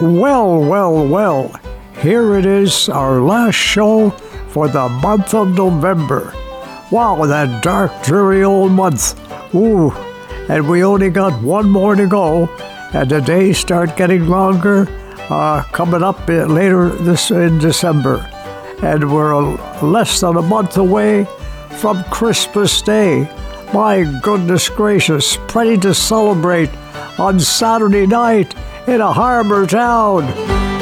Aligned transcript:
Well, 0.00 0.58
well, 0.58 1.06
well. 1.06 1.52
Here 2.02 2.34
it 2.34 2.46
is, 2.46 2.88
our 2.88 3.20
last 3.20 3.54
show 3.54 4.10
for 4.48 4.66
the 4.66 4.88
month 4.88 5.34
of 5.34 5.56
November. 5.56 6.34
Wow, 6.90 7.24
that 7.26 7.62
dark, 7.62 7.92
dreary 8.02 8.42
old 8.42 8.72
month. 8.72 9.14
Ooh, 9.54 9.92
and 10.48 10.68
we 10.68 10.82
only 10.82 11.10
got 11.10 11.40
one 11.40 11.70
more 11.70 11.94
to 11.94 12.08
go, 12.08 12.48
and 12.92 13.08
the 13.08 13.20
days 13.20 13.58
start 13.58 13.96
getting 13.96 14.26
longer, 14.26 14.88
uh, 15.30 15.62
coming 15.70 16.02
up 16.02 16.26
later 16.28 16.88
this 16.88 17.30
in 17.30 17.58
December, 17.58 18.18
and 18.82 19.12
we're 19.12 19.40
less 19.80 20.20
than 20.20 20.36
a 20.36 20.42
month 20.42 20.76
away 20.76 21.24
from 21.78 22.02
Christmas 22.04 22.82
Day. 22.82 23.30
My 23.72 24.02
goodness 24.22 24.68
gracious, 24.68 25.38
ready 25.54 25.78
to 25.78 25.94
celebrate 25.94 26.70
on 27.18 27.38
Saturday 27.38 28.06
night 28.06 28.54
in 28.86 29.00
a 29.00 29.12
harbor 29.12 29.66
town. 29.66 30.73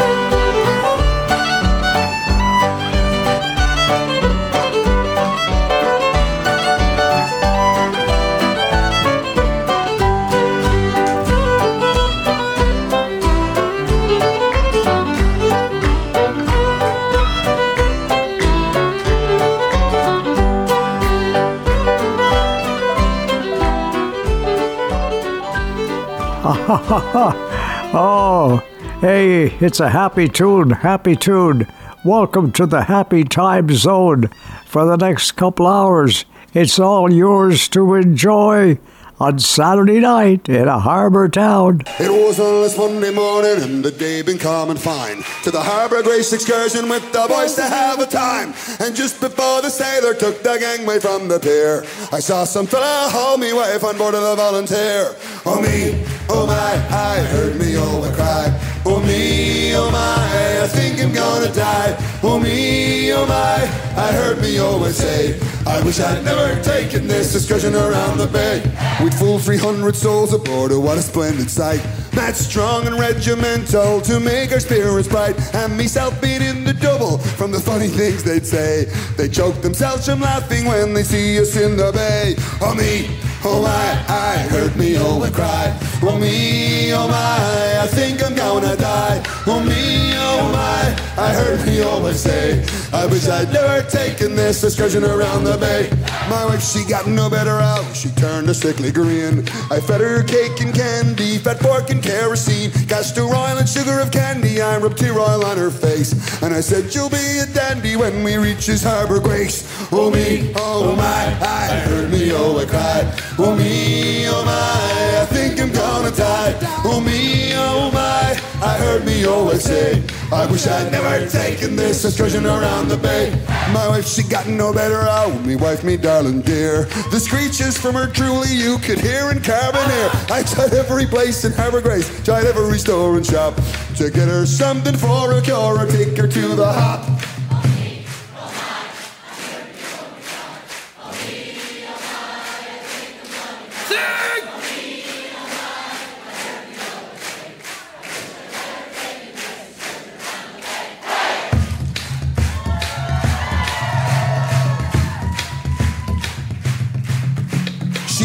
oh, 27.95 28.61
hey, 29.01 29.45
it's 29.61 29.79
a 29.79 29.89
happy 29.89 30.29
tune, 30.29 30.71
happy 30.71 31.15
tune. 31.15 31.69
Welcome 32.05 32.51
to 32.53 32.67
the 32.67 32.83
happy 32.83 33.23
time 33.23 33.71
zone 33.71 34.29
for 34.67 34.85
the 34.85 34.97
next 34.97 35.31
couple 35.33 35.69
hours. 35.69 36.25
It's 36.53 36.81
all 36.81 37.13
yours 37.13 37.69
to 37.69 37.95
enjoy 37.95 38.81
on 39.21 39.39
Saturday 39.39 40.01
night 40.01 40.49
in 40.49 40.69
a 40.69 40.79
harbor 40.79 41.29
town. 41.29 41.83
It 42.01 42.11
was 42.11 42.41
on 42.41 42.63
this 42.63 42.77
Monday 42.77 43.13
morning 43.13 43.63
and 43.63 43.85
the 43.85 43.91
day 43.91 44.23
been 44.23 44.39
calm 44.39 44.71
and 44.71 44.81
fine. 44.81 45.23
To 45.45 45.51
the 45.51 45.61
Harbor 45.61 46.03
Grace 46.03 46.33
excursion 46.33 46.89
with 46.89 47.03
the 47.13 47.27
boys 47.29 47.55
to 47.55 47.63
have 47.63 48.01
a 48.01 48.07
time. 48.07 48.55
And 48.81 48.97
just 48.97 49.21
before 49.21 49.63
the 49.63 49.71
sailor 49.71 50.15
took 50.15 50.43
the 50.43 50.59
gangway 50.59 50.99
from 50.99 51.29
the 51.29 51.39
pier, 51.39 51.83
I 52.11 52.21
saw 52.21 52.45
some 52.45 52.67
fella 52.67 53.09
hold 53.11 53.41
me 53.41 53.53
wife 53.53 53.85
on 53.85 53.97
board 53.99 54.15
of 54.15 54.23
the 54.23 54.37
Volunteer. 54.37 55.15
Oh 55.47 55.61
me, 55.61 56.05
oh 56.29 56.47
my, 56.47 56.55
I 56.55 57.21
heard 57.21 57.59
me 57.59 57.75
oh 57.77 58.03
I 58.03 58.15
cry. 58.15 58.69
Oh 58.85 59.01
me, 59.01 59.75
oh 59.77 59.91
my, 59.93 60.63
I 60.65 60.67
think 60.67 61.01
I'm 61.01 61.13
gonna 61.13 61.53
die. 61.53 61.97
Oh 62.23 62.41
me, 62.41 63.13
oh 63.13 63.25
my, 63.27 63.63
I 63.97 64.13
heard 64.13 64.41
me 64.41 64.59
always 64.59 64.97
say, 64.97 65.39
I 65.67 65.81
wish 65.85 66.01
I'd 66.01 66.25
never 66.25 66.61
taken 66.63 67.07
this 67.07 67.35
excursion 67.37 67.77
around 67.77 68.19
the 68.19 68.27
bay. 68.27 68.61
We'd 69.03 69.15
fool 69.15 69.39
300 69.39 69.95
souls 69.95 70.35
aboard, 70.35 70.73
oh 70.73 70.81
what 70.81 70.99
a 70.99 71.03
splendid 71.03 71.49
sight. 71.49 71.85
Mad 72.15 72.35
strong 72.35 72.87
and 72.87 72.99
regimental 72.99 74.01
to 74.03 74.19
make 74.19 74.51
our 74.53 74.61
spirits 74.61 75.09
bright. 75.09 75.39
And 75.55 75.77
myself 75.77 76.21
beat 76.21 76.43
in 76.43 76.65
the 76.65 76.75
double 76.75 77.19
from 77.19 77.53
the 77.53 77.61
funny 77.61 77.89
things 77.89 78.25
they'd 78.25 78.47
say. 78.47 78.85
They 79.17 79.29
choke 79.29 79.63
themselves 79.63 80.07
from 80.07 80.21
laughing 80.21 80.67
when 80.67 80.93
they 80.93 81.05
see 81.05 81.39
us 81.41 81.57
in 81.57 81.77
the 81.77 81.93
bay. 81.93 82.35
Oh 82.61 82.75
me, 82.75 83.17
oh 83.45 83.63
my, 83.63 84.05
I 84.09 84.39
heard 84.51 84.77
me 84.77 84.97
oh 84.99 85.23
I 85.23 85.31
cry. 85.31 85.79
Oh 86.05 86.19
me, 86.19 86.93
oh 86.93 87.07
my, 87.07 87.81
I 87.81 87.87
think 87.87 88.23
I'm 88.25 88.35
gonna 88.35 88.77
die. 88.77 89.23
Oh 89.47 89.63
me, 89.63 90.15
oh 90.17 90.51
my, 90.53 91.23
I 91.23 91.33
heard 91.33 91.65
me 91.65 91.81
always 91.83 92.19
say, 92.19 92.65
I 92.93 93.07
wish 93.07 93.29
I'd 93.29 93.53
never 93.53 93.89
taken 93.89 94.35
this 94.35 94.65
excursion 94.65 95.05
around 95.05 95.45
the 95.45 95.57
bay. 95.59 95.91
My 96.29 96.45
wife, 96.47 96.63
she 96.63 96.85
got 96.89 97.07
no 97.07 97.31
better 97.31 97.59
out. 97.59 97.85
She 97.95 98.09
turned 98.11 98.49
a 98.49 98.55
sickly 98.55 98.91
grin. 98.91 99.47
I 99.71 99.79
fed 99.81 100.01
her 100.01 100.25
cake 100.25 100.61
and 100.61 100.75
candy, 100.75 101.39
fat 101.39 101.61
pork 101.61 101.91
and 101.91 102.03
kerosene, 102.03 102.73
castor 102.89 103.23
oil 103.23 103.59
and 103.59 103.69
sugar 103.69 104.01
of 104.01 104.11
candy. 104.11 104.61
I 104.61 104.79
rubbed 104.79 104.99
tear 104.99 105.19
oil 105.19 105.45
on 105.45 105.57
her 105.57 105.71
face, 105.71 106.13
and 106.43 106.53
I 106.53 106.61
said, 106.61 106.93
"You'll 106.95 107.11
be 107.11 107.39
a 107.39 107.47
dandy 107.47 107.95
when 107.95 108.25
we 108.25 108.37
reach 108.37 108.67
his 108.67 108.83
harbor 108.83 109.21
grace." 109.21 109.63
Oh 109.93 110.11
me, 110.11 110.53
oh 110.57 110.97
my, 110.97 111.25
I 111.41 111.67
heard 111.87 112.11
me, 112.11 112.33
oh 112.33 112.59
I 112.59 112.67
cried. 112.67 113.07
Oh 113.39 113.57
me, 113.57 114.29
oh 114.29 114.45
my, 114.45 115.21
I 115.23 115.27
think 115.27 115.59
I'm 115.59 115.73
gonna 115.73 116.11
die. 116.11 116.55
Oh 116.85 117.01
me, 117.01 117.53
oh 117.55 117.91
my, 117.91 118.39
I 118.63 118.77
heard 118.79 119.07
me 119.07 119.25
always 119.25 119.65
say, 119.65 120.03
I 120.31 120.47
wish 120.47 120.67
I'd 120.67 120.93
never 120.93 121.27
taken 121.29 121.75
this 121.75 122.05
excursion 122.05 122.45
around 122.45 122.89
the 122.89 122.99
bay. 122.99 123.31
My 123.73 123.89
wife, 123.89 124.07
she 124.07 124.23
got 124.23 124.47
no 124.47 124.73
better 124.73 125.01
out. 125.01 125.45
Me 125.47 125.57
wife, 125.57 125.83
me 125.83 125.97
darling 125.97 126.43
dear. 126.43 126.85
The 127.11 127.19
screeches 127.19 127.79
from 127.79 127.95
her 127.95 128.07
truly 128.07 128.55
you 128.55 128.77
could 128.79 129.01
hear 129.01 129.31
in 129.31 129.39
Carbonear. 129.39 130.31
I 130.31 130.43
tried 130.43 130.75
every 130.75 131.07
place 131.07 131.45
in 131.45 131.53
Harbour 131.53 131.81
Grace, 131.81 132.23
tried 132.25 132.45
every 132.45 132.79
store 132.79 133.17
and 133.17 133.25
shop 133.25 133.55
to 133.97 134.11
get 134.11 134.29
her 134.29 134.45
something 134.45 134.97
for 134.97 135.33
a 135.33 135.41
cure 135.41 135.79
or 135.79 135.87
take 135.87 136.17
her 136.19 136.29
to 136.29 136.55
the 136.55 136.71
hop. 136.71 137.09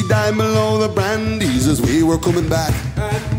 Died 0.07 0.37
below 0.37 0.77
the 0.77 0.87
brandies 0.87 1.67
as 1.67 1.81
we 1.81 2.03
were 2.03 2.17
coming 2.17 2.47
back. 2.47 2.73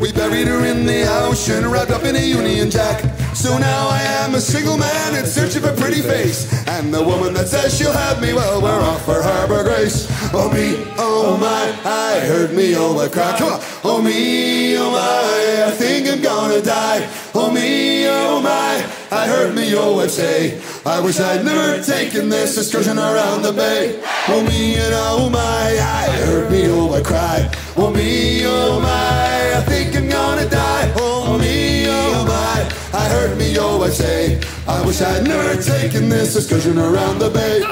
We 0.00 0.12
buried 0.12 0.46
her 0.46 0.64
in 0.64 0.86
the 0.86 1.06
ocean, 1.24 1.68
wrapped 1.70 1.90
up 1.90 2.04
in 2.04 2.14
a 2.16 2.20
Union 2.20 2.70
Jack. 2.70 3.02
So 3.34 3.56
now 3.56 3.88
I 3.88 4.02
am 4.24 4.34
a 4.34 4.40
single 4.40 4.76
man 4.76 5.14
in 5.14 5.24
search 5.26 5.56
of 5.56 5.64
a 5.64 5.72
pretty 5.72 6.02
face. 6.02 6.66
And 6.68 6.92
the 6.92 7.02
woman 7.02 7.34
that 7.34 7.48
says 7.48 7.76
she'll 7.76 7.92
have 7.92 8.20
me, 8.20 8.32
well, 8.32 8.60
we're 8.60 8.80
off 8.80 9.04
for 9.04 9.22
Harbor 9.22 9.62
Grace. 9.62 10.06
Oh 10.34 10.50
me, 10.52 10.84
oh 10.98 11.36
my, 11.38 11.72
I 11.88 12.20
heard 12.20 12.52
me, 12.52 12.74
oh 12.76 12.98
I 12.98 13.08
cry. 13.08 13.36
Come 13.38 13.52
on. 13.54 13.60
Oh 13.84 14.02
me, 14.02 14.76
oh 14.76 14.90
my, 14.90 15.64
I 15.66 15.70
think 15.70 16.08
I'm 16.08 16.20
gonna 16.20 16.60
die. 16.60 17.08
Oh 17.34 17.50
me, 17.50 18.06
oh 18.08 18.40
my, 18.42 18.84
I 19.10 19.26
heard 19.26 19.54
me, 19.54 19.74
oh 19.74 20.00
I 20.00 20.06
say. 20.06 20.60
I 20.86 21.00
wish 21.00 21.20
I'd 21.20 21.44
never 21.44 21.82
taken 21.82 22.28
this 22.28 22.56
excursion 22.56 22.98
around 22.98 23.42
the 23.42 23.52
bay. 23.52 24.00
Oh 24.28 24.42
me 24.42 24.76
and 24.76 24.94
oh 24.94 25.28
my, 25.28 25.40
I 25.40 26.10
heard 26.24 26.50
me, 26.50 26.66
oh 26.66 26.92
I 26.92 27.02
cry. 27.02 27.50
Oh 27.76 27.90
me, 27.90 28.42
oh 28.46 28.80
my, 28.80 29.58
I 29.58 29.62
think 29.66 29.96
I'm 29.96 30.08
gonna 30.08 30.48
die. 30.48 30.92
Oh 30.96 31.38
me, 31.38 31.86
oh 31.88 32.24
my, 32.26 32.98
I 32.98 33.08
heard 33.08 33.36
me, 33.38 33.56
oh 33.58 33.82
I 33.82 33.90
say. 33.90 34.40
I 34.66 34.84
wish 34.86 35.00
I'd 35.00 35.26
never 35.26 35.60
taken 35.60 36.08
this 36.08 36.36
excursion 36.36 36.78
around 36.78 37.18
the 37.18 37.30
bay. 37.30 37.62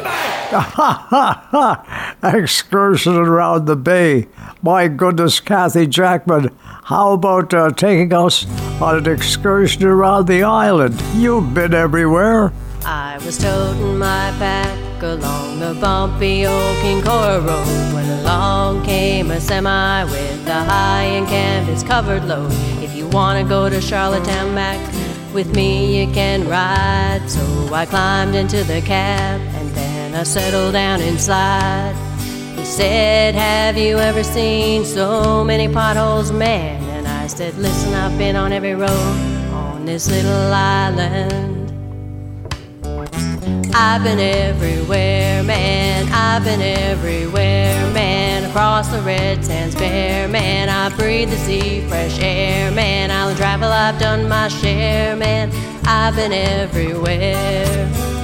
excursion 2.23 3.17
around 3.17 3.67
the 3.67 3.77
bay. 3.77 4.29
My 4.63 4.89
goodness, 4.89 5.41
Kathy 5.41 5.87
Jackman, 5.87 6.51
how 6.85 7.13
about 7.13 7.53
uh, 7.53 7.71
taking 7.71 8.13
us 8.13 8.47
on 8.81 8.99
an 8.99 9.09
excursion 9.09 9.85
around 9.85 10.27
the 10.27 10.43
island? 10.43 11.01
You've 11.15 11.55
been 11.55 11.75
everywhere. 11.75 12.53
I 12.89 13.19
was 13.25 13.37
toting 13.37 13.99
my 13.99 14.33
pack 14.39 15.03
along 15.03 15.59
the 15.59 15.75
bumpy 15.81 16.47
old 16.47 16.77
Kinkora 16.77 17.45
Road 17.45 17.93
when 17.93 18.09
along 18.21 18.85
came 18.85 19.33
a 19.33 19.41
semi 19.41 20.05
with 20.05 20.47
a 20.47 20.63
high 20.63 21.03
and 21.03 21.27
canvas 21.27 21.83
covered 21.83 22.25
load. 22.27 22.53
If 22.81 22.95
you 22.95 23.09
want 23.09 23.43
to 23.43 23.49
go 23.49 23.69
to 23.69 23.81
Charlottetown 23.81 24.55
back 24.55 24.79
with 25.35 25.53
me, 25.57 26.01
you 26.01 26.15
can 26.15 26.49
ride. 26.49 27.29
So 27.29 27.75
I 27.75 27.87
climbed 27.87 28.37
into 28.37 28.63
the 28.63 28.81
cab 28.81 29.41
and 29.41 29.69
then 29.71 30.15
I 30.15 30.23
settled 30.23 30.75
down 30.75 31.01
inside. 31.01 31.97
He 32.57 32.65
said, 32.65 33.35
Have 33.35 33.77
you 33.77 33.99
ever 33.99 34.23
seen 34.23 34.85
so 34.85 35.43
many 35.43 35.67
potholes, 35.67 36.31
man? 36.31 36.81
And 36.91 37.09
I 37.09 37.27
said, 37.27 37.59
Listen, 37.59 37.95
I've 37.95 38.17
been 38.17 38.37
on 38.37 38.53
every 38.53 38.77
road 38.77 39.17
on 39.51 39.85
this 39.87 40.09
little 40.09 40.53
island. 40.53 41.66
I've 43.79 44.03
been 44.03 44.19
everywhere, 44.19 45.43
man. 45.43 46.09
I've 46.11 46.43
been 46.43 46.63
everywhere, 46.63 47.93
man. 47.93 48.49
Across 48.49 48.89
the 48.89 49.03
red 49.03 49.45
sands 49.45 49.75
bare, 49.75 50.27
man. 50.29 50.71
I 50.71 50.89
breathe 50.97 51.29
the 51.29 51.37
sea, 51.37 51.87
fresh 51.87 52.19
air, 52.19 52.71
man. 52.71 53.11
Island 53.11 53.37
travel, 53.37 53.71
I've 53.71 53.99
done 54.01 54.31
my 54.31 54.49
share, 54.49 55.15
man. 55.15 55.53
I've 55.85 56.17
been 56.17 56.33
everywhere. 56.33 58.16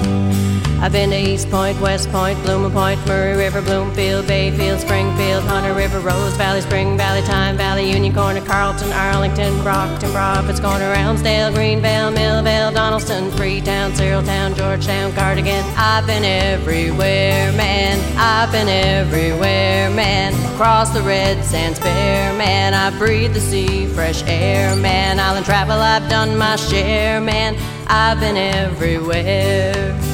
I've 0.83 0.91
been 0.91 1.11
to 1.11 1.17
East 1.17 1.49
Point, 1.49 1.79
West 1.79 2.11
Point, 2.11 2.37
Bloomer 2.43 2.69
Point, 2.69 2.99
Murray 3.07 3.37
River, 3.37 3.61
Bloomfield, 3.61 4.27
Bayfield, 4.27 4.81
Springfield, 4.81 5.45
Hunter 5.45 5.73
River, 5.73 6.01
Rose 6.01 6.35
Valley, 6.35 6.59
Spring 6.59 6.97
Valley, 6.97 7.21
Tyne 7.21 7.55
Valley, 7.55 7.89
Union 7.89 8.13
Corner, 8.13 8.41
Carlton, 8.41 8.91
Arlington, 8.91 9.63
Brockton, 9.63 10.11
Prophets 10.11 10.59
Corner, 10.59 10.93
Elmsdale, 10.93 11.53
Greenvale, 11.53 12.13
Millvale, 12.13 12.73
Donaldson, 12.73 13.31
Freetown, 13.31 13.95
Cyril 13.95 14.23
Town, 14.23 14.55
Georgetown, 14.55 15.13
Cardigan. 15.13 15.63
I've 15.77 16.05
been 16.05 16.25
everywhere, 16.25 17.53
man. 17.53 17.97
I've 18.17 18.51
been 18.51 18.67
everywhere, 18.67 19.89
man. 19.89 20.33
Across 20.53 20.89
the 20.89 21.01
red 21.01 21.45
sands 21.45 21.79
bare, 21.79 22.33
man. 22.37 22.73
I 22.73 22.89
breathe 22.99 23.33
the 23.33 23.39
sea, 23.39 23.87
fresh 23.87 24.21
air, 24.27 24.75
man. 24.75 25.17
Island 25.17 25.45
travel, 25.45 25.79
I've 25.79 26.09
done 26.09 26.37
my 26.37 26.57
share, 26.57 27.21
man. 27.21 27.55
I've 27.87 28.19
been 28.19 28.35
everywhere. 28.35 30.12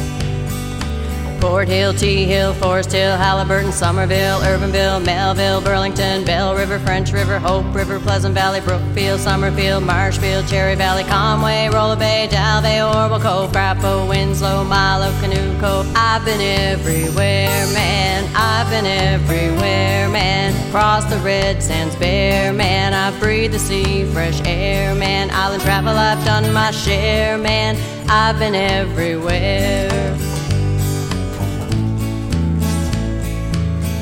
Fort 1.40 1.70
Hill, 1.70 1.94
Tea 1.94 2.26
Hill, 2.26 2.54
Forest 2.54 2.92
Hill, 2.92 3.16
Halliburton, 3.16 3.72
Somerville, 3.72 4.40
Urbanville, 4.40 5.04
Melville, 5.06 5.62
Burlington, 5.62 6.26
Bell 6.26 6.54
River, 6.54 6.80
French 6.80 7.14
River, 7.14 7.40
Hope 7.40 7.74
River, 7.74 8.00
Pleasant 8.00 8.36
Valley, 8.36 8.60
Brookfield, 8.60 9.22
Summerfield, 9.22 9.84
Marshfield, 9.84 10.48
Cherry 10.48 10.76
Valley, 10.76 11.04
Conway, 11.06 11.70
Rollo 11.72 11.96
Bay, 11.96 12.28
Dalvay, 12.30 12.86
Orwell 12.86 13.22
Cove, 13.22 13.52
Brapo, 13.52 14.08
Winslow, 14.10 14.66
Milo, 14.66 15.12
Canoe 15.22 15.60
Cove. 15.62 15.90
I've 15.96 16.26
been 16.26 16.42
everywhere, 16.42 17.66
man. 17.74 18.30
I've 18.36 18.70
been 18.70 18.86
everywhere, 18.86 20.10
man. 20.10 20.68
Across 20.68 21.06
the 21.06 21.18
red 21.20 21.64
sands 21.64 21.96
bare, 21.96 22.52
man. 22.52 22.94
I've 22.94 23.18
breathed 23.20 23.54
the 23.54 23.60
sea, 23.60 24.04
fresh 24.12 24.42
air, 24.46 24.94
man. 24.94 25.32
Island 25.32 25.64
travel, 25.64 25.96
I've 25.96 26.24
done 26.26 26.52
my 26.52 26.72
share, 26.72 27.38
man. 27.38 27.78
I've 28.10 28.38
been 28.40 28.56
everywhere. 28.56 30.29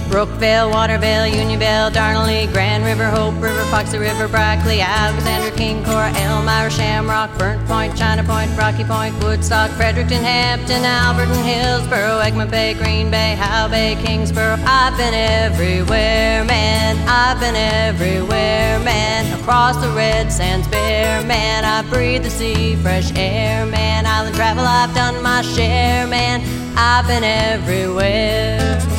Brookvale, 0.09 0.71
Watervale, 0.71 1.29
Unionville, 1.31 1.91
Darnley, 1.91 2.47
Grand 2.47 2.85
River, 2.85 3.05
Hope 3.05 3.35
River, 3.41 3.63
Foxy 3.65 3.97
River, 3.97 4.27
Brackley, 4.27 4.79
Alexander, 4.79 5.51
Kinkora, 5.55 6.13
Elmira, 6.15 6.71
Shamrock, 6.71 7.37
Burnt 7.37 7.65
Point, 7.67 7.95
China 7.97 8.23
Point, 8.23 8.49
Rocky 8.57 8.83
Point, 8.83 9.13
Woodstock, 9.23 9.69
Fredericton, 9.71 10.23
Hampton, 10.23 10.83
Alberton, 10.83 11.43
Hillsboro, 11.43 12.19
Egmont 12.19 12.49
Bay, 12.49 12.73
Green 12.73 13.11
Bay, 13.11 13.35
Howe 13.35 13.67
Bay, 13.67 13.97
Kingsborough. 14.03 14.57
I've 14.65 14.97
been 14.97 15.13
everywhere, 15.13 16.43
man. 16.45 16.97
I've 17.07 17.39
been 17.39 17.55
everywhere, 17.55 18.79
man. 18.79 19.39
Across 19.41 19.77
the 19.77 19.89
red 19.89 20.31
sands 20.31 20.67
bare, 20.69 21.21
man. 21.23 21.65
I 21.65 21.81
breathe 21.89 22.23
the 22.23 22.29
sea, 22.29 22.75
fresh 22.77 23.11
air, 23.15 23.65
man. 23.65 24.05
Island 24.05 24.35
travel, 24.35 24.63
I've 24.65 24.93
done 24.95 25.21
my 25.21 25.41
share, 25.41 26.07
man. 26.07 26.41
I've 26.77 27.07
been 27.07 27.23
everywhere. 27.23 28.96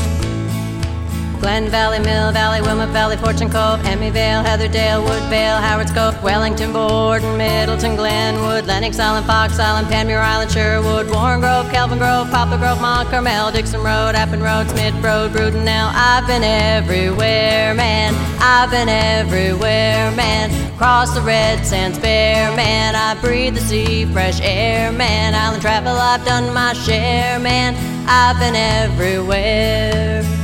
Glen 1.40 1.68
Valley, 1.68 2.00
Mill 2.00 2.32
Valley, 2.32 2.60
Wilmot 2.60 2.88
Valley, 2.90 3.16
Fortune 3.16 3.48
Cove, 3.48 3.80
Emyvale, 3.80 4.44
Heatherdale, 4.44 5.02
Woodvale, 5.04 5.60
Howard's 5.60 5.92
Cove, 5.92 6.20
Wellington, 6.22 6.72
Borden, 6.72 7.36
Middleton, 7.36 7.94
Glenwood, 7.94 8.66
Lennox 8.66 8.98
Island, 8.98 9.24
Fox 9.24 9.58
Island, 9.58 9.86
Panmure 9.86 10.20
Island, 10.20 10.50
Sherwood, 10.50 11.10
Warren 11.10 11.40
Grove, 11.40 11.70
Kelvin 11.70 11.98
Grove, 11.98 12.28
Poplar 12.30 12.58
Grove, 12.58 12.80
Mont 12.80 13.08
Carmel, 13.08 13.52
Dixon 13.52 13.80
Road, 13.80 14.14
Appin 14.14 14.42
Road, 14.42 14.68
Smith 14.70 14.94
Road, 14.94 15.30
Brudenell. 15.30 15.90
I've 15.94 16.26
been 16.26 16.42
everywhere, 16.42 17.72
man. 17.74 18.14
I've 18.40 18.70
been 18.70 18.88
everywhere, 18.88 20.10
man. 20.12 20.50
Cross 20.76 21.14
the 21.14 21.22
red 21.22 21.64
sands 21.64 21.98
bare, 21.98 22.54
man. 22.56 22.94
I 22.94 23.20
breathe 23.20 23.54
the 23.54 23.60
sea, 23.60 24.04
fresh 24.06 24.40
air, 24.42 24.92
man. 24.92 25.34
Island 25.34 25.62
travel, 25.62 25.96
I've 25.96 26.24
done 26.24 26.52
my 26.52 26.72
share, 26.72 27.38
man. 27.38 27.74
I've 28.08 28.38
been 28.38 28.56
everywhere. 28.56 30.37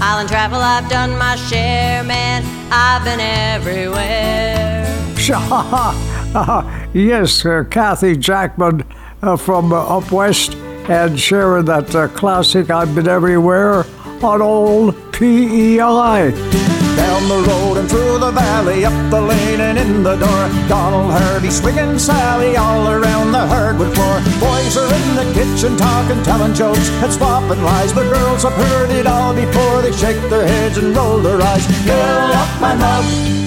Island 0.00 0.28
travel, 0.28 0.60
I've 0.60 0.88
done 0.90 1.16
my 1.18 1.36
share, 1.36 2.04
man. 2.04 2.42
I've 2.70 3.04
been 3.04 3.20
everywhere. 3.20 4.84
yes, 6.92 7.44
uh, 7.46 7.64
Kathy 7.70 8.16
Jackman 8.16 8.84
uh, 9.22 9.36
from 9.36 9.72
uh, 9.72 9.98
up 9.98 10.12
west 10.12 10.54
and 10.88 11.18
sharing 11.18 11.64
that 11.64 11.94
uh, 11.94 12.08
classic 12.08 12.70
I've 12.70 12.94
Been 12.94 13.08
Everywhere 13.08 13.84
on 14.22 14.42
old 14.42 14.94
PEI. 15.12 16.75
Down 16.96 17.28
the 17.28 17.40
road 17.48 17.76
and 17.78 17.88
through 17.88 18.18
the 18.18 18.30
valley, 18.30 18.84
up 18.84 19.10
the 19.10 19.20
lane 19.20 19.60
and 19.60 19.78
in 19.78 20.02
the 20.02 20.16
door. 20.16 20.42
Donald 20.68 21.12
Harvey 21.12 21.50
swinging 21.50 21.98
Sally 21.98 22.56
all 22.56 22.88
around 22.88 23.32
the 23.32 23.46
hardwood 23.46 23.94
floor. 23.94 24.20
Boys 24.40 24.76
are 24.76 24.92
in 25.00 25.08
the 25.14 25.26
kitchen 25.34 25.76
talking, 25.76 26.22
telling 26.22 26.54
jokes 26.54 26.88
and 27.02 27.12
swapping 27.12 27.62
lies. 27.62 27.92
The 27.92 28.08
girls 28.08 28.42
have 28.42 28.54
heard 28.54 28.90
it 28.90 29.06
all 29.06 29.34
before 29.34 29.82
they 29.82 29.92
shake 29.92 30.20
their 30.30 30.46
heads 30.46 30.78
and 30.78 30.96
roll 30.96 31.18
their 31.18 31.40
eyes. 31.40 31.66
Fill 31.84 32.32
up 32.42 32.60
my 32.60 32.74
mug, 32.74 33.04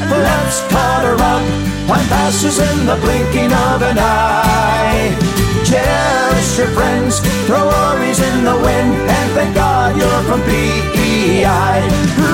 let's 0.09 0.61
cut 0.69 1.05
a 1.05 1.15
rug. 1.15 1.69
Time 1.89 2.07
passes 2.07 2.59
in 2.59 2.85
the 2.85 2.95
blinking 2.97 3.51
of 3.51 3.81
an 3.81 3.97
eye. 3.99 5.28
Cherish 5.65 6.57
your 6.57 6.67
friends, 6.67 7.19
throw 7.47 7.67
worries 7.67 8.19
in 8.19 8.43
the 8.43 8.55
wind, 8.55 8.93
and 8.95 9.31
thank 9.33 9.55
God 9.55 9.97
you're 9.97 10.23
from 10.23 10.41
PEI. 10.43 11.81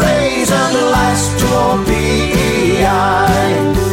Raise 0.01 0.49
a 0.49 0.71
glass 0.71 1.39
to 1.39 1.47
all 1.55 1.77
PEI. 1.85 3.84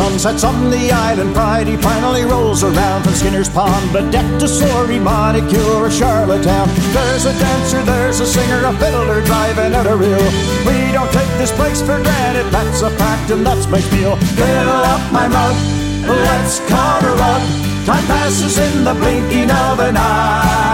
Sun 0.00 0.18
sets 0.18 0.44
on 0.44 0.70
the 0.70 0.90
island, 0.90 1.34
pride, 1.34 1.66
he 1.66 1.76
finally 1.76 2.24
rolls 2.24 2.64
around 2.64 3.02
from 3.02 3.12
Skinner's 3.12 3.50
Pond, 3.50 3.84
Badette 3.90 4.40
to 4.40 4.48
Souris, 4.48 4.98
Montague, 4.98 5.74
or 5.74 5.90
Charlottetown. 5.90 6.68
There's 6.94 7.26
a 7.26 7.38
dancer, 7.38 7.82
there's 7.82 8.18
a 8.20 8.26
singer, 8.26 8.64
a 8.64 8.72
fiddler 8.78 9.20
driving 9.20 9.74
at 9.74 9.86
a 9.86 9.94
reel. 9.94 10.24
We 10.64 10.90
don't 10.96 11.12
take 11.12 11.28
this 11.36 11.52
place 11.52 11.82
for 11.82 12.00
granted, 12.00 12.50
that's 12.50 12.80
a 12.80 12.88
fact, 12.88 13.30
and 13.30 13.44
that's 13.44 13.66
my 13.68 13.82
feel. 13.92 14.16
Fill 14.16 14.70
up 14.70 15.12
my 15.12 15.28
mug, 15.28 15.54
let's 16.08 16.60
cut 16.60 17.04
a 17.04 17.12
rug. 17.20 17.42
Time 17.84 18.06
passes 18.06 18.56
in 18.56 18.84
the 18.84 18.94
blinking 18.94 19.50
of 19.50 19.80
an 19.80 19.98
eye. 19.98 20.69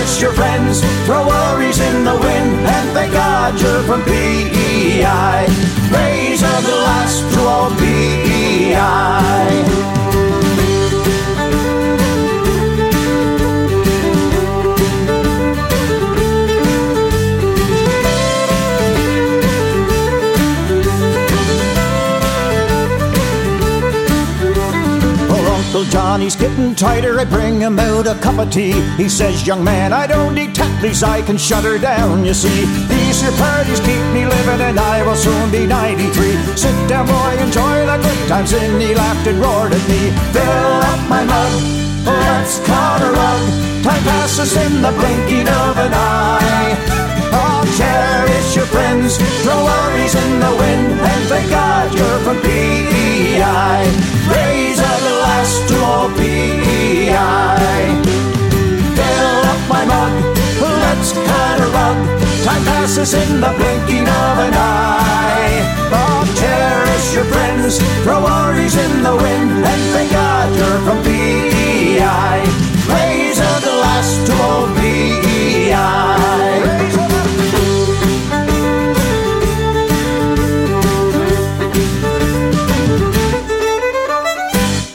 Cherish 0.00 0.22
your 0.22 0.32
friends, 0.32 0.80
throw 1.04 1.26
worries 1.26 1.78
in 1.78 2.04
the 2.04 2.14
wind, 2.14 2.66
and 2.66 2.90
thank 2.94 3.12
God 3.12 3.60
you're 3.60 3.82
from 3.82 4.02
PEI. 4.04 5.44
Raise 5.92 6.40
a 6.42 6.62
glass 6.62 7.20
to 7.34 7.40
all 7.42 7.70
PEI. 7.76 9.20
Johnny's 25.90 26.36
getting 26.36 26.74
tighter. 26.76 27.18
I 27.18 27.24
bring 27.24 27.60
him 27.60 27.78
out 27.78 28.06
a 28.06 28.14
cup 28.20 28.38
of 28.38 28.50
tea. 28.50 28.80
He 28.96 29.08
says, 29.08 29.44
Young 29.44 29.64
man, 29.64 29.92
I 29.92 30.06
don't 30.06 30.34
need 30.34 30.54
Tetley's, 30.54 31.02
I 31.02 31.20
can 31.22 31.36
shut 31.36 31.64
her 31.64 31.78
down, 31.78 32.24
you 32.24 32.32
see. 32.32 32.64
These 32.86 33.20
here 33.22 33.32
parties 33.32 33.80
keep 33.80 34.04
me 34.14 34.24
living, 34.24 34.60
and 34.60 34.78
I 34.78 35.02
will 35.02 35.16
soon 35.16 35.50
be 35.50 35.66
93. 35.66 36.56
Sit 36.56 36.76
down, 36.88 37.06
boy, 37.06 37.34
enjoy 37.42 37.86
the 37.86 37.98
good 37.98 38.28
times. 38.28 38.52
And 38.52 38.80
he 38.80 38.94
laughed 38.94 39.26
and 39.26 39.38
roared 39.40 39.72
at 39.72 39.84
me. 39.90 40.14
Fill 40.30 40.78
up 40.92 41.02
my 41.10 41.24
mug, 41.24 41.52
let's 42.06 42.60
cut 42.60 43.02
a 43.02 43.10
rug. 43.10 43.42
Time 43.82 44.04
passes 44.04 44.56
in 44.56 44.82
the 44.82 44.92
blinking 44.92 45.48
of 45.48 45.74
an 45.76 45.92
eye. 45.92 47.00
Oh, 47.34 47.66
cherish 47.74 48.54
your 48.54 48.66
friends, 48.66 49.18
throw 49.42 49.58
worries 49.64 50.14
in 50.14 50.38
the 50.38 50.54
wind, 50.54 51.00
and 51.02 51.22
thank 51.26 51.50
God 51.50 51.92
you're 51.94 52.20
from 52.22 52.38
PEI. 53.20 53.84
Raise 54.32 54.80
a 54.80 54.96
glass 55.04 55.50
to 55.68 55.76
all 55.84 56.08
PEI. 56.16 57.84
Fill 58.96 59.40
up 59.52 59.60
my 59.68 59.84
mug, 59.92 60.14
let's 60.84 61.12
cut 61.12 61.60
a 61.60 61.68
rug. 61.76 61.98
Time 62.44 62.64
passes 62.64 63.12
in 63.12 63.40
the 63.44 63.52
blinking 63.58 64.08
of 64.08 64.36
an 64.46 64.54
eye. 64.54 65.52
Oh, 65.92 66.20
cherish 66.40 67.14
your 67.14 67.24
friends, 67.24 67.78
throw 68.04 68.22
worries 68.22 68.76
in 68.76 69.02
the 69.02 69.14
wind, 69.14 69.50
and 69.70 69.82
thank 69.92 70.10
God 70.12 70.48
you're 70.56 70.80
from 70.86 70.98
PEI. 71.04 72.40
Raise 72.88 73.38
a 73.38 73.54
glass 73.66 74.08
to 74.26 74.32
all 74.48 74.66
PEI. 74.76 76.29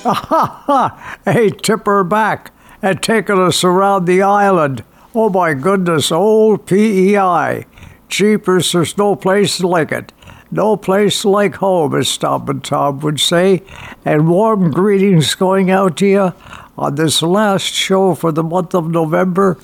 Ha 0.05 0.13
ha! 0.67 1.19
Hey, 1.25 1.50
tip 1.50 1.88
her 1.88 2.03
back 2.03 2.51
and 2.83 3.01
taking 3.01 3.39
us 3.39 3.63
around 3.63 4.05
the 4.05 4.21
island. 4.21 4.83
Oh 5.15 5.29
my 5.29 5.55
goodness, 5.55 6.12
old 6.12 6.67
PEI. 6.67 7.65
Jeepers, 8.07 8.71
there's 8.71 8.97
no 9.00 9.15
place 9.15 9.62
like 9.62 9.91
it. 9.91 10.13
No 10.51 10.77
place 10.77 11.25
like 11.25 11.55
home, 11.55 11.95
as 11.95 12.07
Stompin' 12.07 12.62
Tom 12.62 13.00
would 13.00 13.19
say. 13.19 13.63
And 14.05 14.29
warm 14.29 14.69
greetings 14.69 15.33
going 15.33 15.71
out 15.71 15.97
to 15.97 16.05
you 16.05 16.33
on 16.77 16.95
this 16.95 17.24
last 17.24 17.74
show 17.74 18.13
for 18.13 18.31
the 18.31 18.43
month 18.43 18.75
of 18.75 18.91
November 18.91 19.55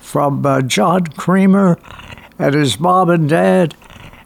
from 0.00 0.46
uh, 0.46 0.62
John 0.62 1.06
Creamer 1.06 1.78
and 2.38 2.54
his 2.54 2.80
mom 2.80 3.10
and 3.10 3.28
dad 3.28 3.74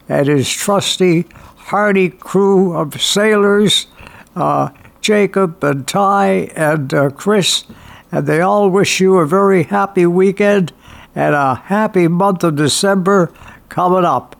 and 0.07 0.27
his 0.27 0.49
trusty, 0.49 1.25
hardy 1.57 2.09
crew 2.09 2.73
of 2.73 3.01
sailors, 3.01 3.87
uh, 4.33 4.69
Jacob 5.01 5.63
and 5.63 5.87
Ty 5.87 6.51
and 6.55 6.93
uh, 6.93 7.09
Chris. 7.11 7.63
And 8.11 8.25
they 8.25 8.41
all 8.41 8.69
wish 8.69 8.99
you 8.99 9.17
a 9.17 9.25
very 9.27 9.63
happy 9.63 10.05
weekend 10.05 10.73
and 11.15 11.35
a 11.35 11.55
happy 11.55 12.07
month 12.07 12.43
of 12.43 12.55
December 12.55 13.31
coming 13.69 14.05
up. 14.05 14.35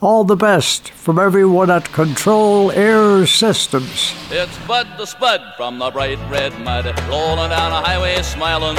All 0.00 0.24
the 0.24 0.36
best 0.36 0.90
from 0.90 1.18
everyone 1.18 1.70
at 1.70 1.92
Control 1.92 2.70
Air 2.72 3.26
Systems. 3.26 4.14
It's 4.30 4.58
Bud 4.66 4.86
the 4.98 5.06
Spud 5.06 5.40
from 5.56 5.78
the 5.78 5.90
bright 5.90 6.18
red 6.30 6.58
mud, 6.60 6.84
rolling 7.08 7.50
down 7.50 7.72
a 7.72 7.80
highway 7.80 8.20
smiling. 8.22 8.76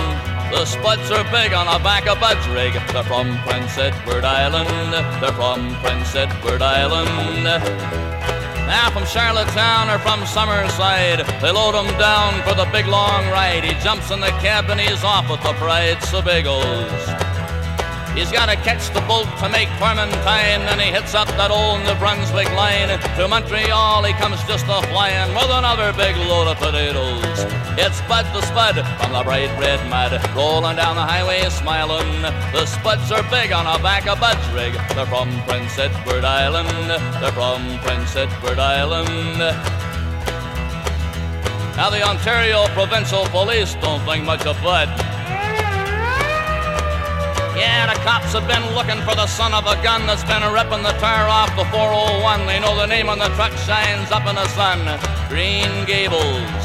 The 0.52 0.66
Spuds 0.66 1.10
are 1.10 1.24
big 1.32 1.54
on 1.54 1.66
the 1.66 1.84
back 1.84 2.08
of 2.08 2.20
Bud's 2.20 2.48
rig. 2.50 2.74
They're 2.94 3.04
from 3.04 3.38
Prince 3.40 3.78
Edward 3.78 4.24
Island. 4.24 4.94
They're 5.22 5.34
from 5.34 5.76
Prince 5.82 6.16
Edward 6.16 6.62
Island. 6.62 8.45
Now 8.68 8.90
from 8.90 9.06
Charlottetown 9.06 9.90
or 9.90 10.00
from 10.00 10.22
Summerside, 10.22 11.26
they 11.40 11.52
load 11.52 11.76
him 11.76 11.98
down 12.00 12.42
for 12.44 12.56
the 12.56 12.66
big 12.72 12.88
long 12.88 13.30
ride. 13.30 13.64
He 13.64 13.74
jumps 13.84 14.10
in 14.12 14.20
the 14.20 14.32
cab 14.42 14.70
and 14.70 14.80
he's 14.80 15.04
off 15.04 15.30
with 15.30 15.42
the 15.44 15.54
pride 15.54 16.02
so 16.04 16.22
biggles. 16.22 17.35
He's 18.16 18.32
got 18.32 18.48
to 18.48 18.56
catch 18.56 18.94
the 18.94 19.02
boat 19.02 19.28
to 19.44 19.50
make 19.50 19.68
Clementine, 19.76 20.64
and 20.72 20.80
he 20.80 20.88
hits 20.88 21.14
up 21.14 21.28
that 21.36 21.52
old 21.52 21.84
New 21.84 22.00
Brunswick 22.00 22.50
line. 22.56 22.88
To 23.20 23.28
Montreal, 23.28 24.04
he 24.04 24.14
comes 24.14 24.42
just 24.48 24.64
a 24.72 24.80
flying 24.88 25.36
with 25.36 25.52
another 25.52 25.92
big 25.92 26.16
load 26.16 26.48
of 26.48 26.58
potatoes. 26.58 27.44
It's 27.76 28.00
Bud 28.08 28.24
the 28.32 28.40
Spud 28.48 28.80
from 29.04 29.12
the 29.12 29.22
bright 29.22 29.52
red 29.60 29.84
mud, 29.90 30.16
rolling 30.34 30.78
down 30.78 30.96
the 30.96 31.04
highway 31.04 31.44
smiling. 31.50 32.22
The 32.56 32.66
Spuds 32.66 33.12
are 33.12 33.24
big 33.30 33.52
on 33.52 33.68
the 33.68 33.84
back 33.84 34.08
of 34.08 34.18
Bud's 34.22 34.48
rig. 34.56 34.74
They're 34.96 35.06
from 35.06 35.30
Prince 35.44 35.78
Edward 35.78 36.24
Island. 36.24 36.90
They're 37.20 37.36
from 37.36 37.80
Prince 37.80 38.16
Edward 38.16 38.60
Island. 38.60 39.40
Now 41.76 41.90
the 41.90 42.02
Ontario 42.02 42.66
Provincial 42.68 43.26
Police 43.26 43.76
don't 43.76 44.00
think 44.06 44.24
much 44.24 44.46
of 44.46 44.56
Bud. 44.64 44.88
Yeah, 47.66 47.92
the 47.92 47.98
cops 48.02 48.32
have 48.34 48.48
been 48.48 48.62
looking 48.78 49.02
for 49.02 49.16
the 49.16 49.26
son 49.26 49.52
of 49.52 49.66
a 49.66 49.74
gun 49.82 50.06
that's 50.06 50.24
been 50.24 50.46
ripping 50.54 50.84
the 50.84 50.94
tire 51.02 51.26
off 51.26 51.50
the 51.58 51.66
401. 51.74 52.46
They 52.46 52.60
know 52.60 52.78
the 52.78 52.86
name 52.86 53.10
on 53.10 53.18
the 53.18 53.30
truck 53.34 53.54
shines 53.66 54.12
up 54.12 54.30
in 54.30 54.36
the 54.36 54.46
sun. 54.54 54.86
Green 55.34 55.74
Gables. 55.90 56.62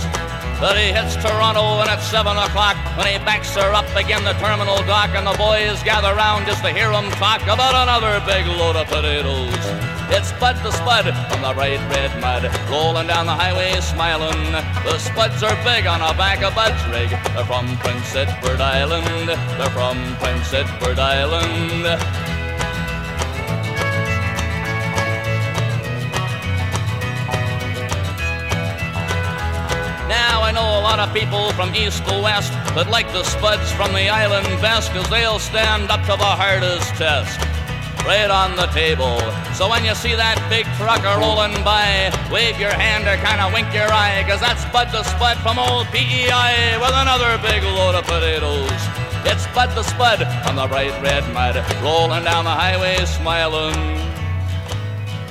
But 0.60 0.76
he 0.76 0.92
hits 0.92 1.16
Toronto 1.16 1.80
and 1.80 1.88
at 1.88 2.04
7 2.04 2.36
o'clock 2.36 2.76
when 2.98 3.06
he 3.08 3.16
backs 3.24 3.56
her 3.56 3.72
up 3.72 3.88
again 3.96 4.24
the 4.24 4.36
terminal 4.44 4.76
dock 4.84 5.16
and 5.16 5.26
the 5.26 5.36
boys 5.40 5.82
gather 5.84 6.12
round 6.14 6.44
just 6.44 6.60
to 6.64 6.70
hear 6.70 6.92
him 6.92 7.08
talk 7.16 7.40
about 7.48 7.72
another 7.72 8.20
big 8.28 8.44
load 8.60 8.76
of 8.76 8.86
potatoes. 8.86 9.99
It's 10.12 10.32
Bud 10.32 10.56
the 10.64 10.72
Spud 10.72 11.04
from 11.30 11.42
the 11.42 11.52
bright 11.54 11.78
red 11.88 12.10
mud, 12.20 12.42
rolling 12.68 13.06
down 13.06 13.26
the 13.26 13.32
highway 13.32 13.80
smiling. 13.80 14.50
The 14.82 14.98
Spuds 14.98 15.40
are 15.44 15.54
big 15.62 15.86
on 15.86 16.00
the 16.00 16.12
back 16.18 16.42
of 16.42 16.52
Bud's 16.52 16.84
rig. 16.90 17.10
They're 17.10 17.44
from 17.44 17.76
Prince 17.78 18.16
Edward 18.16 18.60
Island. 18.60 19.28
They're 19.28 19.70
from 19.70 20.16
Prince 20.16 20.52
Edward 20.52 20.98
Island. 20.98 21.84
Now 30.08 30.42
I 30.42 30.50
know 30.52 30.80
a 30.80 30.82
lot 30.82 30.98
of 30.98 31.14
people 31.14 31.52
from 31.52 31.72
east 31.72 32.04
to 32.08 32.20
west 32.20 32.52
that 32.74 32.90
like 32.90 33.06
the 33.12 33.22
spuds 33.22 33.70
from 33.70 33.92
the 33.92 34.08
island 34.08 34.48
best, 34.60 34.90
cause 34.92 35.08
they'll 35.08 35.38
stand 35.38 35.88
up 35.88 36.00
to 36.02 36.16
the 36.18 36.34
hardest 36.42 36.88
test. 36.96 37.49
Right 38.04 38.30
on 38.30 38.56
the 38.56 38.66
table. 38.66 39.20
So 39.54 39.68
when 39.68 39.84
you 39.84 39.94
see 39.94 40.14
that 40.14 40.40
big 40.48 40.64
trucker 40.80 41.20
rolling 41.20 41.52
by, 41.62 42.10
wave 42.32 42.58
your 42.58 42.72
hand 42.72 43.04
or 43.06 43.16
kinda 43.20 43.50
wink 43.52 43.72
your 43.74 43.92
eye, 43.92 44.24
cause 44.26 44.40
that's 44.40 44.64
Bud 44.72 44.88
the 44.90 45.02
Spud 45.04 45.36
from 45.38 45.58
old 45.58 45.86
PEI 45.88 46.78
with 46.80 46.94
another 46.94 47.38
big 47.38 47.62
load 47.62 47.94
of 47.94 48.04
potatoes. 48.04 48.80
It's 49.24 49.46
Bud 49.54 49.70
the 49.76 49.82
Spud 49.82 50.22
on 50.48 50.56
the 50.56 50.66
bright 50.66 50.96
red 51.02 51.24
mud, 51.34 51.56
rolling 51.82 52.24
down 52.24 52.44
the 52.44 52.50
highway 52.50 53.04
smiling 53.04 53.76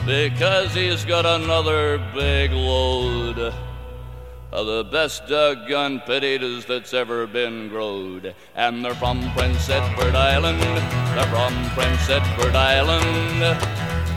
because 0.05 0.73
he's 0.73 1.05
got 1.05 1.25
another 1.25 1.97
big 2.13 2.51
load 2.51 3.53
of 4.51 4.65
the 4.65 4.83
best 4.83 5.23
uh, 5.23 5.53
doggone 5.53 5.99
potatoes 5.99 6.65
that's 6.65 6.93
ever 6.93 7.27
been 7.27 7.69
growed. 7.69 8.35
And 8.55 8.83
they're 8.83 8.95
from 8.95 9.31
Prince 9.31 9.69
Edward 9.69 10.15
Island. 10.15 10.61
They're 10.61 11.27
from 11.27 11.69
Prince 11.71 12.09
Edward 12.09 12.55
Island. 12.55 13.61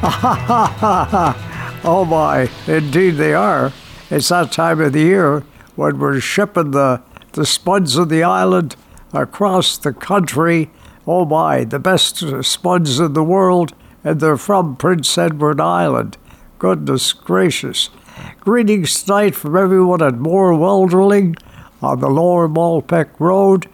Ha 0.00 0.10
ha 0.10 0.34
ha 0.34 1.04
ha! 1.04 1.80
oh 1.84 2.04
my, 2.04 2.48
indeed 2.66 3.12
they 3.12 3.34
are. 3.34 3.72
It's 4.10 4.28
that 4.28 4.52
time 4.52 4.80
of 4.80 4.94
the 4.94 5.00
year 5.00 5.40
when 5.76 5.98
we're 5.98 6.20
shipping 6.20 6.72
the, 6.72 7.02
the 7.32 7.46
spuds 7.46 7.96
of 7.96 8.08
the 8.08 8.22
island 8.22 8.76
across 9.12 9.78
the 9.78 9.92
country. 9.92 10.70
Oh 11.06 11.24
my, 11.24 11.64
the 11.64 11.78
best 11.78 12.24
spuds 12.44 12.98
in 12.98 13.12
the 13.12 13.24
world, 13.24 13.74
and 14.02 14.20
they're 14.20 14.36
from 14.36 14.76
Prince 14.76 15.16
Edward 15.18 15.60
Island. 15.60 16.16
Goodness 16.58 17.12
gracious. 17.12 17.90
Greetings 18.41 19.02
tonight 19.02 19.35
from 19.35 19.57
everyone 19.57 20.02
at 20.02 20.14
Moore 20.14 20.55
Well 20.55 20.87
Drilling 20.87 21.37
on 21.81 22.00
the 22.00 22.09
Lower 22.09 22.49
Malpeque 22.49 23.19
Road. 23.19 23.69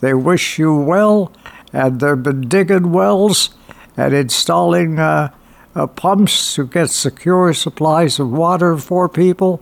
They 0.00 0.14
wish 0.14 0.58
you 0.58 0.74
well, 0.74 1.32
and 1.72 2.00
they've 2.00 2.22
been 2.22 2.48
digging 2.48 2.92
wells 2.92 3.50
and 3.96 4.14
installing 4.14 4.98
uh, 4.98 5.32
uh, 5.74 5.86
pumps 5.86 6.54
to 6.54 6.66
get 6.66 6.90
secure 6.90 7.52
supplies 7.52 8.18
of 8.18 8.30
water 8.30 8.76
for 8.76 9.08
people, 9.08 9.60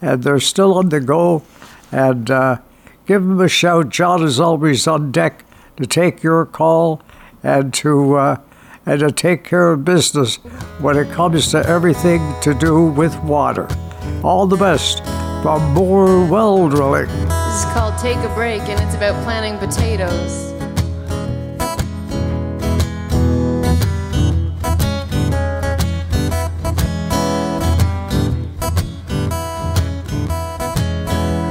and 0.00 0.22
they're 0.22 0.40
still 0.40 0.78
on 0.78 0.88
the 0.88 1.00
go. 1.00 1.42
And 1.90 2.30
uh, 2.30 2.58
give 3.06 3.22
them 3.22 3.40
a 3.40 3.48
shout. 3.48 3.88
John 3.88 4.22
is 4.22 4.40
always 4.40 4.86
on 4.86 5.12
deck 5.12 5.44
to 5.76 5.86
take 5.86 6.22
your 6.22 6.46
call 6.46 7.02
and 7.42 7.72
to 7.74 8.14
uh, 8.14 8.36
and 8.86 9.00
to 9.00 9.10
take 9.10 9.44
care 9.44 9.72
of 9.72 9.84
business 9.84 10.36
when 10.78 10.96
it 10.96 11.10
comes 11.10 11.50
to 11.50 11.66
everything 11.66 12.20
to 12.42 12.54
do 12.54 12.86
with 12.86 13.16
water. 13.22 13.68
All 14.22 14.46
the 14.46 14.56
best 14.56 15.02
from 15.42 15.62
Moore 15.72 16.24
Well 16.26 16.68
Drilling. 16.68 17.06
This 17.06 17.64
is 17.64 17.64
called 17.72 17.98
Take 17.98 18.18
a 18.18 18.34
Break, 18.34 18.62
and 18.62 18.80
it's 18.80 18.94
about 18.94 19.22
planting 19.24 19.58
potatoes. 19.58 20.52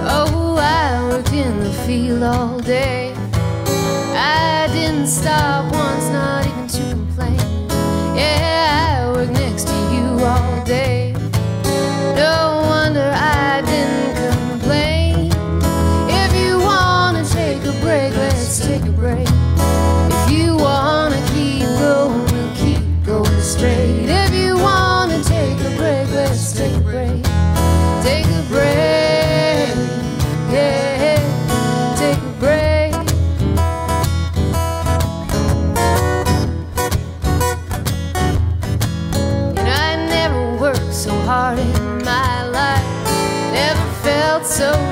Oh, 0.06 0.58
I 0.60 1.08
worked 1.10 1.34
in 1.34 1.60
the 1.60 1.74
field 1.86 2.24
all 2.24 2.60
day. 2.60 3.14
I 4.16 4.68
didn't 4.72 5.08
stop 5.08 5.72
once, 5.74 6.10
not 6.10 6.43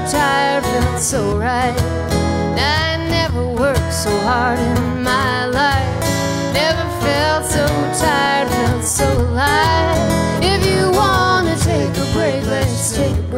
tired, 0.10 0.64
felt 0.64 1.00
so 1.00 1.38
right. 1.38 1.76
I 2.58 2.98
never 3.10 3.48
worked 3.48 3.94
so 3.94 4.12
hard 4.20 4.60
in 4.60 5.04
my 5.04 5.46
life. 5.46 6.00
Never 6.54 6.86
felt 7.02 7.46
so 7.46 7.66
tired, 8.00 8.50
felt 8.50 8.84
so 8.84 9.08
alive. 9.30 10.44
If 10.44 10.66
you 10.66 10.92
wanna 10.92 11.56
take 11.58 11.96
a 11.98 12.08
break, 12.14 12.46
let's 12.46 12.96
take 12.96 13.31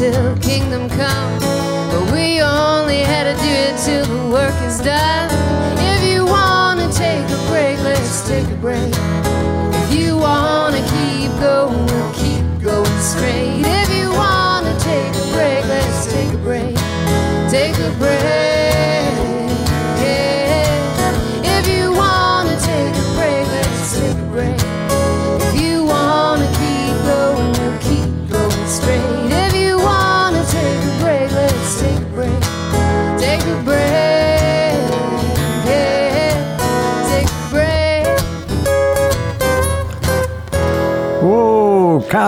till 0.00 0.34
kingdom 0.38 0.88
come. 0.88 1.38
But 1.90 2.10
we 2.10 2.40
only 2.40 3.00
had 3.00 3.24
to 3.24 3.34
do 3.44 3.50
it 3.50 3.76
till 3.84 4.06
the 4.06 4.32
work 4.32 4.54
is 4.62 4.78
done. 4.80 5.28
If 5.78 6.02
you 6.10 6.24
wanna 6.24 6.90
take 6.90 7.28
a 7.28 7.40
break, 7.50 7.78
let's 7.84 8.26
take 8.26 8.48
a 8.48 8.56
break. 8.62 8.99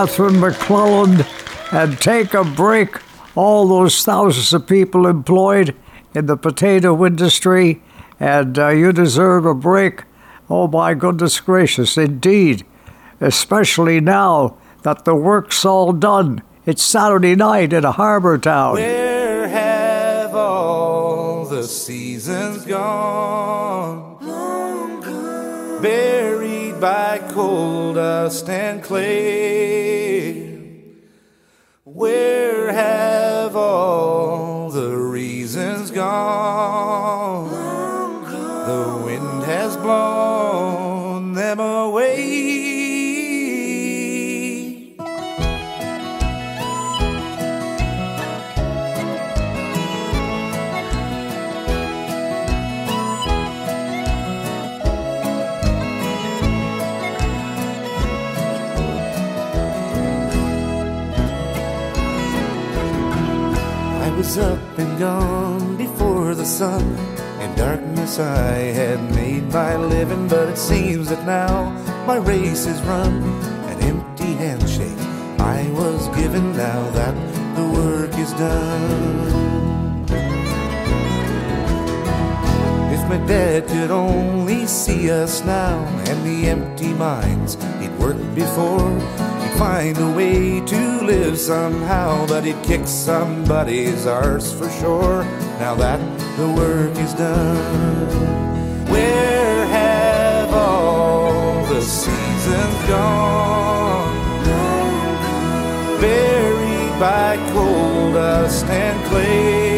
Catherine 0.03 0.41
MacLellan, 0.41 1.25
and 1.71 1.97
take 1.97 2.33
a 2.33 2.43
break. 2.43 2.97
All 3.35 3.69
those 3.69 4.03
thousands 4.03 4.51
of 4.51 4.67
people 4.67 5.07
employed 5.07 5.73
in 6.13 6.25
the 6.25 6.35
potato 6.35 7.05
industry, 7.05 7.81
and 8.19 8.59
uh, 8.59 8.67
you 8.67 8.91
deserve 8.91 9.45
a 9.45 9.55
break. 9.55 10.03
Oh, 10.49 10.67
my 10.67 10.93
goodness 10.93 11.39
gracious, 11.39 11.97
indeed. 11.97 12.65
Especially 13.21 14.01
now 14.01 14.57
that 14.81 15.05
the 15.05 15.15
work's 15.15 15.63
all 15.63 15.93
done. 15.93 16.43
It's 16.65 16.83
Saturday 16.83 17.35
night 17.37 17.71
in 17.71 17.85
a 17.85 17.93
harbor 17.93 18.37
town. 18.37 18.73
Where 18.73 19.47
have 19.47 20.35
all 20.35 21.45
the 21.45 21.63
seasons 21.63 22.65
gone? 22.65 24.19
Buried 25.81 26.81
by 26.81 27.12
coal 27.33 27.95
dust 27.95 28.47
and 28.47 28.83
clay. 28.83 30.53
Where 31.83 32.71
have 32.71 33.55
all 33.55 34.69
the 34.69 34.95
reasons 34.95 35.89
gone? 35.89 37.49
The 38.67 39.01
wind 39.03 39.43
has 39.45 39.75
blown 39.77 40.22
was 64.35 64.45
up 64.45 64.79
and 64.79 64.97
gone 64.97 65.77
before 65.77 66.33
the 66.33 66.45
sun. 66.45 66.81
In 67.39 67.55
darkness 67.55 68.17
I 68.17 68.73
had 68.73 68.99
made 69.13 69.43
my 69.53 69.75
living, 69.75 70.27
but 70.27 70.49
it 70.49 70.57
seems 70.57 71.09
that 71.09 71.23
now 71.25 71.69
my 72.07 72.17
race 72.17 72.65
is 72.65 72.81
run. 72.83 73.21
An 73.69 73.79
empty 73.81 74.33
handshake 74.33 74.97
I 75.39 75.69
was 75.73 76.07
given 76.15 76.55
now 76.57 76.89
that 76.91 77.15
the 77.55 77.65
work 77.79 78.17
is 78.17 78.33
done. 78.33 80.05
If 82.95 83.07
my 83.09 83.19
dad 83.27 83.67
could 83.67 83.91
only 83.91 84.65
see 84.65 85.11
us 85.11 85.43
now 85.45 85.77
and 86.07 86.25
the 86.25 86.49
empty 86.49 86.93
minds 86.93 87.55
he'd 87.79 87.95
worked 87.99 88.33
before, 88.33 88.89
find 89.63 89.97
a 89.97 90.11
way 90.11 90.59
to 90.59 90.81
live 91.05 91.39
somehow, 91.39 92.27
but 92.27 92.43
he'd 92.43 92.61
kick 92.63 92.85
somebody's 92.85 94.05
arse 94.05 94.51
for 94.51 94.69
sure. 94.69 95.23
Now 95.63 95.73
that 95.75 96.01
the 96.35 96.49
work 96.61 96.93
is 96.97 97.13
done, 97.13 98.09
where 98.91 99.65
have 99.65 100.53
all 100.53 101.65
the 101.73 101.81
seasons 101.81 102.79
gone? 102.89 104.43
Buried 106.01 106.93
by 106.99 107.37
coal 107.53 108.11
dust 108.11 108.65
and 108.65 108.97
clay. 109.07 109.72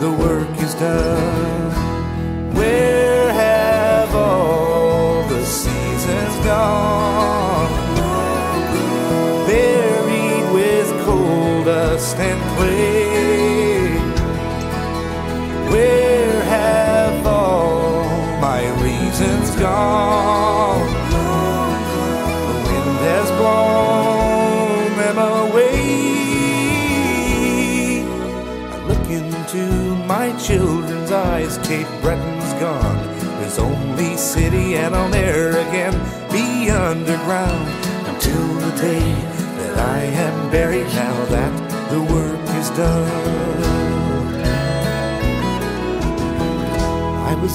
The 0.00 0.12
work 0.12 0.37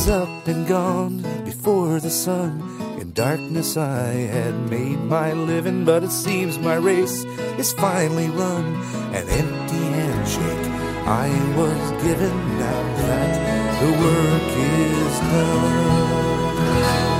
was 0.03 0.09
up 0.09 0.47
and 0.47 0.67
gone 0.67 1.21
before 1.45 1.99
the 2.01 2.09
sun. 2.09 2.59
In 2.99 3.13
darkness 3.13 3.77
I 3.77 4.07
had 4.07 4.69
made 4.69 4.99
my 4.99 5.31
living, 5.31 5.85
but 5.85 6.03
it 6.03 6.11
seems 6.11 6.59
my 6.59 6.75
race 6.75 7.23
is 7.57 7.71
finally 7.71 8.27
run. 8.29 8.65
An 9.15 9.29
empty 9.29 9.83
handshake 9.95 10.67
I 11.07 11.29
was 11.55 11.91
given 12.03 12.35
now 12.59 12.83
that 12.97 13.79
the 13.79 13.91
work 14.03 14.51
is 14.75 15.19
done. 15.31 15.75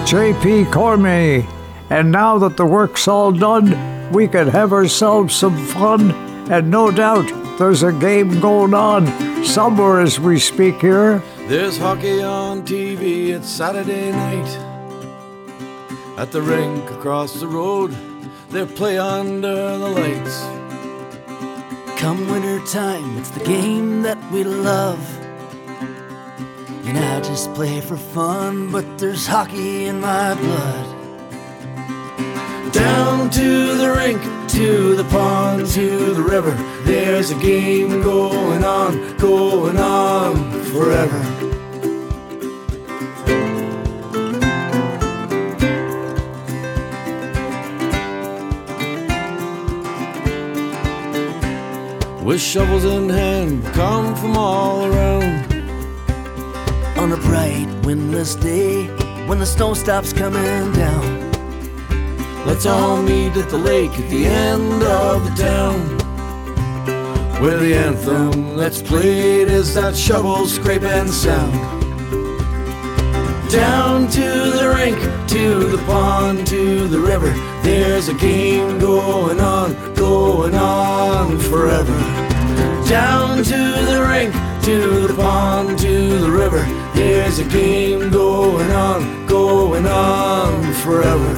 J.P. 0.06 0.66
Cormier. 0.72 1.48
And 1.90 2.12
now 2.12 2.38
that 2.40 2.58
the 2.58 2.66
work's 2.66 3.08
all 3.08 3.32
done, 3.32 4.12
we 4.12 4.28
can 4.28 4.50
have 4.50 4.74
ourselves 4.74 5.34
some 5.36 5.58
fun. 5.68 6.12
And 6.52 6.70
no 6.70 6.92
doubt 6.92 7.32
there's 7.60 7.84
a 7.84 7.94
game 7.94 8.42
going 8.42 8.74
on 8.74 9.08
somewhere 9.46 10.02
as 10.02 10.20
we 10.20 10.38
speak 10.38 10.82
here. 10.82 11.24
There's 11.48 11.78
hockey 11.78 12.24
on 12.24 12.64
TV, 12.64 13.32
it's 13.32 13.50
Saturday 13.50 14.14
night. 14.14 14.48
At 16.18 16.32
the 16.32 16.42
rink 16.42 16.90
across 16.90 17.34
the 17.34 17.48
road, 17.48 17.94
they 18.50 18.66
play 18.66 18.98
under 18.98 19.78
the 19.78 19.90
lights. 19.90 20.40
Come 22.00 22.30
winter 22.32 22.66
time, 22.66 23.18
it's 23.18 23.30
the 23.32 23.44
game 23.44 24.04
that 24.04 24.18
we 24.32 24.46
love. 24.46 25.02
And 26.86 26.98
I 26.98 27.20
just 27.20 27.54
play 27.54 27.82
for 27.82 27.98
fun, 27.98 28.72
but 28.72 28.98
there's 28.98 29.28
hockey 29.28 29.88
in 29.88 30.00
my 30.00 30.36
blood. 30.36 30.94
Down 32.72 33.30
to 33.32 33.76
the 33.76 33.94
rink, 33.98 34.22
to 34.52 34.96
the 34.96 35.04
pond, 35.06 35.68
to 35.72 36.14
the 36.14 36.24
river. 36.24 36.52
There's 36.86 37.32
a 37.32 37.36
game 37.36 38.02
going 38.02 38.64
on, 38.64 39.18
going 39.18 39.78
on 39.78 40.64
forever. 40.74 41.13
Shovels 52.44 52.84
in 52.84 53.10
hand, 53.10 53.64
come 53.74 54.16
from 54.16 54.38
all 54.38 54.86
around. 54.86 55.54
On 56.98 57.12
a 57.12 57.18
bright, 57.18 57.68
windless 57.84 58.36
day, 58.36 58.88
when 59.28 59.40
the 59.40 59.46
snow 59.46 59.74
stops 59.74 60.12
coming 60.12 60.72
down. 60.74 61.32
Let's 62.46 62.66
all 62.66 63.02
meet 63.02 63.36
at 63.38 63.50
the 63.50 63.58
lake 63.58 63.92
at 63.92 64.10
the 64.10 64.26
end 64.26 64.84
of 64.84 65.24
the 65.24 65.42
town. 65.42 65.80
Where 67.42 67.58
the 67.58 67.76
anthem 67.76 68.58
that's 68.58 68.82
played 68.82 69.48
is 69.48 69.74
that 69.76 69.96
shovel 69.96 70.46
scraping 70.46 71.08
sound. 71.08 71.54
Down 73.50 74.10
to 74.10 74.30
the 74.52 74.74
rink, 74.76 75.00
to 75.30 75.68
the 75.68 75.82
pond, 75.86 76.46
to 76.48 76.88
the 76.88 77.00
river. 77.00 77.32
There's 77.64 78.10
a 78.10 78.14
game 78.14 78.80
going 78.80 79.40
on, 79.40 79.96
going 79.96 80.56
on 80.56 81.40
forever. 81.40 82.33
Down 82.94 83.38
to 83.38 83.62
the 83.90 84.06
rink, 84.08 84.32
to 84.66 85.08
the 85.08 85.16
pond, 85.16 85.80
to 85.80 86.20
the 86.20 86.30
river. 86.30 86.64
There's 86.94 87.40
a 87.40 87.44
game 87.44 88.12
going 88.12 88.70
on, 88.70 89.26
going 89.26 89.88
on 89.88 90.74
forever. 90.74 91.34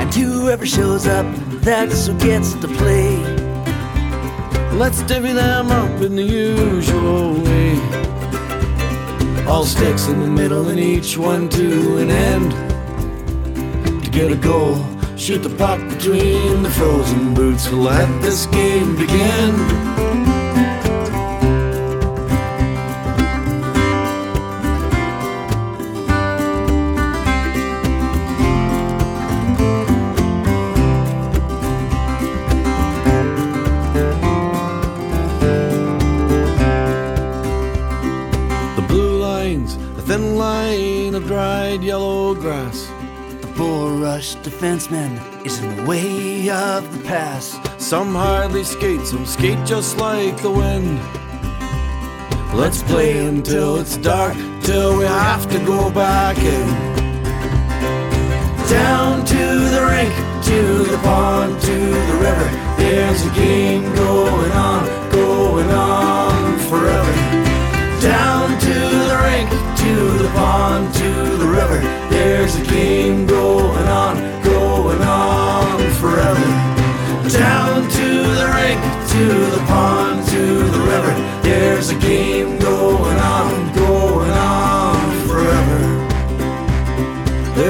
And 0.00 0.14
whoever 0.14 0.64
shows 0.64 1.08
up, 1.08 1.26
that's 1.62 2.06
who 2.06 2.16
gets 2.20 2.54
to 2.54 2.68
play. 2.68 3.16
Let's 4.70 5.02
divvy 5.02 5.32
them 5.32 5.72
up 5.72 6.00
in 6.00 6.14
the 6.14 6.22
usual 6.22 7.40
way. 7.42 7.80
All 9.46 9.64
sticks 9.64 10.06
in 10.06 10.20
the 10.20 10.30
middle 10.30 10.68
and 10.68 10.78
each 10.78 11.18
one 11.18 11.48
to 11.48 11.98
an 11.98 12.10
end. 12.10 12.52
To 14.04 14.10
get 14.12 14.30
a 14.30 14.36
goal, 14.36 14.76
shoot 15.16 15.38
the 15.38 15.48
puck 15.56 15.80
between 15.88 16.62
the 16.62 16.70
frozen 16.70 17.32
boots. 17.34 17.72
Let 17.72 18.22
this 18.22 18.46
game 18.46 18.96
begin. 18.96 20.35
Bull 44.34 44.42
defenseman 44.42 45.46
is 45.46 45.58
in 45.60 45.76
the 45.76 45.82
way 45.84 46.48
of 46.50 46.82
the 46.92 47.04
pass. 47.04 47.58
Some 47.78 48.14
hardly 48.14 48.64
skate, 48.64 49.06
some 49.06 49.26
skate 49.26 49.64
just 49.66 49.98
like 49.98 50.40
the 50.42 50.50
wind. 50.50 51.00
Let's 52.54 52.82
play 52.82 53.26
until 53.26 53.76
it's 53.76 53.96
dark, 53.98 54.36
till 54.62 54.98
we 54.98 55.04
have 55.04 55.48
to 55.50 55.58
go 55.64 55.90
back 55.90 56.38
in. 56.38 56.66
Down 58.68 59.24
to 59.26 59.44
the 59.74 59.86
rink, 59.90 60.14
to 60.46 60.90
the 60.90 60.98
pond, 60.98 61.60
to 61.62 61.76
the 61.76 62.18
river. 62.20 62.48
There's 62.78 63.24
a 63.24 63.30
game 63.34 63.82
going 63.94 64.52
on, 64.52 65.10
going 65.10 65.70
on 65.70 66.58
forever. 66.70 67.12
Down 68.00 68.58
to 68.58 68.74
the 69.10 69.18
rink, 69.28 69.50
to 69.50 70.22
the 70.22 70.28
pond, 70.30 70.94
to 70.94 71.36
the 71.36 71.46
river. 71.46 71.80
There's 72.10 72.56
a 72.56 72.64
game 72.64 73.26
going 73.26 73.86
on, 73.86 74.15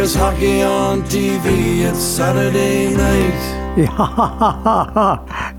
There's 0.07 0.15
hockey 0.15 0.63
on 0.63 1.03
TV, 1.03 1.81
it's 1.81 1.99
Saturday 1.99 2.95
night. 2.95 3.75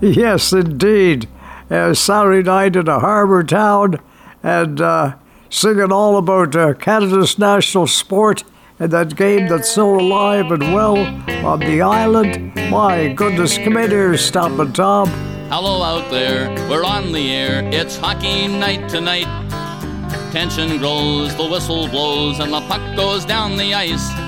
yes, 0.00 0.54
indeed. 0.54 1.28
Uh, 1.68 1.92
Saturday 1.92 2.42
night 2.42 2.74
in 2.74 2.88
a 2.88 2.98
harbour 2.98 3.44
town 3.44 4.00
and 4.42 4.80
uh, 4.80 5.16
singing 5.50 5.92
all 5.92 6.16
about 6.16 6.56
uh, 6.56 6.72
Canada's 6.72 7.38
national 7.38 7.88
sport 7.88 8.42
and 8.78 8.90
that 8.90 9.16
game 9.16 9.48
that's 9.48 9.70
so 9.70 10.00
alive 10.00 10.50
and 10.50 10.72
well 10.72 10.96
on 11.46 11.60
the 11.60 11.82
island. 11.82 12.54
My 12.70 13.12
goodness, 13.12 13.58
come 13.58 13.76
in 13.76 13.90
here, 13.90 14.16
Stompin' 14.16 14.72
Tom. 14.72 15.08
Hello 15.50 15.82
out 15.82 16.10
there, 16.10 16.48
we're 16.70 16.86
on 16.86 17.12
the 17.12 17.32
air. 17.32 17.68
It's 17.70 17.98
hockey 17.98 18.48
night 18.48 18.88
tonight. 18.88 19.26
Tension 20.32 20.78
grows, 20.78 21.36
the 21.36 21.46
whistle 21.46 21.86
blows, 21.88 22.40
and 22.40 22.50
the 22.50 22.62
puck 22.62 22.96
goes 22.96 23.26
down 23.26 23.58
the 23.58 23.74
ice. 23.74 24.27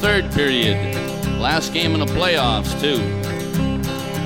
Third 0.00 0.30
period, 0.32 0.94
last 1.40 1.72
game 1.72 1.92
in 1.94 2.00
the 2.00 2.06
playoffs, 2.06 2.78
too. 2.80 3.00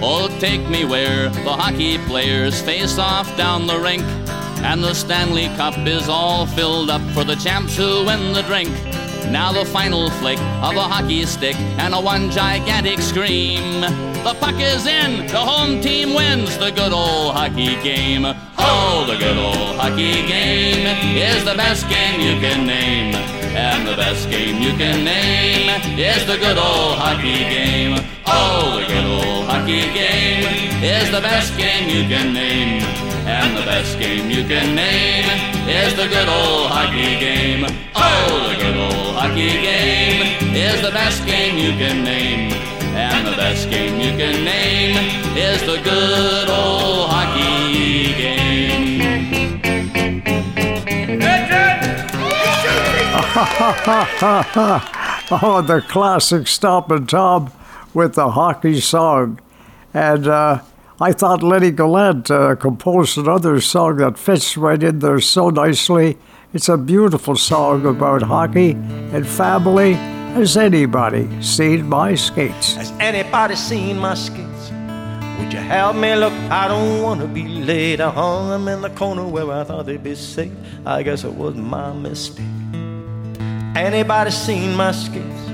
Oh, 0.03 0.29
take 0.41 0.69
me 0.69 0.85
where 0.85 1.29
the 1.31 1.53
hockey 1.53 1.99
players 2.07 2.61
face 2.61 2.99
off 2.99 3.35
down 3.37 3.67
the 3.67 3.79
rink, 3.79 4.03
and 4.63 4.83
the 4.83 4.95
Stanley 4.95 5.47
Cup 5.57 5.79
is 5.87 6.09
all 6.09 6.47
filled 6.47 6.91
up 6.91 7.03
for 7.13 7.25
the 7.25 7.37
champs 7.37 7.77
who 7.77 8.05
win 8.05 8.33
the 8.33 8.43
drink. 8.43 8.71
Now 9.31 9.53
the 9.53 9.65
final 9.65 10.11
flick 10.11 10.39
of 10.61 10.75
a 10.75 10.83
hockey 10.83 11.25
stick 11.25 11.55
and 11.79 11.95
a 11.95 12.01
one 12.01 12.31
gigantic 12.31 12.99
scream. 12.99 13.81
The 14.25 14.35
puck 14.41 14.57
is 14.59 14.87
in, 14.87 15.29
the 15.29 15.39
home 15.39 15.81
team 15.81 16.15
wins 16.15 16.59
the 16.59 16.71
good 16.71 16.93
old 16.93 17.35
hockey 17.37 17.81
game. 17.81 18.27
Oh, 18.59 19.05
the 19.07 19.17
good 19.17 19.37
old 19.37 19.79
hockey 19.79 20.27
game 20.27 20.85
is 21.17 21.45
the 21.45 21.55
best 21.55 21.89
game 21.89 22.21
you 22.21 22.41
can 22.41 22.67
name. 22.67 23.15
And 23.55 23.87
the 23.87 23.95
best 23.95 24.29
game 24.31 24.61
you 24.61 24.77
can 24.77 25.05
name 25.05 25.71
is 25.97 26.27
the 26.27 26.37
good 26.37 26.59
old 26.59 26.99
hockey 26.99 27.39
game. 27.47 28.05
Oh, 28.27 28.81
the 28.81 28.87
good 28.93 29.07
old 29.07 29.47
hockey 29.47 29.83
game 29.95 30.43
is 30.83 31.09
the 31.13 31.21
best 31.21 31.57
game 31.57 31.89
you 31.89 32.03
can 32.09 32.35
name. 32.35 33.10
And 33.31 33.57
the 33.57 33.63
best 33.63 33.97
game 34.01 34.29
you 34.29 34.43
can 34.43 34.75
name 34.75 35.25
is 35.69 35.95
the 35.95 36.09
good 36.09 36.29
old 36.29 36.69
hockey 36.69 37.15
game. 37.21 37.65
Oh, 37.95 38.49
the 38.51 38.57
good 38.61 38.77
old 38.77 39.15
hockey 39.15 39.53
game 39.63 40.55
is 40.55 40.83
the 40.83 40.91
best 40.91 41.25
game 41.25 41.57
you 41.57 41.71
can 41.79 42.03
name. 42.03 42.53
And 42.93 43.29
the 43.29 43.37
best 43.37 43.71
game 43.71 44.01
you 44.01 44.11
can 44.19 44.45
name 44.45 44.97
is 45.39 45.61
the 45.61 45.81
good 45.81 46.51
old 46.51 47.09
hockey 47.09 48.15
game. 48.15 49.01
oh, 55.31 55.63
the 55.65 55.81
classic 55.89 56.49
Stompin' 56.49 57.07
Tom 57.07 57.53
with 57.95 58.17
the 58.17 58.33
hockey 58.33 58.81
song. 58.81 59.39
And 59.95 60.27
uh, 60.27 60.63
I 61.03 61.13
thought 61.13 61.43
Lenny 61.43 61.71
Gallant 61.71 62.31
uh, 62.31 62.57
composed 62.57 63.17
another 63.17 63.59
song 63.63 63.97
that 63.97 64.19
fits 64.19 64.59
right 64.59 64.83
in 64.83 64.99
there 64.99 65.19
so 65.21 65.49
nicely. 65.49 66.19
It's 66.53 66.69
a 66.69 66.77
beautiful 66.77 67.37
song 67.37 67.87
about 67.87 68.21
hockey 68.21 68.73
and 68.73 69.27
family. 69.27 69.95
Has 70.35 70.59
anybody 70.59 71.27
seen 71.41 71.89
my 71.89 72.15
skates? 72.15 72.75
Has 72.75 72.93
anybody 73.01 73.57
seen 73.57 73.99
my 73.99 74.13
skates? 74.13 74.71
Would 75.39 75.55
you 75.55 75.61
help 75.61 75.97
me 75.97 76.15
look? 76.17 76.35
I 76.51 76.69
don't 76.69 77.01
wanna 77.01 77.27
be 77.29 77.49
late. 77.49 78.03
I 78.03 78.11
hung 78.11 78.51
them 78.51 78.69
in 78.69 78.83
the 78.83 78.91
corner 78.91 79.27
where 79.27 79.51
I 79.51 79.65
thought 79.65 79.87
they'd 79.87 80.05
be 80.05 80.15
safe. 80.15 80.53
I 80.85 81.03
guess 81.03 81.25
it 81.25 81.33
was 81.33 81.55
my 81.55 81.95
mistake. 81.95 82.45
Anybody 83.75 84.33
seen 84.33 84.77
my 84.77 84.93
skates? 84.93 85.50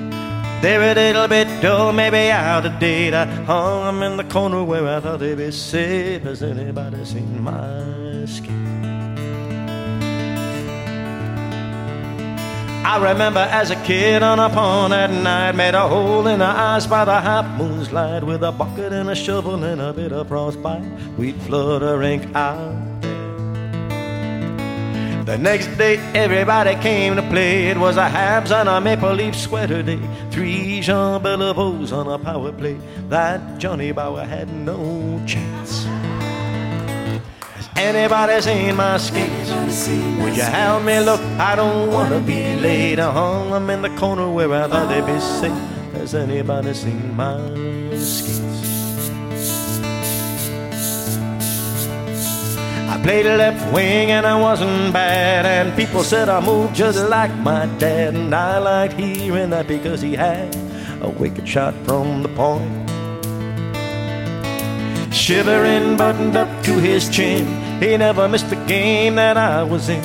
They're 0.62 0.82
a 0.82 0.94
little 0.94 1.28
bit 1.28 1.62
dull, 1.62 1.92
maybe 1.92 2.30
out 2.30 2.66
of 2.66 2.78
date. 2.78 3.14
I 3.14 3.26
hung 3.26 4.00
them 4.00 4.02
in 4.02 4.16
the 4.16 4.24
corner 4.24 4.64
where 4.64 4.88
I 4.88 5.00
thought 5.00 5.20
they'd 5.20 5.36
be 5.36 5.50
safe. 5.52 6.22
Has 6.22 6.42
anybody 6.42 7.04
seen 7.04 7.42
my 7.42 8.24
skates? 8.26 8.66
I 12.86 12.98
remember 13.10 13.40
as 13.40 13.70
a 13.70 13.76
kid 13.84 14.22
on 14.22 14.38
a 14.38 14.48
pond 14.48 14.94
at 14.94 15.10
night, 15.10 15.56
made 15.56 15.74
a 15.74 15.88
hole 15.88 16.26
in 16.28 16.38
the 16.38 16.46
ice 16.46 16.86
by 16.86 17.04
the 17.04 17.20
half 17.20 17.44
moon's 17.58 17.92
light 17.92 18.22
with 18.22 18.44
a 18.44 18.52
bucket 18.52 18.92
and 18.92 19.10
a 19.10 19.14
shovel 19.14 19.62
and 19.64 19.80
a 19.80 19.92
bit 19.92 20.12
of 20.12 20.28
frostbite. 20.28 20.84
We'd 21.18 21.34
flood 21.42 21.82
a 21.82 21.98
rink 21.98 22.34
out. 22.34 22.85
The 25.26 25.36
next 25.36 25.66
day, 25.76 25.96
everybody 26.14 26.76
came 26.76 27.16
to 27.16 27.22
play. 27.22 27.66
It 27.66 27.76
was 27.76 27.96
a 27.96 28.08
Habs 28.08 28.52
on 28.56 28.68
a 28.68 28.80
Maple 28.80 29.12
Leaf 29.12 29.34
sweater 29.34 29.82
day. 29.82 29.98
Three 30.30 30.80
Jean 30.80 31.20
Béliveaus 31.20 31.90
on 31.92 32.06
a 32.06 32.16
power 32.16 32.52
play. 32.52 32.78
That 33.08 33.58
Johnny 33.58 33.90
Bower 33.90 34.24
had 34.24 34.48
no 34.48 35.20
chance. 35.26 35.84
Has 37.56 37.68
Anybody 37.74 38.40
seen 38.40 38.76
my 38.76 38.98
skates? 38.98 39.88
Would 40.20 40.36
you 40.36 40.42
help 40.42 40.84
me 40.84 41.00
look? 41.00 41.20
I 41.40 41.56
don't 41.56 41.90
wanna 41.90 42.20
be 42.20 42.54
late. 42.60 43.00
I 43.00 43.10
hung 43.10 43.50
them 43.50 43.68
in 43.68 43.82
the 43.82 43.90
corner 43.98 44.30
where 44.30 44.54
I 44.54 44.68
thought 44.68 44.88
they'd 44.88 45.04
be 45.04 45.18
safe. 45.18 45.50
Has 45.94 46.14
anybody 46.14 46.72
seen 46.72 47.16
my 47.16 47.36
skates? 47.96 48.55
Played 53.06 53.24
left 53.24 53.72
wing 53.72 54.10
and 54.10 54.26
I 54.26 54.34
wasn't 54.34 54.92
bad. 54.92 55.46
And 55.46 55.76
people 55.76 56.02
said 56.02 56.28
I 56.28 56.40
moved 56.40 56.74
just 56.74 56.98
like 57.08 57.32
my 57.36 57.66
dad. 57.78 58.14
And 58.16 58.34
I 58.34 58.58
liked 58.58 58.94
hearing 58.94 59.50
that 59.50 59.68
because 59.68 60.00
he 60.00 60.14
had 60.14 60.52
a 61.00 61.08
wicked 61.08 61.48
shot 61.48 61.72
from 61.84 62.24
the 62.24 62.28
point. 62.30 62.90
Shivering, 65.14 65.96
buttoned 65.96 66.36
up 66.36 66.50
to 66.64 66.72
his 66.80 67.08
chin. 67.08 67.46
He 67.80 67.96
never 67.96 68.28
missed 68.28 68.50
a 68.50 68.56
game 68.66 69.14
that 69.14 69.36
I 69.36 69.62
was 69.62 69.88
in. 69.88 70.04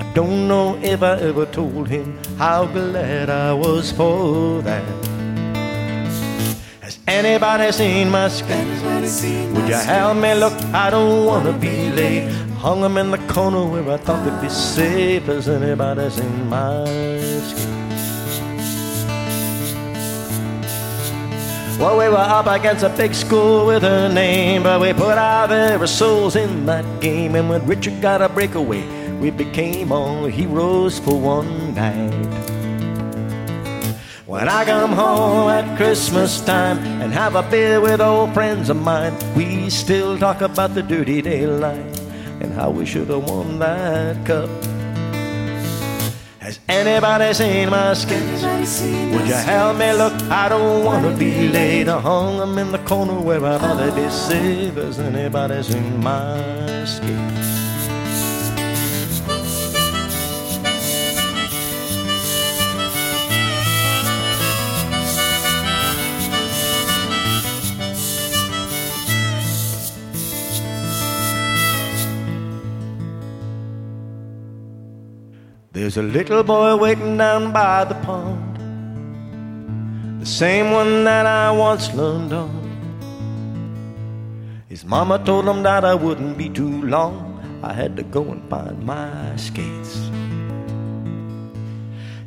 I 0.00 0.12
don't 0.12 0.48
know 0.48 0.76
if 0.82 1.04
I 1.04 1.20
ever 1.20 1.46
told 1.46 1.86
him 1.86 2.18
how 2.36 2.66
glad 2.66 3.30
I 3.30 3.52
was 3.52 3.92
for 3.92 4.60
that. 4.62 5.09
Anybody 7.10 7.72
seen 7.72 8.08
my 8.08 8.28
skates? 8.28 8.82
Would 9.52 9.68
you 9.68 9.74
help 9.74 10.16
me 10.16 10.32
look? 10.34 10.52
I 10.72 10.90
don't 10.90 11.26
wanna 11.26 11.52
be 11.52 11.90
late. 11.90 12.30
Hung 12.58 12.82
them 12.82 12.96
in 12.98 13.10
the 13.10 13.18
corner 13.34 13.64
where 13.66 13.90
I 13.90 13.96
thought 13.96 14.24
they'd 14.24 14.40
be 14.40 14.48
safe. 14.48 15.24
Has 15.24 15.48
anybody 15.48 16.08
seen 16.08 16.48
my 16.48 16.84
skates? 16.84 17.66
Well, 21.80 21.98
we 21.98 22.08
were 22.08 22.28
up 22.38 22.46
against 22.46 22.84
a 22.84 22.90
big 22.90 23.12
school 23.12 23.66
with 23.66 23.82
a 23.82 24.08
name, 24.08 24.62
but 24.62 24.80
we 24.80 24.92
put 24.92 25.18
our 25.18 25.48
very 25.48 25.88
souls 25.88 26.36
in 26.36 26.64
that 26.66 26.84
game. 27.00 27.34
And 27.34 27.48
when 27.50 27.66
Richard 27.66 28.00
got 28.00 28.22
a 28.22 28.28
breakaway, 28.28 28.86
we 29.18 29.30
became 29.30 29.90
all 29.90 30.26
heroes 30.26 31.00
for 31.00 31.18
one 31.18 31.74
night. 31.74 32.59
When 34.30 34.48
I 34.48 34.64
come 34.64 34.92
home 34.92 35.50
at 35.50 35.76
Christmas 35.76 36.40
time 36.40 36.78
and 37.02 37.12
have 37.12 37.34
a 37.34 37.42
beer 37.42 37.80
with 37.80 38.00
old 38.00 38.32
friends 38.32 38.70
of 38.70 38.76
mine, 38.76 39.12
we 39.34 39.68
still 39.70 40.16
talk 40.16 40.40
about 40.40 40.72
the 40.72 40.84
dirty 40.84 41.20
daylight 41.20 41.98
and 42.40 42.52
how 42.52 42.70
we 42.70 42.86
should 42.86 43.08
have 43.08 43.28
won 43.28 43.58
that 43.58 44.24
cup. 44.24 44.48
Has 46.38 46.60
anybody 46.68 47.34
seen 47.34 47.70
my 47.70 47.92
skates? 47.94 48.80
Would 48.82 49.26
you 49.26 49.34
help 49.34 49.76
me 49.78 49.92
look? 49.94 50.14
I 50.30 50.48
don't 50.48 50.84
wanna 50.84 51.10
be 51.16 51.48
late. 51.48 51.88
I 51.88 51.98
hung 51.98 52.38
them 52.38 52.56
in 52.56 52.70
the 52.70 52.82
corner 52.86 53.18
where 53.18 53.44
I 53.44 53.58
thought 53.58 53.78
they'd 53.78 53.96
be 53.96 54.08
safe. 54.10 54.74
Has 54.74 55.00
anybody 55.00 55.60
seen 55.64 56.00
my 56.00 56.84
skates? 56.84 57.49
There's 75.90 76.06
a 76.06 76.08
little 76.08 76.44
boy 76.44 76.76
waiting 76.76 77.16
down 77.16 77.52
by 77.52 77.82
the 77.82 77.96
pond, 78.06 78.54
the 80.20 80.24
same 80.24 80.70
one 80.70 81.02
that 81.02 81.26
I 81.26 81.50
once 81.50 81.92
learned 81.94 82.32
on. 82.32 82.54
His 84.68 84.84
mama 84.84 85.18
told 85.18 85.48
him 85.48 85.64
that 85.64 85.84
I 85.84 85.96
wouldn't 85.96 86.38
be 86.38 86.48
too 86.48 86.82
long. 86.82 87.40
I 87.64 87.72
had 87.72 87.96
to 87.96 88.04
go 88.04 88.22
and 88.30 88.48
find 88.48 88.86
my 88.86 89.34
skates. 89.34 89.98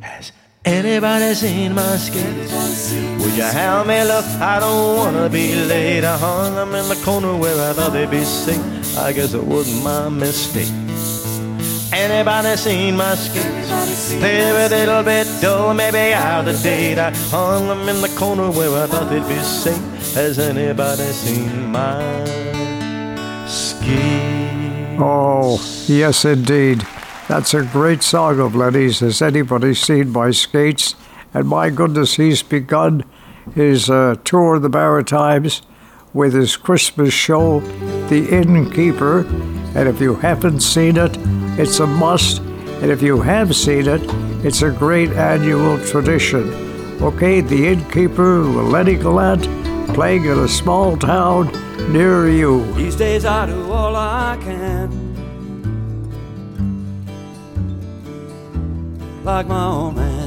Has 0.00 0.32
anybody 0.66 1.32
seen 1.32 1.74
my 1.74 1.96
skates? 1.96 2.92
Would 2.92 3.34
you 3.34 3.44
help 3.44 3.86
me 3.86 4.04
look? 4.04 4.26
I 4.42 4.60
don't 4.60 4.96
wanna 4.98 5.30
be 5.30 5.54
late. 5.54 6.04
I 6.04 6.18
hung 6.18 6.54
them 6.54 6.74
in 6.74 6.86
the 6.90 6.96
corner 7.02 7.34
where 7.34 7.70
I 7.70 7.72
thought 7.72 7.94
they'd 7.94 8.10
be 8.10 8.24
safe. 8.24 8.98
I 8.98 9.14
guess 9.14 9.32
it 9.32 9.46
was 9.46 9.82
my 9.82 10.10
mistake. 10.10 10.83
Anybody 11.96 12.56
seen 12.56 12.96
my 12.96 13.14
skates? 13.14 14.10
They're 14.14 14.66
a 14.66 14.68
little 14.68 15.04
bit 15.04 15.28
dull, 15.40 15.72
maybe 15.74 16.12
out 16.12 16.48
of 16.48 16.60
date. 16.60 16.98
I 16.98 17.14
hung 17.30 17.68
them 17.68 17.88
in 17.88 18.00
the 18.00 18.08
corner 18.18 18.50
where 18.50 18.82
I 18.82 18.86
thought 18.88 19.08
they'd 19.08 19.28
be 19.28 19.38
safe. 19.38 20.14
Has 20.14 20.40
anybody 20.40 21.04
seen 21.12 21.70
my 21.70 22.24
skates? 23.46 24.98
Oh, 25.00 25.60
yes, 25.86 26.24
indeed. 26.24 26.84
That's 27.28 27.54
a 27.54 27.62
great 27.62 28.02
song 28.02 28.40
of 28.40 28.56
Lenny's. 28.56 28.98
Has 28.98 29.22
anybody 29.22 29.72
seen 29.72 30.10
my 30.10 30.32
skates? 30.32 30.96
And 31.32 31.46
my 31.46 31.70
goodness, 31.70 32.16
he's 32.16 32.42
begun 32.42 33.04
his 33.54 33.88
uh, 33.88 34.16
tour 34.24 34.56
of 34.56 34.62
the 34.62 34.68
Maritimes 34.68 35.62
with 36.12 36.34
his 36.34 36.56
Christmas 36.56 37.14
show, 37.14 37.60
The 38.08 38.28
Innkeeper. 38.36 39.20
And 39.76 39.88
if 39.88 40.00
you 40.00 40.16
haven't 40.16 40.60
seen 40.60 40.96
it, 40.96 41.16
it's 41.58 41.80
a 41.80 41.86
must. 41.86 42.40
And 42.82 42.90
if 42.90 43.00
you 43.02 43.20
have 43.20 43.54
seen 43.54 43.86
it, 43.88 44.02
it's 44.44 44.62
a 44.62 44.70
great 44.70 45.10
annual 45.10 45.78
tradition. 45.86 46.52
Okay, 47.00 47.40
The 47.40 47.68
Innkeeper 47.68 48.42
Lenny 48.44 48.96
Gallant 48.96 49.44
playing 49.94 50.24
in 50.24 50.38
a 50.38 50.48
small 50.48 50.96
town 50.96 51.50
near 51.92 52.28
you. 52.28 52.64
These 52.74 52.96
days 52.96 53.24
I 53.24 53.46
do 53.46 53.70
all 53.70 53.94
I 53.94 54.36
can. 54.42 54.90
Like 59.24 59.46
my 59.46 59.64
old 59.66 59.96
man. 59.96 60.24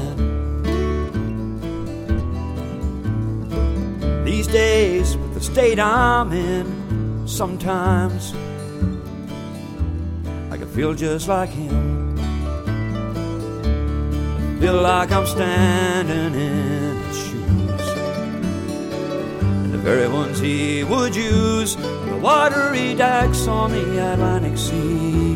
These 4.24 4.46
days, 4.48 5.16
with 5.16 5.34
the 5.34 5.40
state 5.40 5.78
I'm 5.78 6.32
in, 6.32 7.26
sometimes 7.26 8.32
feel 10.78 10.94
just 10.94 11.26
like 11.26 11.48
him. 11.48 12.16
Feel 14.60 14.80
like 14.80 15.10
I'm 15.10 15.26
standing 15.26 16.40
in 16.40 17.02
his 17.02 17.16
shoes. 17.16 17.88
And 19.64 19.74
the 19.74 19.78
very 19.78 20.06
ones 20.06 20.38
he 20.38 20.84
would 20.84 21.16
use 21.16 21.74
on 21.74 22.10
the 22.10 22.16
watery 22.18 22.94
decks 22.94 23.48
on 23.48 23.72
the 23.72 24.12
Atlantic 24.12 24.56
Sea. 24.56 25.34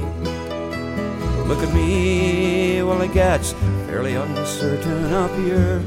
Look 1.49 1.59
at 1.59 1.75
me, 1.75 2.81
well, 2.85 3.03
it 3.03 3.13
gets 3.13 3.51
fairly 3.89 4.15
uncertain 4.15 5.13
up 5.13 5.33
here 5.39 5.79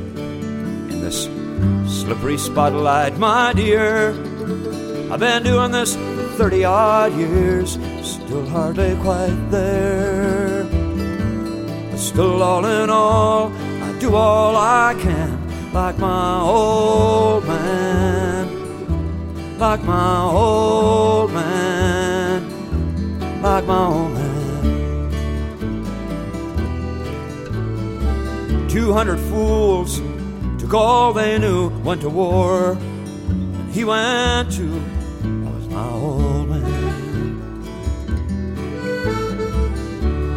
in 0.92 1.00
this 1.00 1.30
slippery 1.88 2.38
spotlight, 2.38 3.18
my 3.18 3.54
dear. 3.54 4.10
I've 5.10 5.22
been 5.22 5.44
doing 5.44 5.72
this 5.72 5.96
30 6.36 6.66
odd 6.66 7.14
years, 7.18 7.80
still 8.02 8.46
hardly 8.48 8.94
quite 8.98 9.50
there. 9.52 10.66
But 11.90 11.98
still, 11.98 12.44
all 12.44 12.66
in 12.66 12.90
all, 12.90 13.54
I 13.54 13.98
do 14.00 14.14
all 14.16 14.58
I 14.58 14.96
can, 15.00 15.72
like 15.72 15.98
my 15.98 16.42
old 16.42 17.46
man. 17.48 18.50
like 19.58 19.82
my 19.86 20.22
old 20.24 21.32
man, 21.32 22.44
like 23.42 23.66
my 23.66 23.88
old 23.88 24.12
man. 24.12 24.26
200 28.68 29.18
fools 29.18 30.02
took 30.60 30.74
all 30.74 31.14
they 31.14 31.40
knew, 31.40 31.70
went 31.84 32.02
to 32.02 32.10
war. 32.10 32.74
And 32.74 33.72
he 33.72 33.86
went 33.86 34.52
to, 34.52 34.82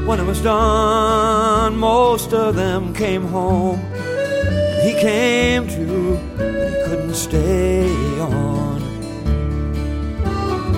When 0.08 0.20
it 0.20 0.24
was 0.24 0.40
done, 0.40 1.76
most 1.76 2.32
of 2.32 2.56
them 2.56 2.94
came 2.94 3.26
home. 3.26 3.78
And 3.78 4.82
he 4.88 4.98
came 4.98 5.68
to, 5.68 6.18
but 6.38 6.70
he 6.70 6.82
couldn't 6.86 7.14
stay 7.14 7.90
on. 8.18 8.80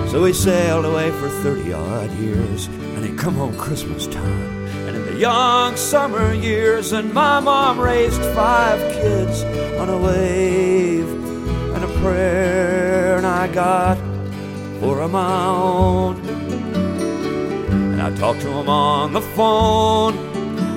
So 0.09 0.25
he 0.25 0.33
sailed 0.33 0.83
away 0.83 1.11
for 1.11 1.29
30 1.29 1.71
odd 1.71 2.11
years, 2.19 2.67
and 2.67 3.05
he'd 3.05 3.17
come 3.17 3.35
home 3.35 3.55
Christmas 3.57 4.05
time. 4.05 4.67
And 4.85 4.97
in 4.97 5.05
the 5.05 5.15
young 5.15 5.77
summer 5.77 6.33
years, 6.33 6.91
and 6.91 7.13
my 7.13 7.39
mom 7.39 7.79
raised 7.79 8.21
five 8.35 8.79
kids 8.91 9.43
on 9.79 9.87
a 9.87 9.97
wave 9.97 11.07
and 11.73 11.83
a 11.85 11.99
prayer, 12.01 13.15
and 13.15 13.25
I 13.25 13.47
got 13.47 13.97
of 15.01 15.11
my 15.11 15.45
own. 15.45 16.40
I 18.01 18.09
talk 18.17 18.37
to 18.39 18.49
him 18.49 18.69
on 18.69 19.13
the 19.13 19.21
phone. 19.21 20.13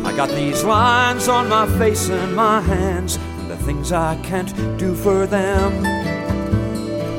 I 0.05 0.15
got 0.15 0.29
these 0.29 0.63
lines 0.63 1.29
on 1.29 1.49
my 1.49 1.67
face 1.79 2.09
and 2.09 2.37
my 2.37 2.61
hands, 2.61 3.17
and 3.17 3.51
the 3.51 3.57
things 3.57 3.91
I 3.93 4.17
can't 4.23 4.55
do 4.79 4.95
for 4.95 5.27
them. 5.27 5.83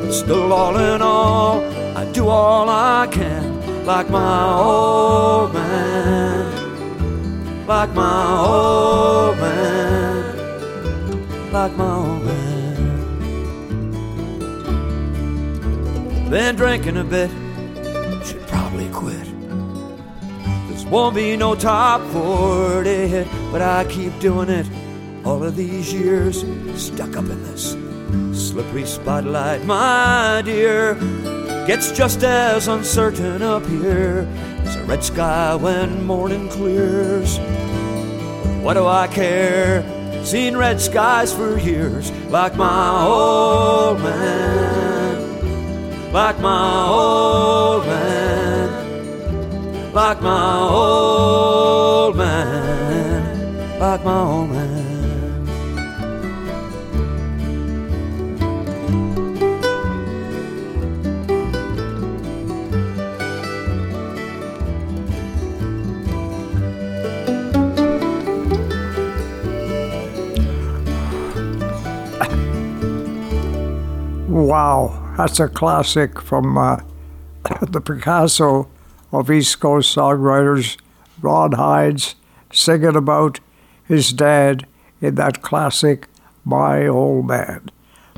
But 0.01 0.11
still, 0.13 0.53
all 0.53 0.77
in 0.77 1.01
all, 1.01 1.61
I 1.97 2.09
do 2.11 2.27
all 2.27 2.69
I 2.69 3.07
can, 3.11 3.85
like 3.85 4.09
my 4.09 4.53
old 4.53 5.53
man 5.53 6.55
like 7.67 7.93
my 7.95 8.37
old 8.45 9.37
man, 9.37 10.35
like 11.51 11.75
my 11.75 11.95
old 11.95 12.23
man. 12.23 12.75
Been 16.29 16.55
drinking 16.55 16.97
a 16.97 17.03
bit, 17.03 17.31
Won't 20.89 21.15
be 21.15 21.35
no 21.35 21.55
top 21.55 22.01
40 22.11 23.07
hit, 23.07 23.27
but 23.51 23.61
I 23.61 23.85
keep 23.85 24.17
doing 24.19 24.49
it 24.49 24.67
all 25.25 25.43
of 25.43 25.55
these 25.55 25.91
years, 25.91 26.45
stuck 26.75 27.17
up 27.17 27.25
in 27.25 27.43
this 27.43 27.75
slippery 28.31 28.85
spotlight, 28.85 29.65
my 29.65 30.41
dear. 30.45 30.93
Gets 31.65 31.91
just 31.91 32.23
as 32.23 32.67
uncertain 32.67 33.41
up 33.41 33.65
here 33.65 34.27
as 34.63 34.75
a 34.75 34.83
red 34.83 35.03
sky 35.03 35.55
when 35.55 36.05
morning 36.05 36.47
clears. 36.49 37.39
What 38.61 38.75
do 38.75 38.85
I 38.85 39.07
care? 39.07 39.83
Seen 40.23 40.55
red 40.55 40.79
skies 40.79 41.33
for 41.33 41.57
years, 41.57 42.11
like 42.29 42.55
my 42.55 43.03
old 43.03 43.99
man, 44.01 45.33
like 46.13 46.39
my 46.39 46.87
old 46.87 47.85
man, 47.85 48.14
like 49.95 50.21
my 50.21 50.59
old 50.59 52.17
man, 52.17 53.79
like 53.79 54.03
my 54.03 54.19
old 54.19 54.49
man. 54.49 54.83
Wow, 74.27 75.13
that's 75.15 75.39
a 75.39 75.47
classic 75.47 76.21
from 76.21 76.57
uh, 76.57 76.81
the 77.61 77.79
Picasso 77.79 78.67
of 79.19 79.31
East 79.31 79.59
Coast 79.59 79.95
songwriters, 79.95 80.77
Ron 81.21 81.51
Hynes, 81.51 82.15
singing 82.51 82.95
about 82.95 83.39
his 83.83 84.11
dad 84.11 84.67
in 85.01 85.15
that 85.15 85.41
classic 85.41 86.07
My 86.43 86.87
Old 86.87 87.27
Man. 87.27 87.69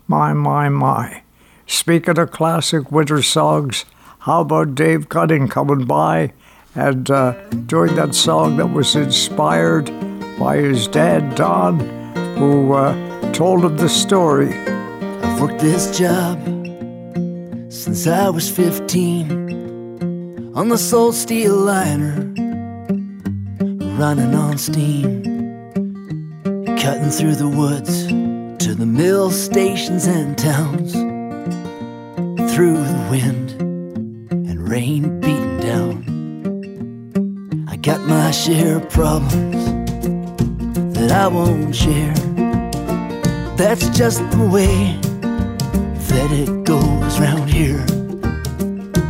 My, 0.08 0.34
my, 0.34 0.70
my. 0.70 1.22
Speaking 1.66 2.18
of 2.18 2.32
classic 2.32 2.92
winter 2.92 3.22
songs, 3.22 3.86
how 4.20 4.42
about 4.42 4.76
Dave 4.76 5.10
Gunning 5.10 5.48
coming 5.48 5.86
by 5.86 6.34
and 6.76 7.10
uh, 7.10 7.32
doing 7.66 7.96
that 7.96 8.16
song 8.16 8.58
that 8.58 8.68
was 8.68 8.96
inspired 8.96 9.86
by 10.40 10.58
his 10.58 10.88
dad, 10.88 11.36
Don, 11.36 11.80
who 12.38 12.74
uh, 12.74 13.32
told 13.34 13.66
him 13.66 13.78
the 13.78 13.90
story 13.90 14.54
I've 14.54 15.42
worked 15.42 15.60
this 15.60 15.98
job 15.98 16.40
since 17.72 18.08
I 18.08 18.30
was 18.30 18.50
15 18.50 19.67
on 20.58 20.70
the 20.70 20.78
Soul 20.78 21.12
Steel 21.12 21.56
liner, 21.56 22.16
running 24.00 24.34
on 24.34 24.58
steam, 24.58 25.22
cutting 26.80 27.12
through 27.12 27.36
the 27.36 27.48
woods 27.48 28.08
to 28.66 28.74
the 28.74 28.88
mill 28.88 29.30
stations 29.30 30.08
and 30.08 30.36
towns, 30.36 30.94
through 32.52 32.74
the 32.74 33.08
wind 33.12 33.52
and 34.32 34.68
rain 34.68 35.20
beating 35.20 35.60
down. 35.60 36.04
I 37.70 37.76
got 37.76 38.02
my 38.08 38.32
share 38.32 38.78
of 38.78 38.90
problems 38.90 39.64
that 40.98 41.12
I 41.12 41.28
won't 41.28 41.76
share. 41.76 42.16
That's 43.58 43.88
just 43.96 44.28
the 44.32 44.50
way 44.52 45.00
that 46.10 46.32
it 46.32 46.64
goes 46.64 47.20
round 47.20 47.48
here. 47.48 47.86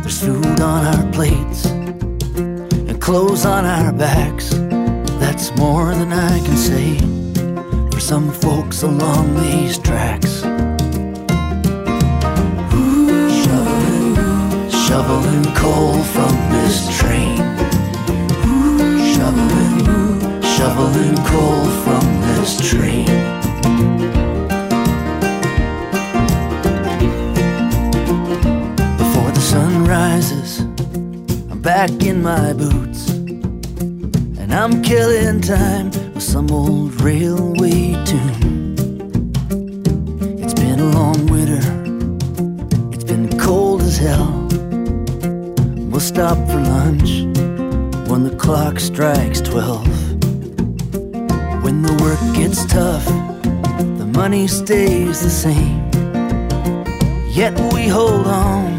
There's 0.02 0.20
food 0.20 0.60
on 0.60 0.84
our 0.84 1.07
plates 1.18 1.64
and 1.64 3.02
clothes 3.02 3.44
on 3.44 3.64
our 3.64 3.92
backs. 3.92 4.50
That's 5.18 5.50
more 5.56 5.92
than 5.92 6.12
I 6.12 6.38
can 6.46 6.56
say 6.56 6.96
for 7.90 7.98
some 7.98 8.30
folks 8.30 8.84
along 8.84 9.34
these 9.34 9.78
tracks. 9.78 10.42
Shoveling, 13.42 14.14
shoveling 14.86 15.54
coal 15.56 16.00
from 16.14 16.34
this 16.54 16.76
train. 16.96 17.38
Shoveling, 19.12 20.40
shoveling 20.56 21.16
coal 21.32 21.64
from 21.82 22.04
this 22.28 22.70
train. 22.70 23.37
Back 31.86 32.02
in 32.02 32.20
my 32.20 32.52
boots. 32.54 33.10
And 34.40 34.52
I'm 34.52 34.82
killing 34.82 35.40
time 35.40 35.92
with 36.12 36.24
some 36.24 36.50
old 36.50 37.00
railway 37.00 37.92
tune. 38.04 38.74
It's 40.42 40.54
been 40.54 40.80
a 40.80 40.90
long 40.98 41.26
winter, 41.28 41.62
it's 42.92 43.04
been 43.04 43.38
cold 43.38 43.82
as 43.82 43.96
hell. 43.96 44.48
We'll 45.90 46.00
stop 46.00 46.36
for 46.48 46.60
lunch 46.74 47.10
when 48.10 48.24
the 48.24 48.36
clock 48.36 48.80
strikes 48.80 49.40
12. 49.40 49.86
When 51.62 51.82
the 51.82 51.94
work 52.02 52.22
gets 52.34 52.66
tough, 52.66 53.06
the 54.00 54.10
money 54.20 54.48
stays 54.48 55.20
the 55.20 55.30
same. 55.30 55.88
Yet 57.30 57.54
we 57.72 57.86
hold 57.86 58.26
on 58.26 58.77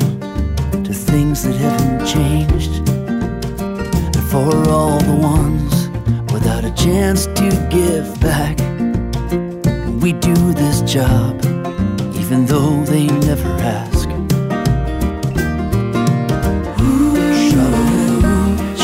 for 4.39 4.69
all 4.69 4.97
the 4.99 5.19
ones 5.35 5.89
without 6.31 6.63
a 6.63 6.71
chance 6.71 7.25
to 7.39 7.47
give 7.69 8.07
back, 8.21 8.55
we 10.01 10.13
do 10.13 10.53
this 10.53 10.81
job 10.81 11.33
even 12.21 12.45
though 12.45 12.81
they 12.85 13.07
never 13.27 13.51
ask. 13.81 14.07
Shoveling, 17.49 18.21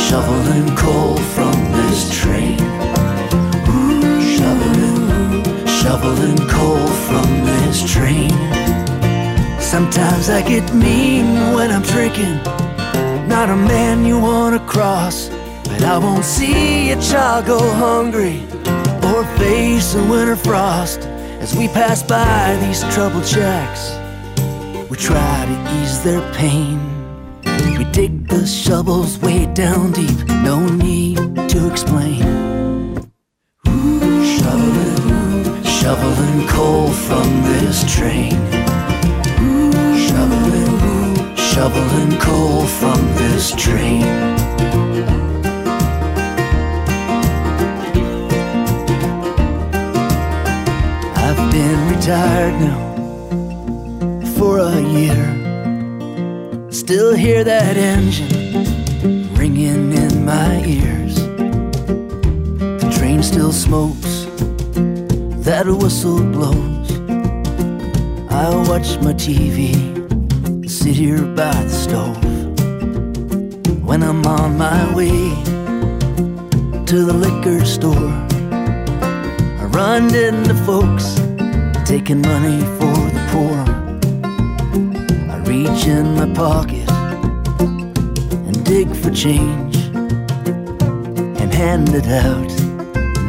shoveling 0.08 0.76
coal 0.76 1.16
from 1.36 1.56
this 1.80 2.00
train. 2.20 2.60
Who 3.70 3.82
shoveling, 4.36 5.44
shoveling 5.80 6.42
coal 6.50 6.88
from 7.08 7.30
this 7.52 7.78
train. 7.94 8.32
Sometimes 9.62 10.30
I 10.30 10.42
get 10.42 10.66
mean 10.74 11.26
when 11.56 11.72
I'm 11.72 11.84
drinking. 11.84 12.36
Not 13.30 13.50
a 13.50 13.56
man 13.56 14.06
you 14.06 14.20
wanna 14.20 14.60
cross. 14.60 15.35
I 15.86 16.00
won't 16.00 16.26
see 16.26 16.90
a 16.90 17.00
child 17.00 17.46
go 17.46 17.60
hungry 17.60 18.42
or 19.14 19.24
face 19.38 19.94
a 19.94 20.04
winter 20.10 20.36
frost 20.36 21.02
as 21.40 21.56
we 21.56 21.68
pass 21.68 22.02
by 22.02 22.58
these 22.62 22.82
troubled 22.92 23.26
shacks. 23.26 23.92
We 24.90 24.98
try 24.98 25.46
to 25.46 25.82
ease 25.82 26.04
their 26.04 26.24
pain. 26.34 26.80
We 27.78 27.84
dig 27.92 28.28
the 28.28 28.48
shovels 28.48 29.20
way 29.20 29.46
down 29.54 29.92
deep, 29.92 30.28
no 30.44 30.66
need 30.68 31.18
to 31.50 31.70
explain. 31.72 32.24
Shoveling, 34.34 35.64
shoveling 35.64 36.48
coal 36.48 36.90
from 36.90 37.44
this 37.44 37.84
train. 37.96 38.32
Shoveling, 40.08 41.36
shoveling 41.36 42.20
coal 42.20 42.66
from 42.66 43.00
this 43.18 43.54
train. 43.56 44.45
Hear 57.26 57.44
that 57.44 57.76
engine 57.76 59.34
ringing 59.34 59.92
in 59.94 60.24
my 60.24 60.64
ears. 60.64 61.16
The 62.82 62.96
train 62.96 63.24
still 63.24 63.52
smokes, 63.52 64.26
that 65.44 65.66
whistle 65.66 66.22
blows. 66.22 66.92
I 68.30 68.54
watch 68.70 69.00
my 69.02 69.14
TV, 69.14 69.74
sit 70.70 70.96
here 70.96 71.24
by 71.24 71.56
the 71.64 71.76
stove. 71.86 72.24
When 73.84 74.04
I'm 74.04 74.24
on 74.28 74.56
my 74.60 74.94
way 74.94 75.18
to 76.86 76.98
the 77.10 77.16
liquor 77.26 77.66
store, 77.66 78.12
I 79.62 79.66
run 79.80 80.14
into 80.14 80.54
folks 80.70 81.16
taking 81.90 82.22
money 82.22 82.62
for 82.78 82.96
the 83.16 83.24
poor. 83.32 83.58
I 85.34 85.38
reach 85.40 85.88
in 85.88 86.14
my 86.14 86.32
pocket 86.36 86.95
dig 88.66 88.96
for 88.96 89.12
change 89.12 89.76
and 91.40 91.54
hand 91.54 91.90
it 91.94 92.08
out. 92.08 92.52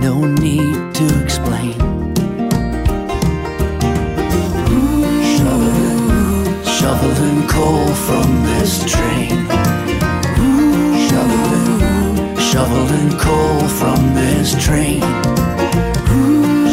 No 0.01 0.25
need 0.25 0.95
to 0.95 1.07
explain. 1.23 1.75
Shoveling, 5.37 6.65
shoveling 6.65 7.47
coal 7.49 7.87
from 8.07 8.29
this 8.45 8.83
train. 8.91 9.47
Shoveling, 11.09 12.39
shoveling 12.51 13.11
coal 13.19 13.61
from 13.81 14.15
this 14.15 14.55
train. 14.65 15.03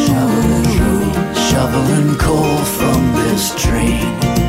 Shoveling, 0.05 1.14
shoveling 1.49 2.16
coal 2.18 2.57
from 2.78 3.14
this 3.14 3.53
train. 3.55 4.42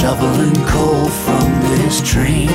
Shoveling, 0.00 0.54
coal 0.64 1.08
from 1.10 1.60
this 1.60 2.00
train. 2.00 2.48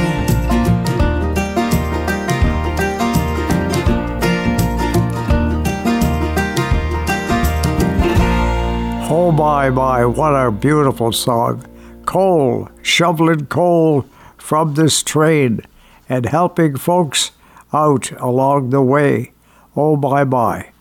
Oh 9.07 9.31
my, 9.31 9.69
my, 9.69 10.05
what 10.05 10.31
a 10.31 10.49
beautiful 10.49 11.11
song. 11.11 11.63
Coal, 12.07 12.67
shoveling 12.81 13.45
coal 13.45 14.07
from 14.37 14.73
this 14.73 15.03
train 15.03 15.61
and 16.09 16.25
helping 16.25 16.77
folks 16.77 17.29
out 17.71 18.11
along 18.19 18.71
the 18.71 18.81
way. 18.81 19.33
Oh 19.75 19.95
my, 19.95 20.23
my. 20.23 20.71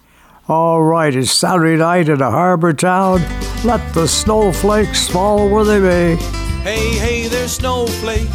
All 0.49 0.83
right, 0.83 1.15
it's 1.15 1.31
Saturday 1.31 1.77
night 1.77 2.09
in 2.09 2.23
a 2.23 2.31
harbor 2.31 2.73
town. 2.73 3.21
Let 3.65 3.93
the 3.93 4.09
snowflakes 4.09 5.09
fall 5.09 5.51
where 5.51 5.65
they 5.65 5.79
may. 5.79 6.44
Hey, 6.65 6.97
hey 6.97 7.29
there, 7.29 7.47
snowflake, 7.47 8.27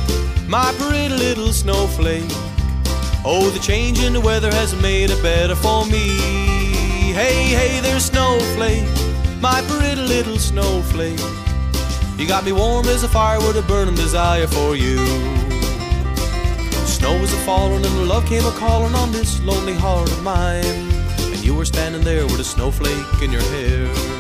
my 0.48 0.72
pretty 0.78 1.10
little 1.10 1.52
snowflake. 1.52 2.30
Oh, 3.26 3.50
the 3.52 3.60
change 3.60 4.04
in 4.04 4.14
the 4.14 4.22
weather 4.22 4.52
has 4.52 4.80
made 4.80 5.10
it 5.10 5.20
better 5.24 5.56
for 5.56 5.84
me. 5.88 6.16
Hey, 7.12 7.46
hey 7.58 7.80
there, 7.80 8.00
snowflake, 8.00 8.86
my 9.42 9.64
pretty 9.68 10.00
little 10.00 10.38
snowflake. 10.38 11.20
You 12.20 12.28
got 12.28 12.46
me 12.46 12.52
warm 12.52 12.86
as 12.86 13.02
a 13.02 13.08
fire 13.08 13.40
with 13.40 13.58
a 13.58 13.64
burning 13.64 13.96
desire 13.96 14.46
for 14.46 14.76
you. 14.76 14.98
Snow 16.86 17.20
was 17.20 17.34
a 17.34 17.38
falling 17.38 17.84
and 17.84 18.08
love 18.08 18.28
came 18.28 18.46
a 18.46 18.52
calling 18.52 18.94
on 18.94 19.12
this 19.12 19.42
lonely 19.42 19.74
heart 19.74 20.12
of 20.12 20.22
mine. 20.22 20.64
And 20.64 21.44
you 21.44 21.56
were 21.56 21.66
standing 21.66 22.04
there 22.04 22.26
with 22.26 22.40
a 22.40 22.44
snowflake 22.44 23.24
in 23.24 23.32
your 23.32 23.42
hair. 23.42 24.19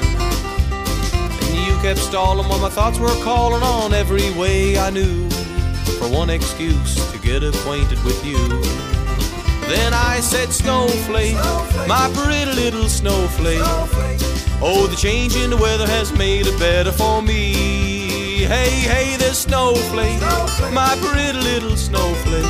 Kept 1.82 2.00
stalling 2.00 2.48
while 2.50 2.60
my 2.60 2.68
thoughts 2.68 3.00
were 3.00 3.08
calling 3.24 3.64
on 3.64 3.94
every 3.94 4.32
way 4.32 4.78
I 4.78 4.90
knew 4.90 5.30
for 5.98 6.10
one 6.10 6.30
excuse 6.30 6.96
to 7.14 7.18
get 7.20 7.42
acquainted 7.42 8.04
with 8.04 8.26
you. 8.26 8.38
Then 9.70 9.94
I 9.94 10.20
said, 10.20 10.52
Snowflake, 10.52 11.36
my 11.88 12.12
pretty 12.14 12.52
little 12.52 12.90
snowflake. 12.90 13.62
Oh, 14.62 14.88
the 14.92 14.98
change 14.98 15.38
in 15.38 15.52
the 15.52 15.58
weather 15.58 15.88
has 15.88 16.12
made 16.12 16.48
it 16.48 16.60
better 16.60 16.92
for 16.92 17.22
me. 17.22 18.44
Hey, 18.44 18.82
hey, 18.82 19.16
there, 19.16 19.34
snowflake, 19.34 20.20
my 20.74 20.98
pretty 21.02 21.40
little 21.40 21.78
snowflake. 21.78 22.44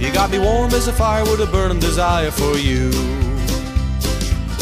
You 0.00 0.12
got 0.12 0.30
me 0.30 0.38
warm 0.38 0.72
as 0.72 0.86
a 0.86 0.92
fire 0.92 1.24
with 1.24 1.40
a 1.40 1.46
burning 1.46 1.80
desire 1.80 2.30
for 2.30 2.56
you. 2.56 2.90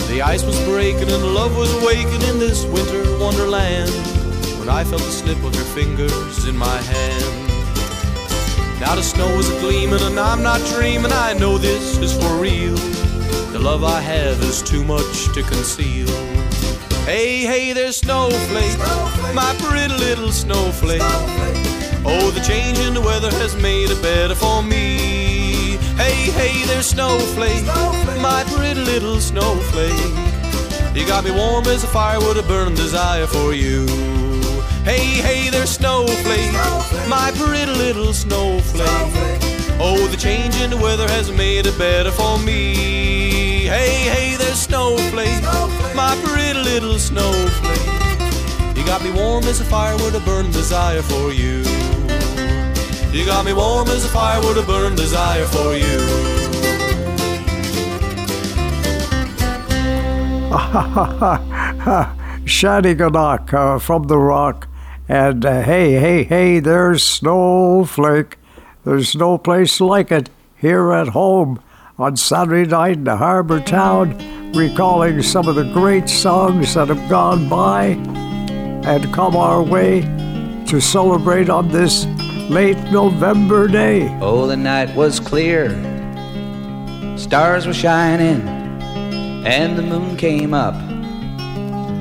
The 0.09 0.23
ice 0.23 0.43
was 0.43 0.59
breaking 0.65 1.11
and 1.11 1.35
love 1.35 1.57
was 1.57 1.71
awakening 1.83 2.23
in 2.23 2.39
this 2.39 2.65
winter 2.65 3.05
wonderland 3.19 3.91
when 4.59 4.69
I 4.71 4.83
felt 4.83 5.03
the 5.03 5.11
slip 5.11 5.37
of 5.45 5.55
your 5.55 5.65
fingers 5.77 6.47
in 6.47 6.57
my 6.57 6.79
hand. 6.79 7.49
Now 8.81 8.95
the 8.95 9.03
snow 9.03 9.29
is 9.39 9.51
gleaming 9.61 10.01
and 10.01 10.19
I'm 10.19 10.43
not 10.43 10.61
dreaming. 10.75 11.13
I 11.13 11.35
know 11.35 11.59
this 11.59 11.99
is 11.99 12.13
for 12.17 12.37
real. 12.41 12.75
The 13.53 13.59
love 13.59 13.85
I 13.85 14.01
have 14.01 14.43
is 14.43 14.63
too 14.63 14.83
much 14.83 15.27
to 15.35 15.43
conceal. 15.43 16.09
Hey, 17.05 17.45
hey, 17.45 17.75
there's 17.75 17.99
snowflake, 17.99 18.79
my 19.35 19.55
pretty 19.59 19.93
little 19.93 20.33
snowflake. 20.33 21.03
Oh, 22.05 22.31
the 22.35 22.41
change 22.41 22.79
in 22.79 22.95
the 22.95 23.03
weather 23.03 23.31
has 23.33 23.55
made 23.57 23.91
it 23.91 24.01
better 24.01 24.35
for 24.35 24.63
me. 24.63 25.28
Hey, 26.19 26.33
hey, 26.33 26.67
there's 26.67 26.87
snowflake, 26.87 27.65
my 28.21 28.45
pretty 28.49 28.81
little 28.81 29.21
snowflake. 29.21 29.93
You 30.93 31.07
got 31.07 31.23
me 31.23 31.31
warm 31.31 31.65
as 31.67 31.85
a 31.85 31.87
fire 31.87 32.19
with 32.19 32.39
a 32.39 32.43
burning 32.43 32.75
desire 32.75 33.29
for 33.29 33.55
you. 33.55 33.87
Hey, 34.83 35.07
hey, 35.23 35.49
there's 35.49 35.71
snowflake, 35.71 36.53
my 37.09 37.31
pretty 37.37 37.71
little 37.71 38.13
snowflake. 38.13 38.89
Oh, 39.81 40.09
the 40.11 40.17
change 40.17 40.57
in 40.57 40.71
the 40.71 40.77
weather 40.77 41.07
has 41.07 41.31
made 41.31 41.67
it 41.67 41.79
better 41.79 42.11
for 42.11 42.37
me. 42.41 43.67
Hey, 43.67 44.09
hey, 44.11 44.35
there's 44.37 44.61
snowflake, 44.61 45.41
my 45.95 46.19
pretty 46.25 46.59
little 46.59 46.99
snowflake. 46.99 48.77
You 48.77 48.85
got 48.85 49.05
me 49.05 49.13
warm 49.13 49.45
as 49.45 49.61
a 49.61 49.65
fire 49.65 49.95
with 49.99 50.17
a 50.17 50.21
burning 50.27 50.51
desire 50.51 51.03
for 51.03 51.33
you. 51.33 51.63
You 53.11 53.25
got 53.25 53.47
me 53.47 53.55
warm 53.55 53.89
as 53.89 54.05
a 54.05 54.09
fire 54.09 54.39
with 54.41 54.59
a 54.59 54.63
burning 54.63 54.97
desire 54.97 55.47
for 55.47 55.75
you. 55.75 55.99
Shanneyganock 62.45 63.55
uh, 63.55 63.79
from 63.79 64.05
the 64.05 64.19
rock. 64.19 64.69
And 65.09 65.47
uh, 65.47 65.63
hey, 65.63 65.93
hey, 65.93 66.25
hey, 66.25 66.61
there's 66.61 67.03
Snowflake. 67.03 68.37
There's 68.85 69.17
no 69.17 69.39
place 69.39 69.81
like 69.81 70.13
it 70.13 70.29
here 70.57 70.93
at 70.93 71.09
home 71.09 71.63
on 71.99 72.17
Saturday 72.17 72.69
night 72.69 72.99
in 72.99 73.05
the 73.05 73.17
harbor 73.17 73.61
town, 73.61 74.19
recalling 74.53 75.23
some 75.23 75.49
of 75.49 75.55
the 75.55 75.71
great 75.73 76.11
songs 76.11 76.75
that 76.75 76.89
have 76.89 77.09
gone 77.09 77.49
by 77.49 77.97
and 78.87 79.13
come 79.15 79.35
our 79.35 79.63
way 79.63 80.03
to 80.67 80.79
celebrate 80.79 81.49
on 81.49 81.69
this 81.69 82.05
late 82.49 82.79
November 82.91 83.69
day. 83.69 84.09
Oh, 84.23 84.47
the 84.47 84.57
night 84.57 84.95
was 84.97 85.21
clear, 85.21 85.69
stars 87.19 87.67
were 87.67 87.75
shining, 87.75 88.41
and 89.47 89.77
the 89.77 89.83
moon 89.83 90.17
came 90.17 90.55
up, 90.55 90.75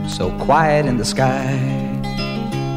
so 0.10 0.32
quiet 0.40 0.86
in 0.86 0.98
the 0.98 1.06
sky. 1.06 1.52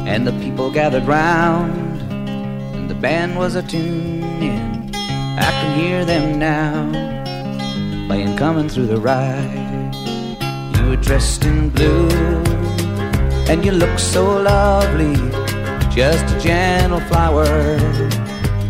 And 0.05 0.27
the 0.27 0.33
people 0.33 0.69
gathered 0.69 1.05
round, 1.05 2.01
and 2.11 2.89
the 2.89 2.95
band 2.95 3.37
was 3.37 3.55
a 3.55 3.63
tuning. 3.63 4.91
I 4.93 5.49
can 5.49 5.79
hear 5.79 6.03
them 6.03 6.37
now, 6.37 8.07
playing 8.07 8.35
coming 8.35 8.67
through 8.67 8.87
the 8.87 8.99
ride. 8.99 9.95
You 10.75 10.89
were 10.89 10.97
dressed 10.97 11.45
in 11.45 11.69
blue, 11.69 12.09
and 13.47 13.63
you 13.63 13.71
looked 13.71 14.01
so 14.01 14.41
lovely, 14.41 15.15
just 15.93 16.35
a 16.35 16.39
gentle 16.39 17.01
flower. 17.01 17.45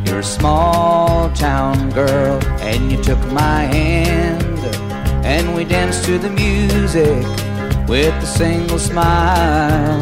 You're 0.06 0.20
a 0.20 0.24
small 0.24 1.32
town 1.34 1.92
girl, 1.92 2.40
and 2.62 2.92
you 2.92 3.02
took 3.02 3.20
my 3.32 3.62
hand, 3.64 4.60
and 5.24 5.56
we 5.56 5.64
danced 5.64 6.04
to 6.06 6.18
the 6.18 6.30
music 6.30 7.24
with 7.88 8.14
a 8.24 8.26
single 8.26 8.80
smile. 8.80 10.02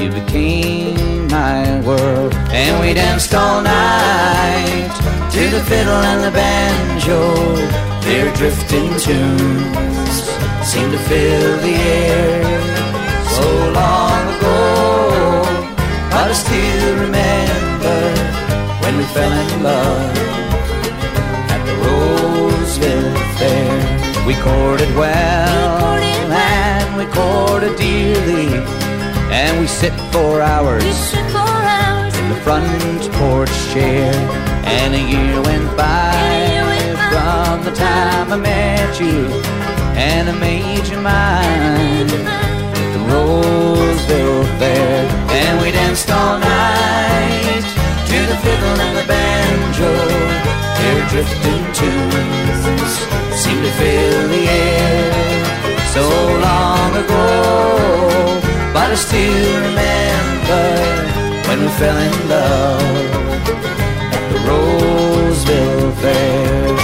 You 0.00 0.10
became 0.10 1.28
my 1.28 1.80
world, 1.82 2.32
and 2.50 2.80
we 2.80 2.94
danced 2.94 3.34
all 3.34 3.60
night 3.60 4.90
to 5.32 5.48
the 5.50 5.62
fiddle 5.64 6.00
and 6.10 6.24
the 6.24 6.30
banjo. 6.30 7.20
Their 8.06 8.34
drifting 8.34 8.88
tunes 8.98 10.14
seemed 10.64 10.92
to 10.92 10.98
fill 10.98 11.56
the 11.58 11.74
air. 11.74 12.60
So 13.36 13.72
long 13.72 14.07
still 16.38 16.94
remember 17.06 17.98
when 18.82 18.96
we 18.96 19.04
fell 19.16 19.32
in 19.32 19.62
love 19.62 20.16
at 21.54 21.60
the 21.66 21.74
Roseville 21.84 23.14
Fair. 23.38 23.74
We 24.26 24.34
courted 24.34 24.90
well, 24.94 25.96
and 25.96 26.96
we 26.96 27.06
courted 27.06 27.74
dearly, 27.76 28.48
and 29.40 29.60
we 29.60 29.66
sit 29.66 29.94
for 30.12 30.40
hours 30.40 30.84
in 32.20 32.26
the 32.32 32.40
front 32.44 33.00
porch 33.18 33.56
chair. 33.72 34.12
And 34.64 34.94
a 34.94 35.02
year 35.14 35.40
went 35.42 35.76
by 35.76 36.12
from 37.12 37.64
the 37.64 37.74
time 37.74 38.32
I 38.32 38.36
met 38.36 39.00
you, 39.00 39.26
and 39.96 40.28
I 40.28 40.34
made 40.38 40.86
you 40.86 41.00
mine. 41.00 42.57
Roseville 43.10 44.44
Fair, 44.58 45.06
and 45.40 45.60
we 45.60 45.70
danced 45.72 46.10
all 46.10 46.38
night 46.38 47.66
to 48.10 48.18
the 48.30 48.36
fiddle 48.44 48.78
and 48.86 48.94
the 49.00 49.06
banjo. 49.12 49.92
Their 50.78 51.00
drifting 51.12 51.64
tunes 51.78 52.92
seem 53.42 53.58
to 53.66 53.72
fill 53.80 54.28
the 54.34 54.44
air. 54.48 55.28
So 55.94 56.04
long 56.48 56.90
ago, 57.02 57.24
but 58.74 58.88
I 58.92 58.94
still 58.94 59.54
remember 59.68 60.66
when 61.48 61.58
we 61.62 61.68
fell 61.80 61.98
in 62.08 62.28
love 62.28 62.82
at 64.14 64.24
the 64.32 64.38
Roseville 64.48 65.92
Fair. 66.02 66.77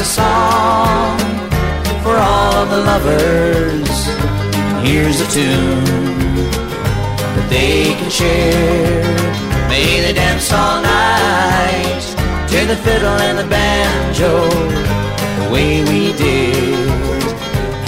A 0.00 0.04
song 0.04 1.18
for 2.04 2.14
all 2.14 2.54
of 2.62 2.70
the 2.70 2.82
lovers. 2.90 3.90
Here's 4.86 5.20
a 5.20 5.28
tune 5.32 5.84
that 7.34 7.46
they 7.50 7.94
can 7.98 8.08
share. 8.08 9.02
May 9.68 10.00
they 10.00 10.12
dance 10.12 10.52
all 10.52 10.80
night 10.82 12.04
to 12.46 12.58
the 12.66 12.76
fiddle 12.76 13.18
and 13.26 13.38
the 13.38 13.48
banjo, 13.50 14.46
the 15.42 15.50
way 15.52 15.82
we 15.90 16.12
did 16.16 16.88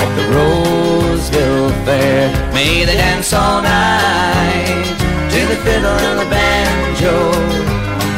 at 0.02 0.10
the 0.18 0.26
Roseville 0.34 1.70
Fair. 1.86 2.26
May 2.52 2.84
they 2.86 2.96
dance 2.96 3.32
all 3.32 3.62
night 3.62 4.84
to 5.30 5.40
the 5.46 5.58
fiddle 5.62 5.98
and 6.08 6.18
the 6.18 6.28
banjo, 6.28 7.14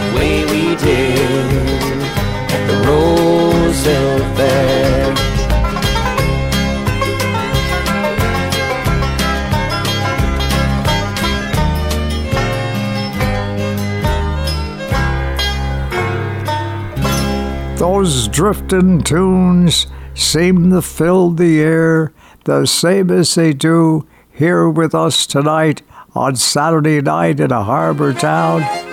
the 0.05 0.19
way 0.19 0.45
we 0.53 0.77
did 0.77 1.83
at 2.55 2.67
the 2.69 2.89
Roseville 2.89 3.22
Fair. 3.83 5.15
Those 17.77 18.29
drifting 18.29 19.01
tunes 19.01 19.89
seem 20.15 20.71
to 20.71 20.81
fill 20.81 21.31
the 21.31 21.61
air 21.61 22.13
the 22.45 22.67
same 22.67 23.11
as 23.11 23.35
they 23.35 23.53
do 23.53 24.07
here 24.31 24.69
with 24.71 24.95
us 24.95 25.27
tonight 25.27 25.83
on 26.15 26.37
Saturday 26.37 27.01
night 27.01 27.41
in 27.41 27.51
a 27.51 27.65
harbor 27.65 28.13
town. 28.13 28.92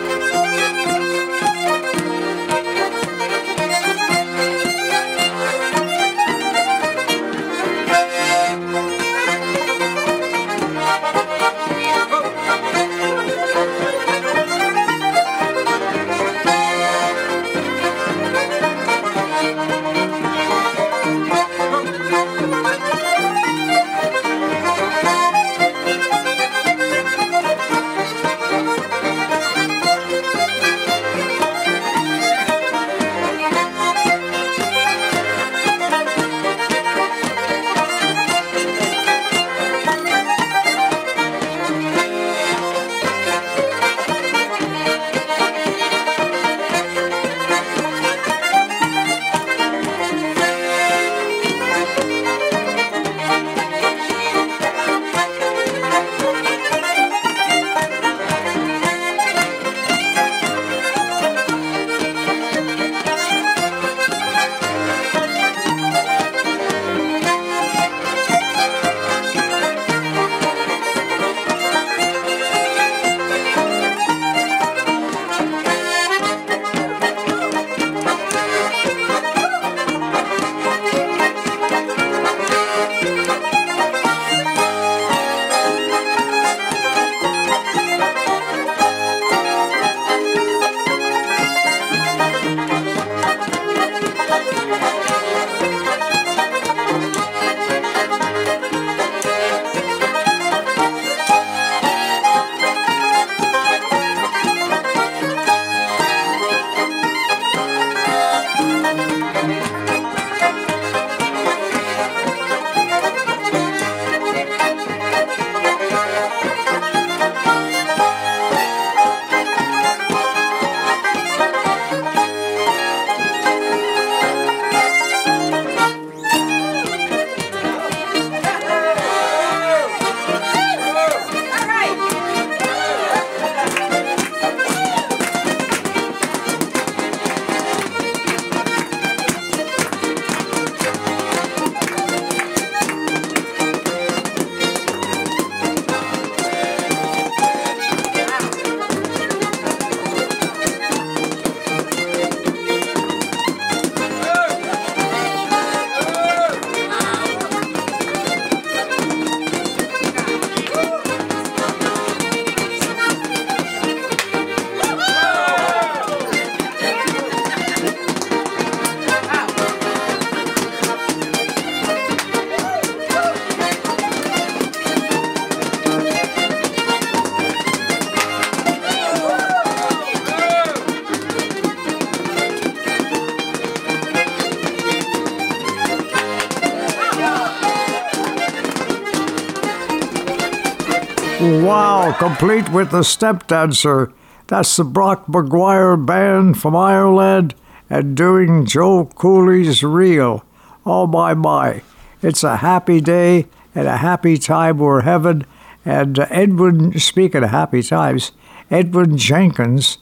Complete 192.36 192.70
with 192.70 192.92
the 192.92 193.02
step 193.02 193.48
dancer. 193.48 194.14
That's 194.46 194.78
the 194.78 194.84
Brock 194.84 195.26
McGuire 195.26 196.06
Band 196.06 196.62
from 196.62 196.76
Ireland 196.76 197.56
and 197.90 198.16
doing 198.16 198.68
Joe 198.68 199.06
Cooley's 199.16 199.84
Reel. 199.84 200.46
Oh 200.86 201.08
my 201.08 201.34
my. 201.34 201.82
It's 202.22 202.44
a 202.44 202.58
happy 202.58 203.02
day 203.02 203.48
and 203.74 203.88
a 203.88 203.98
happy 203.98 204.38
time 204.38 204.78
we're 204.78 205.02
having. 205.02 205.44
And 205.84 206.20
Edwin, 206.30 207.00
speaking 207.00 207.44
of 207.44 207.50
happy 207.50 207.82
times, 207.82 208.32
Edwin 208.70 209.18
Jenkins 209.18 209.98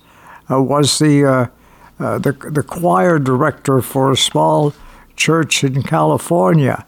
uh, 0.52 0.62
was 0.62 1.00
the, 1.00 1.24
uh, 1.24 1.48
uh, 1.98 2.20
the 2.20 2.34
the 2.34 2.62
choir 2.62 3.20
director 3.20 3.82
for 3.82 4.12
a 4.12 4.18
small 4.18 4.74
church 5.16 5.64
in 5.64 5.82
California, 5.82 6.86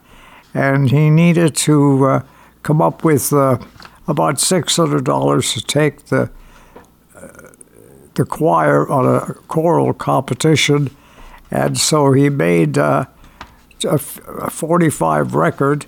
and 0.54 0.92
he 0.92 1.10
needed 1.10 1.56
to 1.56 2.06
uh, 2.06 2.24
come 2.62 2.82
up 2.82 3.06
with 3.06 3.32
uh, 3.32 3.58
about 4.10 4.39
six 4.39 4.76
hundred 4.76 5.05
dollars 5.05 5.53
to 5.53 5.62
take 5.62 6.07
the 6.07 6.30
uh, 7.16 7.28
the 8.16 8.26
choir 8.26 8.89
on 8.89 9.05
a 9.05 9.34
choral 9.47 9.93
competition, 9.93 10.89
and 11.51 11.78
so 11.78 12.12
he 12.12 12.30
made 12.30 12.78
uh, 12.78 13.05
a, 13.86 13.93
f- 13.93 14.20
a 14.28 14.49
forty-five 14.49 15.36
record, 15.36 15.86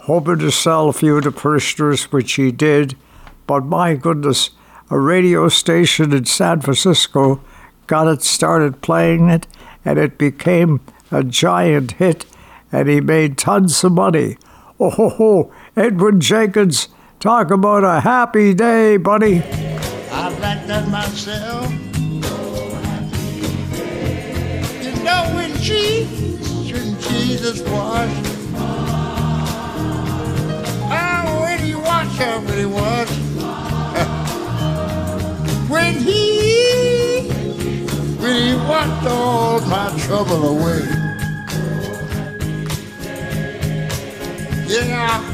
hoping 0.00 0.38
to 0.38 0.50
sell 0.50 0.88
a 0.88 0.92
few 0.92 1.20
to 1.20 1.32
parishioners, 1.32 2.12
which 2.12 2.34
he 2.34 2.52
did. 2.52 2.96
But 3.46 3.64
my 3.64 3.94
goodness, 3.94 4.50
a 4.90 4.98
radio 4.98 5.48
station 5.48 6.12
in 6.12 6.26
San 6.26 6.60
Francisco 6.60 7.40
got 7.86 8.08
it 8.08 8.22
started 8.22 8.80
playing 8.82 9.28
it, 9.30 9.46
and 9.84 9.98
it 9.98 10.18
became 10.18 10.80
a 11.10 11.24
giant 11.24 11.92
hit, 11.92 12.26
and 12.70 12.88
he 12.88 13.00
made 13.00 13.36
tons 13.36 13.82
of 13.84 13.92
money. 13.92 14.36
Oh, 14.80 14.90
ho, 14.90 15.08
ho. 15.08 15.52
Edwin 15.76 16.20
Jenkins, 16.20 16.88
talk 17.24 17.50
about 17.50 17.82
a 17.84 18.00
happy 18.02 18.52
day, 18.52 18.98
buddy. 18.98 19.42
I 20.12 20.28
that 20.68 20.86
myself. 20.88 21.72
You 24.84 24.92
know 25.02 25.32
when 25.34 25.56
Jesus, 25.56 26.70
when 26.70 27.00
Jesus. 27.00 27.62
Oh, 30.86 31.40
when 31.40 31.60
he 31.60 31.74
how 31.74 32.66
washed. 32.66 33.10
when 35.70 35.94
he, 35.94 37.30
when 38.20 38.36
he 38.36 38.54
washed 38.68 39.06
all 39.06 39.62
my 39.62 39.88
trouble 39.98 40.60
away. 40.60 40.82
Yeah. 44.68 45.33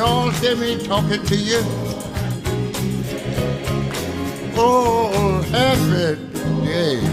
Y'all 0.00 0.30
hear 0.30 0.56
me 0.56 0.78
talking 0.78 1.22
to 1.26 1.36
you? 1.36 1.60
Oh, 4.56 5.42
happy 5.52 6.16
days. 6.64 7.09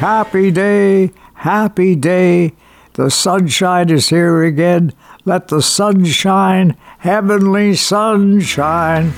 Happy 0.00 0.50
day, 0.50 1.10
happy 1.34 1.94
day. 1.94 2.52
The 2.94 3.10
sunshine 3.10 3.90
is 3.90 4.08
here 4.08 4.42
again. 4.42 4.94
Let 5.26 5.48
the 5.48 5.60
sunshine, 5.60 6.74
heavenly 7.00 7.74
sunshine. 7.74 9.12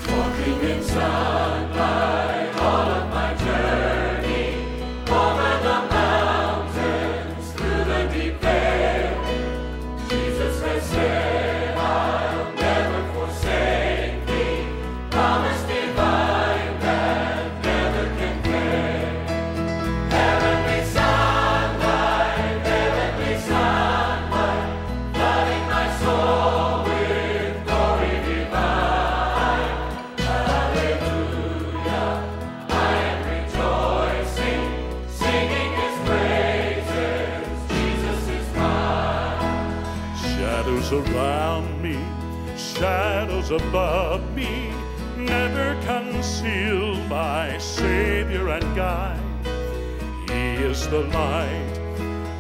The 50.93 51.05
light, 51.05 51.79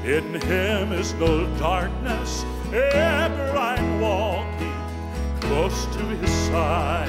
in 0.05 0.34
Him 0.42 0.92
is 0.92 1.14
no 1.14 1.46
darkness. 1.59 2.44
Ever 2.70 3.57
I'm 3.57 3.98
walking 3.98 5.40
close 5.40 5.86
to 5.86 6.03
His 6.20 6.30
side. 6.48 7.01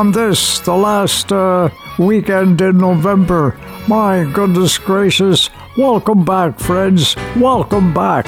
On 0.00 0.12
this, 0.12 0.60
the 0.60 0.72
last 0.72 1.30
uh, 1.30 1.68
weekend 1.98 2.62
in 2.62 2.78
November. 2.78 3.54
My 3.86 4.24
goodness 4.32 4.78
gracious. 4.78 5.50
Welcome 5.76 6.24
back, 6.24 6.58
friends. 6.58 7.14
Welcome 7.36 7.92
back. 7.92 8.24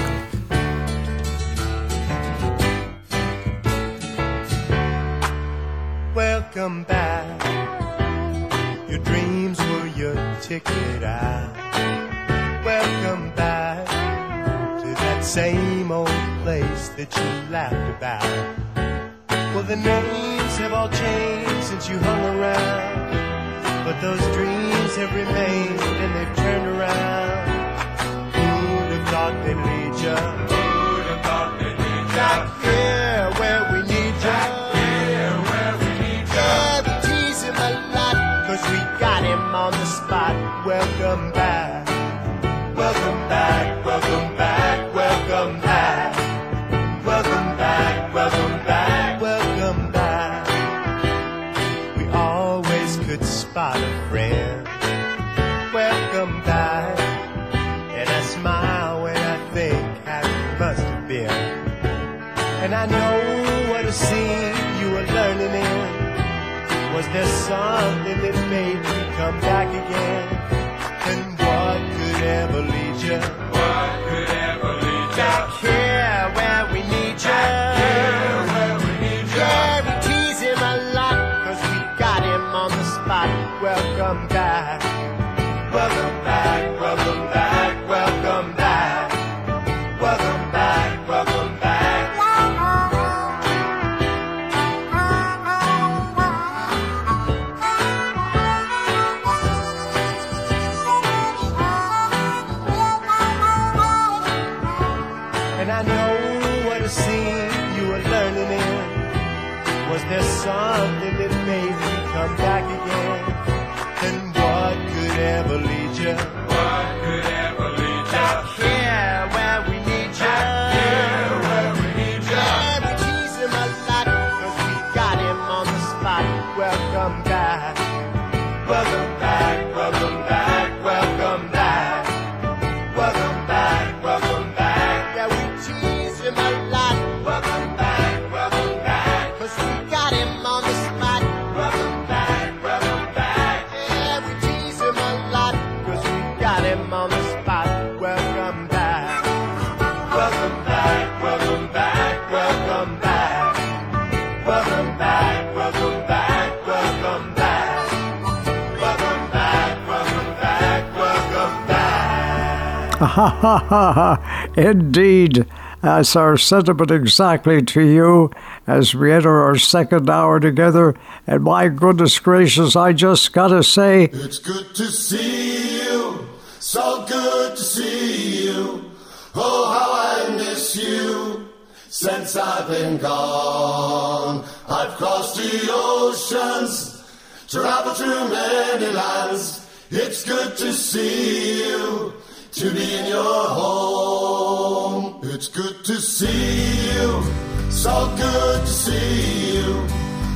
Indeed, 164.56 165.46
that's 165.82 166.16
our 166.16 166.36
sentiment 166.36 166.90
exactly 166.90 167.62
to 167.62 167.80
you 167.80 168.30
as 168.66 168.94
we 168.94 169.12
enter 169.12 169.42
our 169.42 169.56
second 169.58 170.08
hour 170.08 170.40
together. 170.40 170.94
And 171.26 171.42
my 171.42 171.68
goodness 171.68 172.18
gracious, 172.18 172.76
I 172.76 172.92
just 172.92 173.32
gotta 173.32 173.62
say, 173.62 174.04
It's 174.04 174.38
good 174.38 174.74
to 174.76 174.84
see 174.86 175.82
you, 175.82 176.26
so 176.60 177.04
good 177.06 177.56
to 177.56 177.62
see 177.62 178.44
you. 178.46 178.90
Oh, 179.34 179.66
how 179.72 180.30
I 180.32 180.36
miss 180.36 180.76
you 180.76 181.48
since 181.88 182.36
I've 182.36 182.68
been 182.68 182.98
gone. 182.98 184.44
I've 184.68 184.94
crossed 184.96 185.36
the 185.36 185.68
oceans, 185.70 187.04
traveled 187.48 187.96
through 187.96 188.28
many 188.30 188.86
lands. 188.86 189.68
It's 189.90 190.24
good 190.24 190.56
to 190.56 190.72
see 190.72 191.68
you, 191.68 192.14
to 192.53 192.70
be 192.70 192.94
in 192.98 193.07
your 193.07 193.48
home. 193.48 195.20
It's 195.22 195.48
good 195.48 195.84
to 195.86 195.94
see 195.94 196.64
you, 196.92 197.22
so 197.70 198.14
good 198.16 198.61
to 198.61 198.66
see 198.66 199.55
you. 199.55 199.70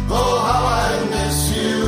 Oh, 0.09 0.39
how 0.49 0.65
I 0.65 1.05
miss 1.11 1.39
you 1.57 1.85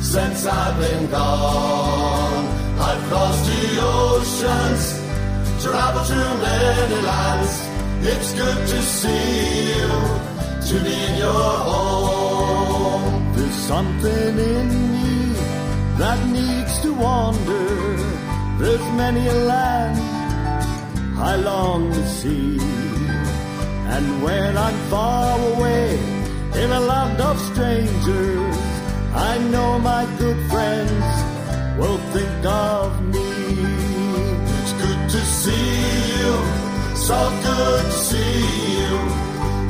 since 0.00 0.46
I've 0.46 0.78
been 0.80 1.10
gone. 1.10 2.46
I've 2.80 3.02
crossed 3.08 3.44
the 3.44 3.80
oceans, 3.82 4.84
traveled 5.62 6.06
through 6.06 6.34
many 6.48 7.00
lands. 7.02 7.52
It's 8.04 8.32
good 8.32 8.66
to 8.72 8.82
see 8.82 9.68
you, 9.76 9.88
to 10.68 10.74
be 10.82 10.94
in 11.08 11.18
your 11.18 11.50
home. 11.68 13.34
There's 13.36 13.60
something 13.72 14.38
in 14.56 14.68
me 14.92 15.34
that 15.98 16.26
needs 16.26 16.80
to 16.82 16.94
wander. 16.94 18.21
There's 18.58 18.86
many 19.02 19.26
a 19.26 19.34
land 19.52 19.98
I 21.18 21.36
long 21.36 21.92
to 21.92 22.08
see. 22.08 22.58
And 23.94 24.22
when 24.22 24.56
I'm 24.56 24.78
far 24.90 25.38
away 25.54 25.98
in 26.62 26.70
a 26.70 26.80
land 26.80 27.20
of 27.20 27.38
strangers, 27.50 28.56
I 29.14 29.38
know 29.52 29.78
my 29.78 30.04
good 30.18 30.40
friends 30.50 31.06
will 31.78 31.98
think 32.14 32.44
of 32.44 32.88
me. 33.14 33.30
It's 34.58 34.72
good 34.84 35.02
to 35.14 35.20
see 35.40 35.68
you, 36.12 36.30
so 36.94 37.18
good 37.42 37.84
to 37.84 37.98
see 38.10 38.36
you. 38.78 38.94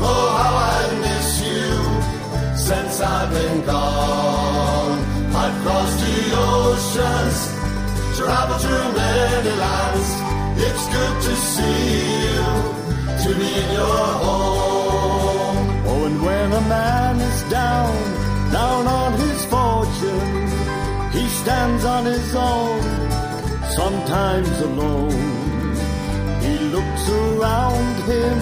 Oh, 0.05 0.28
how 0.43 0.55
I 0.76 0.83
miss 1.07 1.28
you 1.51 1.72
since 2.57 3.01
I've 3.01 3.30
been 3.30 3.64
gone. 3.64 4.99
I've 5.35 5.57
crossed 5.62 5.99
the 6.05 6.18
oceans, 6.37 7.39
traveled 8.25 8.61
through 8.64 8.89
many 9.05 9.53
lands. 9.64 10.11
It's 10.66 10.87
good 10.97 11.16
to 11.27 11.35
see 11.53 11.83
you, 12.27 12.45
to 13.23 13.29
be 13.41 13.51
in 13.62 13.68
your 13.81 14.05
home. 14.25 15.59
Oh, 15.91 16.07
and 16.09 16.18
when 16.27 16.49
a 16.53 16.64
man 16.77 17.14
is 17.31 17.41
down, 17.51 17.95
down 18.59 18.83
on 19.01 19.11
his 19.25 19.39
fortune, 19.53 20.31
he 21.16 21.25
stands 21.43 21.85
on 21.85 22.05
his 22.14 22.29
own, 22.35 22.83
sometimes 23.81 24.55
alone. 24.68 25.23
He 26.45 26.55
looks 26.75 27.05
around 27.23 27.95
him, 28.12 28.39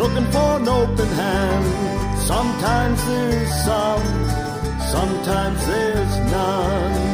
looking 0.00 0.28
for 0.34 0.50
an 0.60 0.68
open 0.68 1.10
hand. 1.22 1.66
Sometimes 2.32 2.98
there's 3.10 3.52
some, 3.68 4.06
sometimes 4.94 5.66
there's 5.66 6.14
none 6.32 7.13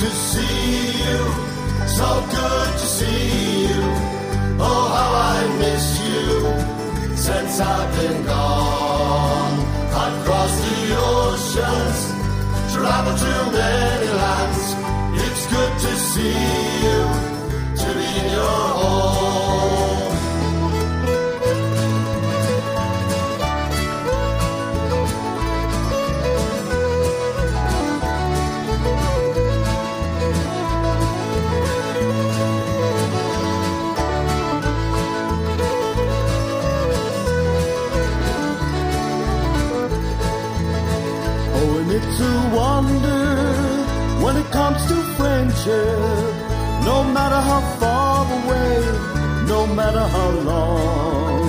to 0.00 0.10
see 0.10 0.92
you, 1.04 1.18
so 1.86 2.08
good 2.30 2.72
to 2.72 2.86
see 2.98 3.66
you. 3.68 3.82
Oh, 4.58 4.84
how 4.96 5.10
I 5.34 5.40
miss 5.58 5.86
you 6.08 7.16
since 7.16 7.60
I've 7.60 7.90
been 8.00 8.24
gone. 8.24 9.58
I've 10.02 10.24
crossed 10.24 10.60
the 10.64 10.96
oceans, 10.96 12.00
traveled 12.72 13.18
to 13.18 13.34
many 13.52 14.10
lands. 14.22 14.64
It's 15.22 15.44
good 15.54 15.72
to 15.84 15.92
see 16.10 16.38
you, 16.86 17.00
to 17.82 17.88
be 17.98 18.08
in 18.20 18.32
your 18.32 18.64
home. 18.80 19.79
Comes 44.50 44.84
to 44.86 44.96
friendship. 45.16 46.34
No 46.84 47.04
matter 47.04 47.40
how 47.50 47.60
far 47.78 48.26
away, 48.40 48.74
no 49.46 49.66
matter 49.66 50.04
how 50.16 50.30
long, 50.30 51.42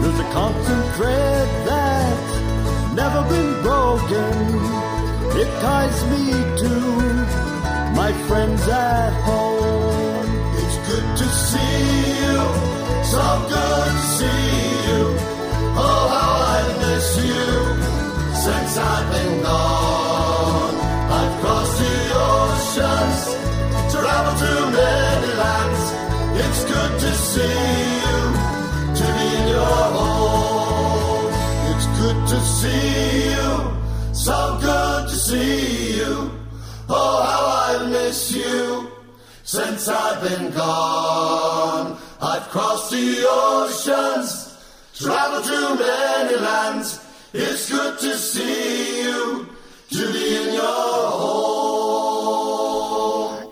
there's 0.00 0.18
a 0.18 0.28
constant 0.32 0.84
thread 0.96 1.48
that's 1.66 2.32
never 2.94 3.22
been 3.32 3.52
broken. 3.62 4.34
It 5.40 5.50
ties 5.60 5.98
me 6.12 6.24
to 6.62 6.72
my 7.94 8.12
friends 8.26 8.62
at 8.68 9.12
home. 9.22 10.28
It's 10.60 10.76
good 10.88 11.08
to 11.20 11.26
see 11.48 11.78
you, 12.22 12.38
so 13.12 13.24
good 13.54 13.92
to 13.98 14.06
see 14.18 14.44
you. 14.88 15.02
Oh, 15.84 16.04
how 16.14 16.32
I 16.56 16.62
miss 16.82 17.08
you 17.30 17.50
since 18.44 18.76
I've 18.76 19.08
been 19.12 19.42
gone. 19.42 20.01
Traveled 24.42 24.66
to 24.66 24.76
many 24.76 25.32
lands. 25.34 25.84
It's 26.44 26.64
good 26.64 27.00
to 27.00 27.12
see 27.14 27.58
you, 28.04 28.18
to 28.98 29.04
be 29.18 29.26
in 29.38 29.48
your 29.48 29.82
home. 29.98 31.32
It's 31.70 31.86
good 32.00 32.28
to 32.28 32.40
see 32.40 33.30
you, 33.30 34.14
so 34.14 34.58
good 34.60 35.08
to 35.08 35.14
see 35.14 35.96
you. 35.98 36.30
Oh, 36.88 37.22
how 37.22 37.84
I 37.84 37.90
miss 37.90 38.32
you 38.32 38.90
since 39.44 39.88
I've 39.88 40.20
been 40.22 40.50
gone. 40.52 41.98
I've 42.20 42.48
crossed 42.50 42.90
the 42.90 43.24
oceans, 43.28 44.56
traveled 44.94 45.44
to 45.44 45.74
many 45.76 46.36
lands. 46.36 47.00
It's 47.32 47.70
good 47.70 47.98
to 48.00 48.16
see 48.16 49.04
you, 49.04 49.48
to 49.90 50.12
be 50.12 50.36
in 50.36 50.54
your 50.54 50.62
home. 50.62 51.51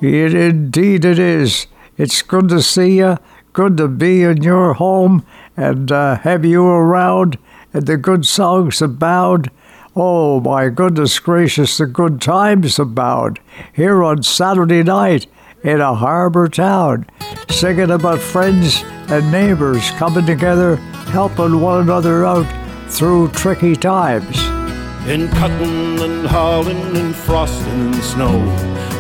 It, 0.01 0.35
indeed, 0.35 1.05
it 1.05 1.19
is. 1.19 1.67
It's 1.99 2.23
good 2.23 2.49
to 2.49 2.63
see 2.63 2.99
you. 2.99 3.19
Good 3.53 3.77
to 3.77 3.89
be 3.89 4.23
in 4.23 4.43
your 4.43 4.75
home 4.75 5.27
and 5.57 5.91
uh, 5.93 6.17
have 6.19 6.45
you 6.45 6.65
around 6.65 7.37
and 7.73 7.87
the 7.87 7.97
good 7.97 8.25
songs 8.25 8.81
abound. 8.81 9.51
Oh, 9.95 10.41
my 10.41 10.69
goodness 10.69 11.19
gracious, 11.19 11.77
the 11.77 11.87
good 11.87 12.21
times 12.21 12.79
abound 12.79 13.41
here 13.73 14.03
on 14.03 14.23
Saturday 14.23 14.83
night 14.83 15.27
in 15.63 15.81
a 15.81 15.95
harbor 15.95 16.49
town, 16.49 17.07
singing 17.49 17.91
about 17.91 18.21
friends 18.21 18.83
and 19.09 19.31
neighbors 19.31 19.91
coming 19.93 20.25
together, 20.25 20.77
helping 20.77 21.61
one 21.61 21.83
another 21.83 22.25
out 22.25 22.47
through 22.89 23.29
tricky 23.33 23.77
times. 23.77 24.60
In 25.07 25.29
cutting 25.29 25.99
and 26.01 26.27
hauling 26.27 26.97
and 26.97 27.17
frosting 27.17 27.67
and 27.69 27.95
snow, 27.97 28.39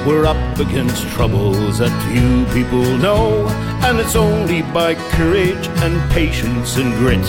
we're 0.06 0.24
up 0.24 0.58
against 0.58 1.06
troubles 1.08 1.78
that 1.78 1.92
few 2.10 2.46
people 2.54 2.82
know. 2.98 3.46
And 3.84 3.98
it's 4.00 4.16
only 4.16 4.62
by 4.62 4.94
courage 5.10 5.68
and 5.82 6.10
patience 6.10 6.78
and 6.78 6.92
grit 6.94 7.26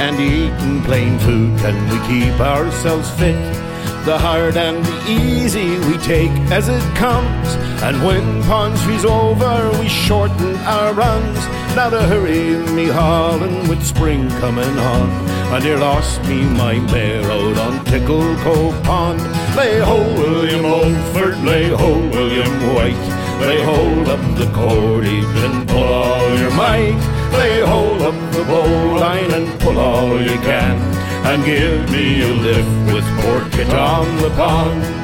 and 0.00 0.18
eating 0.18 0.82
plain 0.82 1.18
food 1.18 1.58
can 1.58 1.76
we 1.90 1.98
keep 2.06 2.40
ourselves 2.40 3.10
fit. 3.10 3.71
The 4.04 4.18
hard 4.18 4.56
and 4.56 4.84
the 4.84 5.10
easy 5.12 5.78
we 5.86 5.96
take 5.98 6.32
as 6.50 6.68
it 6.68 6.82
comes. 6.96 7.48
And 7.84 8.04
when 8.04 8.42
pond 8.42 8.76
tree's 8.80 9.04
over, 9.04 9.70
we 9.78 9.88
shorten 9.88 10.56
our 10.66 10.92
runs. 10.92 11.38
Now 11.76 11.88
to 11.88 12.02
hurry 12.02 12.56
me 12.74 12.86
hauling 12.86 13.68
with 13.68 13.80
spring 13.86 14.28
coming 14.40 14.76
on. 14.76 15.08
I 15.54 15.60
near 15.60 15.78
lost 15.78 16.20
me 16.24 16.42
my 16.42 16.80
mare 16.90 17.30
out 17.30 17.58
on 17.58 17.84
Tickle 17.84 18.34
Cove 18.38 18.82
Pond. 18.82 19.20
Lay 19.54 19.78
ho, 19.78 19.98
William 20.18 20.64
Holford, 20.64 21.38
lay 21.44 21.68
ho, 21.68 21.98
William 22.08 22.74
White. 22.74 23.06
Lay 23.40 23.62
hold 23.62 24.08
up 24.08 24.36
the 24.36 24.50
cordage 24.52 25.36
and 25.46 25.68
pull 25.68 25.84
all 25.84 26.38
your 26.38 26.50
might. 26.50 26.98
Lay 27.38 27.60
hold 27.60 28.02
up 28.02 28.32
the 28.32 28.42
bowline 28.44 29.30
and 29.30 29.60
pull 29.60 29.78
all 29.78 30.20
you 30.20 30.38
can. 30.40 31.01
And 31.24 31.44
give 31.44 31.90
me 31.90 32.22
a 32.22 32.28
lift 32.28 32.92
with 32.92 33.04
poor 33.20 33.48
Kit 33.50 33.72
on 33.72 34.16
the 34.22 34.30
pond. 34.30 35.01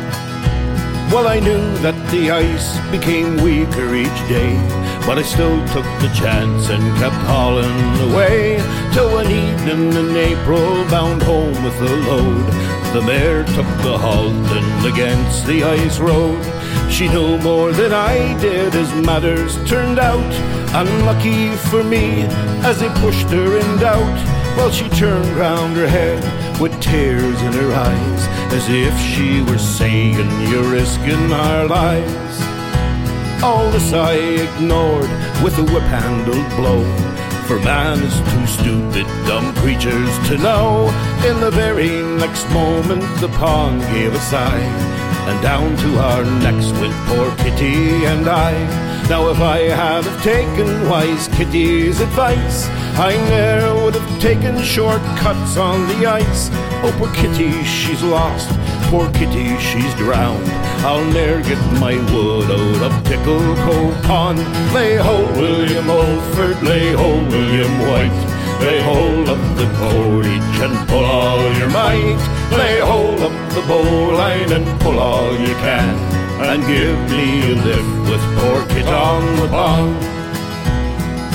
Well, 1.10 1.26
I 1.26 1.40
knew 1.40 1.78
that 1.78 1.96
the 2.10 2.30
ice 2.30 2.78
became 2.90 3.42
weaker 3.42 3.94
each 3.94 4.20
day, 4.28 4.52
but 5.06 5.16
I 5.16 5.22
still 5.22 5.56
took 5.68 5.88
the 6.04 6.12
chance 6.14 6.68
and 6.68 6.84
kept 6.98 7.16
hauling 7.24 8.12
away. 8.12 8.60
Till 8.92 9.10
one 9.12 9.30
evening 9.30 9.94
in 9.94 10.14
April, 10.14 10.84
bound 10.90 11.22
home 11.22 11.64
with 11.64 11.80
a 11.80 11.96
load, 12.08 12.44
the 12.92 13.00
mare 13.00 13.42
took 13.56 13.66
the 13.82 13.96
halting 13.96 14.92
against 14.92 15.46
the 15.46 15.64
ice 15.64 15.98
road. 15.98 16.44
She 16.92 17.08
knew 17.08 17.38
more 17.38 17.72
than 17.72 17.94
I 17.94 18.38
did 18.38 18.74
as 18.74 18.92
matters 18.94 19.56
turned 19.66 19.98
out. 19.98 20.32
Unlucky 20.74 21.56
for 21.70 21.82
me, 21.82 22.24
as 22.68 22.80
they 22.80 22.90
pushed 23.00 23.30
her 23.30 23.56
in 23.56 23.78
doubt. 23.80 24.18
Well, 24.58 24.70
she 24.70 24.88
turned 24.90 25.28
round 25.38 25.74
her 25.76 25.88
head 25.88 26.20
with 26.60 26.78
tears 26.82 27.40
in 27.40 27.52
her 27.54 27.72
eyes, 27.72 28.27
as 28.52 28.68
if 28.68 28.96
she 28.98 29.42
were 29.42 29.58
saying, 29.58 30.16
You're 30.48 30.72
risking 30.72 31.32
our 31.32 31.66
lives. 31.66 32.36
All 33.42 33.70
this 33.70 33.92
I 33.92 34.14
ignored 34.14 35.10
with 35.42 35.58
a 35.58 35.64
whip 35.64 35.82
handled 35.84 36.48
blow. 36.56 36.82
For 37.46 37.58
man 37.60 37.98
is 38.02 38.18
too 38.32 38.46
stupid, 38.46 39.06
dumb 39.26 39.54
creatures 39.56 40.14
to 40.28 40.36
know. 40.38 40.88
In 41.26 41.40
the 41.40 41.50
very 41.50 42.02
next 42.18 42.48
moment, 42.50 43.02
the 43.20 43.28
pond 43.38 43.80
gave 43.94 44.12
a 44.12 44.18
sigh, 44.18 44.68
and 45.28 45.42
down 45.42 45.76
to 45.76 45.98
our 45.98 46.24
necks 46.24 46.70
went 46.80 46.94
poor 47.06 47.34
Kitty 47.36 48.04
and 48.04 48.28
I. 48.28 48.52
Now, 49.08 49.30
if 49.30 49.40
I 49.40 49.60
had 49.60 50.04
have 50.04 50.22
taken 50.22 50.88
wise 50.88 51.28
Kitty's 51.28 52.00
advice, 52.00 52.66
I 52.98 53.12
ne'er 53.30 53.74
would 53.82 53.94
have 53.94 54.07
taken 54.20 54.60
shortcuts 54.62 55.56
on 55.56 55.86
the 55.88 56.06
ice. 56.06 56.50
Oh, 56.82 56.94
poor 56.98 57.12
Kitty, 57.14 57.62
she's 57.62 58.02
lost. 58.02 58.50
Poor 58.90 59.10
Kitty, 59.12 59.56
she's 59.58 59.94
drowned. 59.94 60.44
I'll 60.82 61.04
ne'er 61.12 61.40
get 61.42 61.60
my 61.78 61.94
wood 62.12 62.50
out 62.50 62.90
of 62.90 63.04
Tickle 63.04 63.54
Cove 63.64 64.02
Pond. 64.02 64.38
Lay 64.74 64.96
ho, 64.96 65.24
William 65.38 65.86
Oldford, 65.86 66.60
lay 66.62 66.92
ho, 66.92 67.08
William 67.28 67.78
White. 67.86 68.18
Lay 68.60 68.80
hold 68.82 69.28
up 69.28 69.56
the 69.56 69.70
cordage 69.78 70.58
and 70.66 70.88
pull 70.88 71.04
all 71.04 71.40
your 71.54 71.70
might. 71.70 72.18
Lay 72.56 72.80
hold 72.80 73.20
up 73.20 73.52
the 73.54 73.62
bowline 73.68 74.52
and 74.52 74.80
pull 74.80 74.98
all 74.98 75.32
you 75.38 75.54
can. 75.62 75.94
And 76.42 76.66
give 76.66 76.98
me 77.10 77.52
a 77.52 77.54
lift 77.54 78.10
with 78.10 78.22
poor 78.38 78.66
Kit 78.68 78.88
on 78.88 79.36
the 79.36 79.48
pond. 79.48 79.96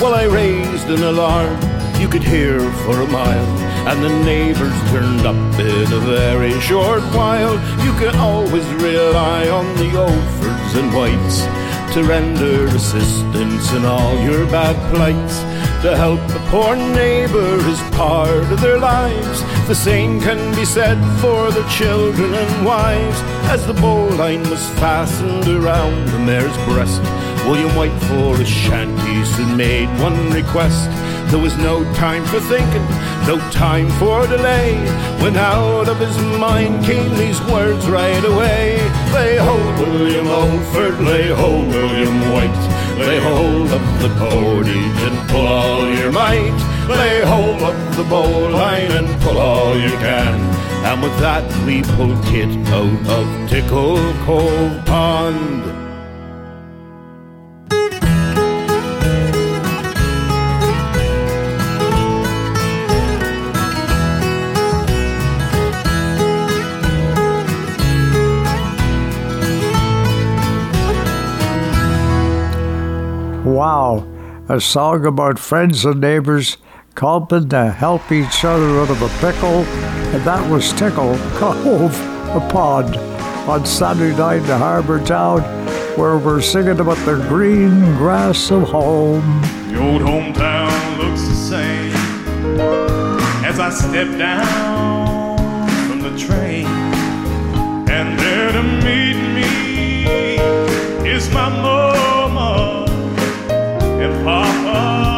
Well, 0.02 0.14
I 0.14 0.24
raised 0.24 0.90
an 0.90 1.02
alarm 1.02 1.74
you 2.04 2.10
could 2.10 2.22
hear 2.22 2.60
for 2.84 3.00
a 3.00 3.06
mile, 3.06 3.48
and 3.88 4.04
the 4.04 4.24
neighbors 4.24 4.78
turned 4.90 5.24
up 5.24 5.58
in 5.58 5.90
a 5.90 6.00
very 6.00 6.52
short 6.60 7.02
while. 7.16 7.54
You 7.82 7.92
can 7.98 8.14
always 8.16 8.66
rely 8.74 9.48
on 9.48 9.64
the 9.76 9.90
Oldfords 10.06 10.74
and 10.78 10.92
Whites 10.92 11.38
to 11.94 12.04
render 12.04 12.66
assistance 12.76 13.72
in 13.72 13.86
all 13.86 14.18
your 14.18 14.44
bad 14.50 14.76
plights. 14.92 15.38
To 15.82 15.96
help 15.96 16.20
a 16.20 16.42
poor 16.50 16.76
neighbor 16.76 17.56
is 17.72 17.80
part 17.96 18.52
of 18.52 18.60
their 18.60 18.78
lives. 18.78 19.40
The 19.66 19.74
same 19.74 20.20
can 20.20 20.54
be 20.54 20.66
said 20.66 20.98
for 21.22 21.50
the 21.52 21.66
children 21.70 22.34
and 22.34 22.66
wives. 22.66 23.18
As 23.48 23.66
the 23.66 23.74
bowline 23.74 24.42
was 24.50 24.68
fastened 24.80 25.48
around 25.48 26.08
the 26.08 26.18
mare's 26.18 26.56
breast, 26.68 27.00
William 27.46 27.74
White 27.74 27.98
for 28.08 28.36
his 28.36 28.48
shanty 28.48 29.24
soon 29.24 29.56
made 29.56 29.88
one 30.00 30.30
request. 30.32 30.90
There 31.34 31.42
was 31.42 31.56
no 31.56 31.82
time 31.94 32.24
for 32.26 32.38
thinking, 32.38 32.86
no 33.26 33.36
time 33.50 33.88
for 33.98 34.24
delay. 34.28 34.76
When 35.20 35.36
out 35.36 35.88
of 35.88 35.98
his 35.98 36.16
mind 36.38 36.84
came 36.84 37.12
these 37.16 37.40
words 37.50 37.88
right 37.88 38.24
away. 38.24 38.78
Lay 39.12 39.36
hold, 39.38 39.78
William 39.80 40.26
Oldford, 40.26 41.04
lay 41.04 41.26
hold, 41.34 41.66
William 41.66 42.20
White. 42.32 42.64
Lay 43.00 43.18
hold 43.18 43.68
of 43.72 43.82
the 44.00 44.14
cordage 44.16 45.02
and 45.08 45.28
pull 45.28 45.48
all 45.48 45.92
your 45.92 46.12
might. 46.12 46.54
Lay 46.88 47.22
hold 47.22 47.62
of 47.62 47.96
the 47.96 48.04
bowline 48.04 48.92
and 48.92 49.20
pull 49.22 49.36
all 49.36 49.76
you 49.76 49.90
can. 49.90 50.38
And 50.86 51.02
with 51.02 51.18
that 51.18 51.44
we 51.66 51.82
pulled 51.82 52.24
Kit 52.26 52.56
out 52.68 53.08
of 53.08 53.50
Tickle 53.50 53.98
Cove 54.24 54.86
Pond. 54.86 55.83
Wow, 73.54 74.04
a 74.48 74.60
song 74.60 75.06
about 75.06 75.38
friends 75.38 75.84
and 75.84 76.00
neighbors 76.00 76.56
helping 76.98 77.48
to 77.50 77.70
help 77.70 78.10
each 78.10 78.44
other 78.44 78.80
out 78.80 78.90
of 78.90 79.00
a 79.00 79.08
pickle, 79.20 79.62
and 80.12 80.24
that 80.24 80.50
was 80.50 80.72
Tickle 80.72 81.16
Cove, 81.36 81.96
a 82.34 82.40
pond 82.50 82.96
on 83.48 83.64
Saturday 83.64 84.16
night 84.16 84.42
in 84.42 84.58
Harbour 84.58 84.98
Town, 85.04 85.42
where 85.96 86.18
we're 86.18 86.40
singing 86.40 86.80
about 86.80 86.96
the 87.06 87.14
green 87.28 87.78
grass 87.96 88.50
of 88.50 88.64
home. 88.64 89.40
The 89.70 89.80
old 89.80 90.02
hometown 90.02 90.98
looks 90.98 91.22
the 91.22 91.36
same 91.36 91.94
as 93.44 93.60
I 93.60 93.70
step 93.70 94.18
down 94.18 95.68
from 95.88 96.00
the 96.00 96.18
train. 96.18 96.66
And 97.88 98.18
there 98.18 98.50
to 98.50 98.62
meet 98.64 99.14
me 99.32 100.38
is 101.08 101.32
my 101.32 101.48
mama 101.48 102.23
and 104.04 104.22
papa. 104.22 105.13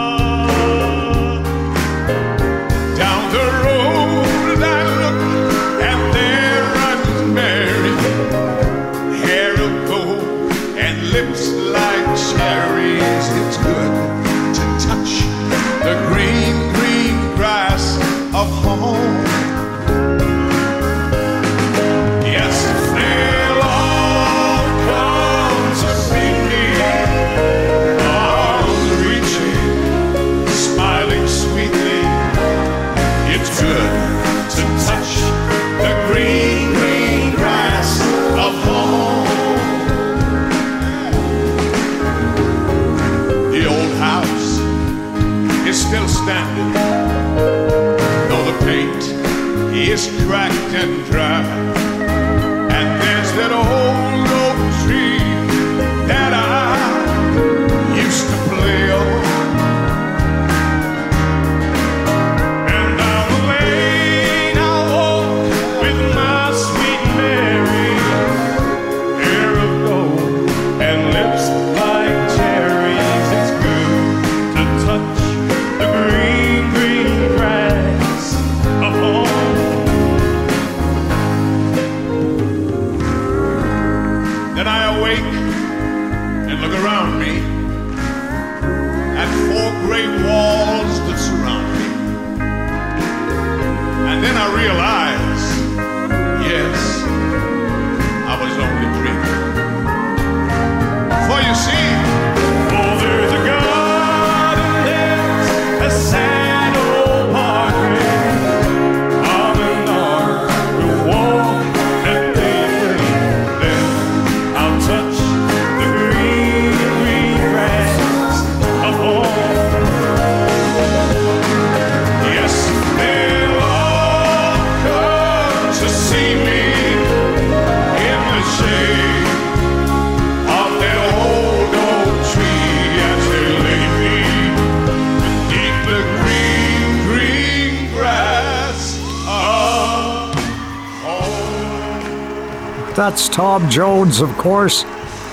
That's 142.96 143.28
Tom 143.28 143.68
Jones, 143.68 144.22
of 144.22 144.30
course, 144.38 144.84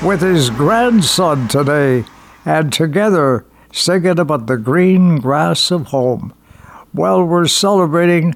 with 0.04 0.22
his 0.22 0.50
grandson 0.50 1.48
today, 1.48 2.04
and 2.46 2.74
together 2.74 3.46
singing 3.72 4.20
about 4.20 4.48
the 4.48 4.58
green 4.58 5.22
grass 5.22 5.72
of 5.72 5.88
home. 5.88 6.34
Well, 6.94 7.24
we're 7.24 7.48
celebrating 7.48 8.36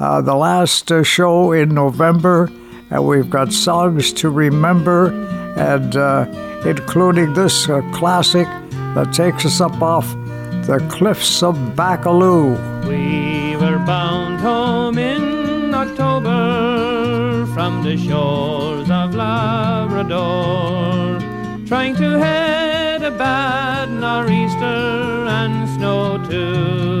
uh, 0.00 0.20
the 0.20 0.34
last 0.34 0.90
uh, 0.92 1.02
show 1.02 1.52
in 1.52 1.74
November, 1.74 2.50
and 2.90 3.06
we've 3.06 3.30
got 3.30 3.52
songs 3.52 4.12
to 4.14 4.30
remember, 4.30 5.10
and 5.56 5.96
uh, 5.96 6.26
including 6.64 7.34
this 7.34 7.68
uh, 7.68 7.80
classic 7.92 8.46
that 8.94 9.12
takes 9.12 9.44
us 9.44 9.60
up 9.60 9.82
off 9.82 10.06
the 10.66 10.78
cliffs 10.90 11.42
of 11.42 11.56
Baccalieu. 11.74 12.56
We 12.86 13.56
were 13.56 13.78
bound 13.78 14.40
home 14.40 14.98
in 14.98 15.74
October 15.74 17.46
from 17.54 17.82
the 17.82 17.96
shores 17.96 18.90
of 18.90 19.14
Labrador, 19.14 20.18
trying 21.66 21.96
to 21.96 22.18
head 22.18 23.02
a 23.02 23.10
bad 23.10 23.90
nor'easter 23.90 25.26
and 25.26 25.68
snow 25.70 26.18
too. 26.28 26.97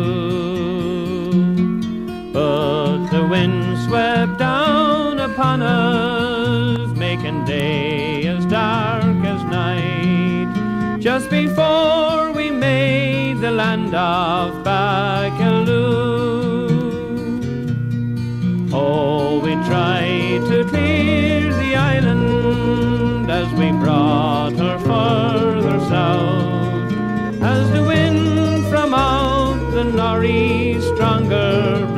But 2.32 3.08
the 3.08 3.26
wind 3.26 3.78
swept 3.86 4.38
down 4.38 5.18
upon 5.18 5.62
us, 5.62 6.90
making 6.96 7.44
day 7.44 8.26
as 8.26 8.44
dark 8.46 9.24
as 9.24 9.42
night. 9.44 10.98
Just 11.00 11.30
before 11.30 12.32
we 12.32 12.50
made 12.50 13.40
the 13.40 13.50
land 13.50 13.94
of 13.94 14.62
Baccalieu. 14.62 16.18
Oh, 18.72 19.40
we 19.40 19.54
tried 19.64 20.42
to 20.50 20.64
clear 20.68 21.52
the 21.54 21.76
island 21.76 23.30
as 23.30 23.50
we 23.54 23.70
brought 23.72 24.52
her 24.52 24.78
further 24.80 25.80
south. 25.88 26.92
As 27.42 27.70
the 27.70 27.82
wind 27.82 28.66
from 28.68 28.92
out 28.92 29.70
the 29.72 29.84
nor'east 29.84 30.88
stronger 30.94 31.97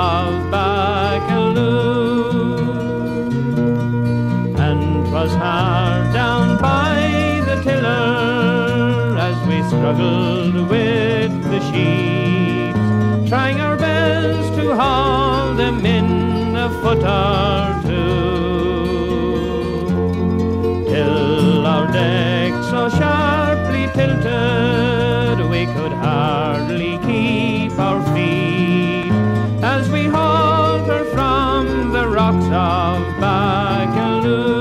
of 0.00 0.32
Baccalieu. 0.52 1.70
And 4.66 4.82
'twas 5.06 5.32
hard 5.42 6.04
down 6.20 6.46
by 6.68 6.94
the 7.48 7.56
tiller 7.66 9.18
as 9.28 9.36
we 9.48 9.56
struggled 9.72 10.56
with 10.72 11.32
the 11.52 11.60
sheets, 11.68 12.86
trying 13.30 13.58
our 13.66 13.76
best 13.76 14.48
to 14.58 14.64
haul 14.80 15.54
them 15.62 15.78
in 15.98 16.08
a 16.66 16.68
foot 16.80 17.02
or 17.22 17.66
two. 17.88 18.20
Till 20.92 21.66
our 21.74 21.86
deck 21.98 22.52
so 22.70 22.80
sharply 22.98 23.84
tilted 23.96 25.38
we 25.54 25.62
could 25.74 25.94
hardly 26.06 26.92
keep 27.08 27.72
our 27.86 28.00
rocks 32.70 33.08
of 33.08 33.20
Baccalieu. 33.20 34.59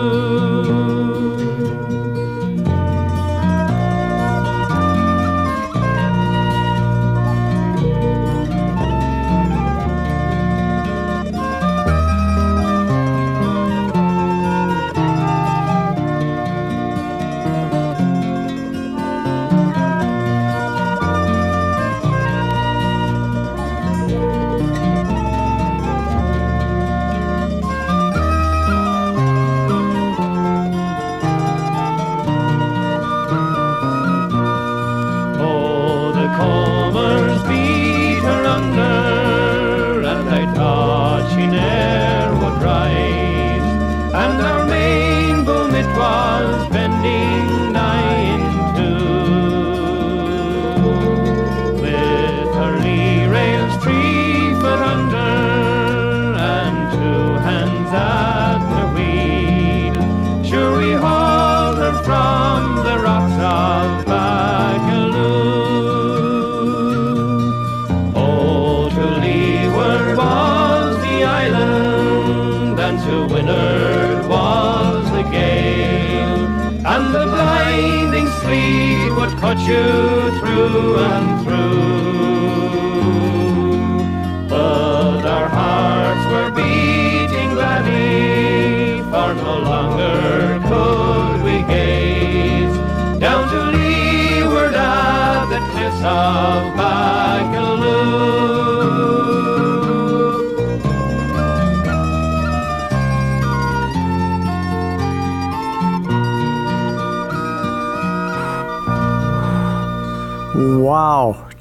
You 79.70 80.40
through 80.40 80.98
and 80.98 81.39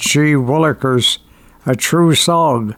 Gee 0.09 0.33
willikers, 0.33 1.19
a 1.67 1.77
true 1.77 2.15
song 2.15 2.77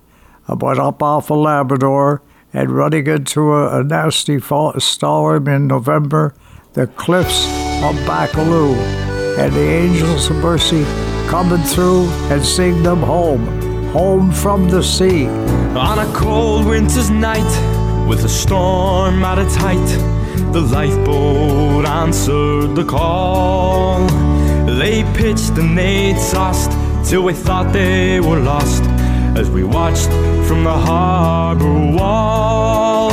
about 0.49 0.81
up 0.81 1.01
off 1.01 1.31
of 1.31 1.39
Labrador 1.39 2.23
and 2.53 2.73
running 2.73 3.07
into 3.07 3.53
a, 3.53 3.79
a 3.79 3.85
nasty 3.85 4.41
fall, 4.41 4.73
storm 4.81 5.47
in 5.47 5.69
November, 5.69 6.35
the 6.73 6.89
cliffs 6.89 7.45
of 7.85 7.95
Baccalieu, 8.05 8.75
and 9.39 9.55
the 9.55 9.61
angels 9.61 10.29
of 10.29 10.39
mercy 10.39 10.83
coming 11.29 11.63
through 11.63 12.09
and 12.33 12.45
sing 12.45 12.83
them 12.83 12.99
home, 12.99 13.47
home 13.93 14.33
from 14.33 14.69
the 14.69 14.83
sea. 14.83 15.29
On 15.29 16.01
a 16.01 16.13
cold 16.13 16.67
winter's 16.67 17.11
night, 17.11 18.09
with 18.09 18.25
a 18.25 18.29
storm 18.29 19.23
at 19.23 19.39
its 19.39 19.55
height, 19.55 19.91
the 20.53 20.63
lifeboat 20.63 21.87
answered 21.87 22.75
the 22.75 22.85
call. 22.85 24.05
They 24.67 25.05
pitched 25.15 25.57
and 25.59 25.79
they 25.79 26.15
tossed 26.33 26.73
till 27.11 27.23
we 27.25 27.33
thought 27.33 27.73
they 27.73 28.21
were 28.21 28.39
lost 28.39 28.85
as 29.37 29.51
we 29.51 29.65
watched 29.65 30.13
from 30.47 30.63
the 30.63 30.79
harbor 30.89 31.75
wall. 31.97 33.11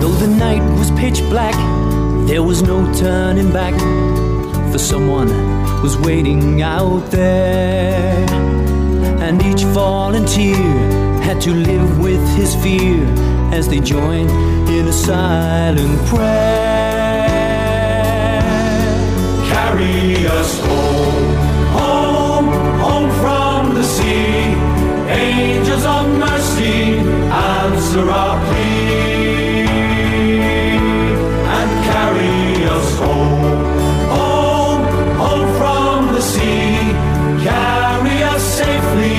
Though 0.00 0.16
the 0.24 0.28
night 0.28 0.62
was 0.78 0.90
pitch 0.92 1.20
black, 1.28 1.54
there 2.26 2.42
was 2.42 2.62
no 2.62 2.90
turning 2.94 3.52
back, 3.52 3.74
for 4.72 4.78
someone 4.78 5.28
was 5.82 5.98
waiting 5.98 6.62
out 6.62 7.04
there. 7.10 8.26
And 9.20 9.42
each 9.42 9.62
volunteer 9.64 10.56
had 11.20 11.38
to 11.42 11.50
live 11.50 11.98
with 11.98 12.26
his 12.34 12.54
fear 12.62 13.04
as 13.52 13.68
they 13.68 13.80
joined 13.80 14.30
in 14.70 14.88
a 14.88 14.92
silent 14.92 15.98
prayer. 16.06 17.28
Carry 19.52 20.26
us 20.26 20.58
home, 20.60 20.78
home, 20.78 20.87
Angels 25.28 25.84
of 25.84 26.08
mercy, 26.18 26.96
answer 27.30 28.10
our 28.10 28.36
plea. 28.46 29.68
And 31.56 31.70
carry 31.90 32.64
us 32.64 32.98
home, 32.98 33.42
home, 34.16 34.84
home 35.22 35.48
from 35.58 36.14
the 36.14 36.22
sea. 36.22 36.94
Carry 37.44 38.22
us 38.22 38.42
safely 38.60 39.18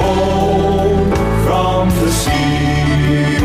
home 0.00 1.10
from 1.44 1.90
the 2.00 2.10
sea. 2.10 3.36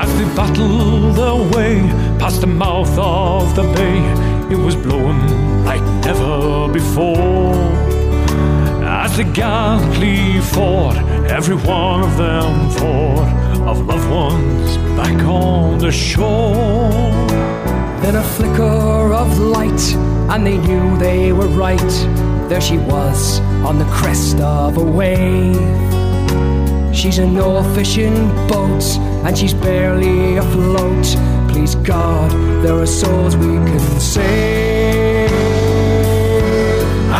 As 0.00 0.10
they 0.18 0.28
battled 0.36 1.16
their 1.16 1.40
way 1.56 1.80
past 2.18 2.42
the 2.42 2.46
mouth 2.46 2.98
of 2.98 3.54
the 3.56 3.62
bay, 3.62 3.98
it 4.52 4.58
was 4.58 4.76
blowing 4.76 5.64
like 5.64 5.82
never 6.04 6.68
before. 6.70 7.85
As 9.06 9.16
they 9.18 9.32
gallantly 9.32 10.40
fought, 10.40 10.96
every 11.30 11.54
one 11.54 12.02
of 12.02 12.16
them 12.16 12.70
thought 12.70 13.28
of 13.68 13.86
loved 13.86 14.10
ones 14.10 14.76
back 14.98 15.22
on 15.22 15.78
the 15.78 15.92
shore. 15.92 16.90
Then 18.02 18.16
a 18.16 18.22
flicker 18.34 19.12
of 19.14 19.38
light, 19.38 19.94
and 20.32 20.44
they 20.44 20.58
knew 20.58 20.98
they 20.98 21.32
were 21.32 21.46
right. 21.46 21.92
There 22.48 22.60
she 22.60 22.78
was 22.78 23.38
on 23.64 23.78
the 23.78 23.84
crest 23.84 24.40
of 24.40 24.76
a 24.76 24.82
wave. 24.82 25.54
She's 26.92 27.18
in 27.18 27.32
no 27.32 27.62
fishing 27.76 28.26
boat, 28.48 28.82
and 29.24 29.38
she's 29.38 29.54
barely 29.54 30.36
afloat. 30.36 31.06
Please 31.48 31.76
God, 31.76 32.32
there 32.64 32.74
are 32.74 32.86
souls 32.86 33.36
we 33.36 33.54
can 33.70 34.00
save. 34.00 35.30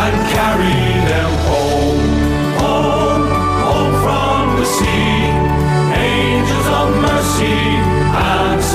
and 0.03 0.15
carry 0.35 0.96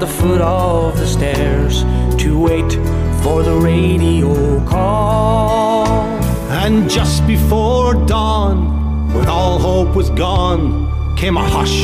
the 0.00 0.06
foot 0.06 0.40
of 0.40 0.96
the 0.98 1.06
stairs 1.06 1.82
to 2.16 2.40
wait 2.40 2.72
for 3.22 3.42
the 3.42 3.54
radio 3.54 4.64
call. 4.66 5.86
And 6.48 6.88
just 6.88 7.26
before 7.26 7.94
dawn, 8.06 9.12
when 9.12 9.26
all 9.28 9.58
hope 9.58 9.94
was 9.94 10.08
gone, 10.08 11.16
came 11.16 11.36
a 11.36 11.46
hush 11.46 11.82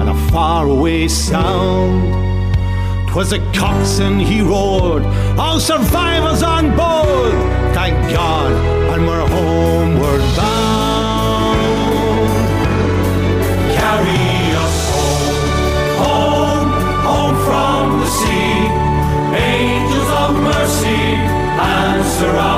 and 0.00 0.08
a 0.08 0.14
faraway 0.30 1.08
sound. 1.08 2.14
'Twas 3.08 3.32
a 3.32 3.38
coxswain, 3.52 4.18
he 4.18 4.40
roared, 4.40 5.04
All 5.38 5.60
survivors 5.60 6.42
on 6.42 6.74
board! 6.74 7.34
Thank 7.74 7.96
God, 8.10 8.52
and 8.94 9.06
sea. 18.08 18.68
Angels 19.36 20.10
of 20.22 20.30
mercy, 20.40 21.02
answer 21.60 22.32
our 22.36 22.57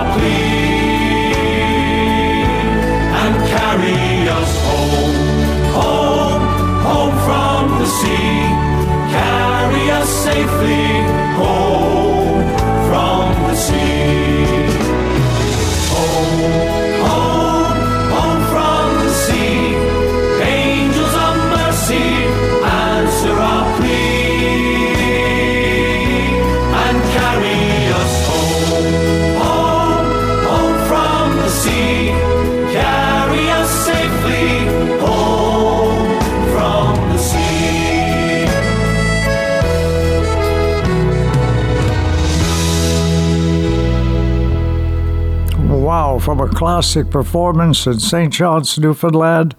from 46.31 46.49
a 46.49 46.55
classic 46.55 47.11
performance 47.11 47.89
in 47.89 47.99
St. 47.99 48.33
John's, 48.33 48.79
Newfoundland, 48.79 49.57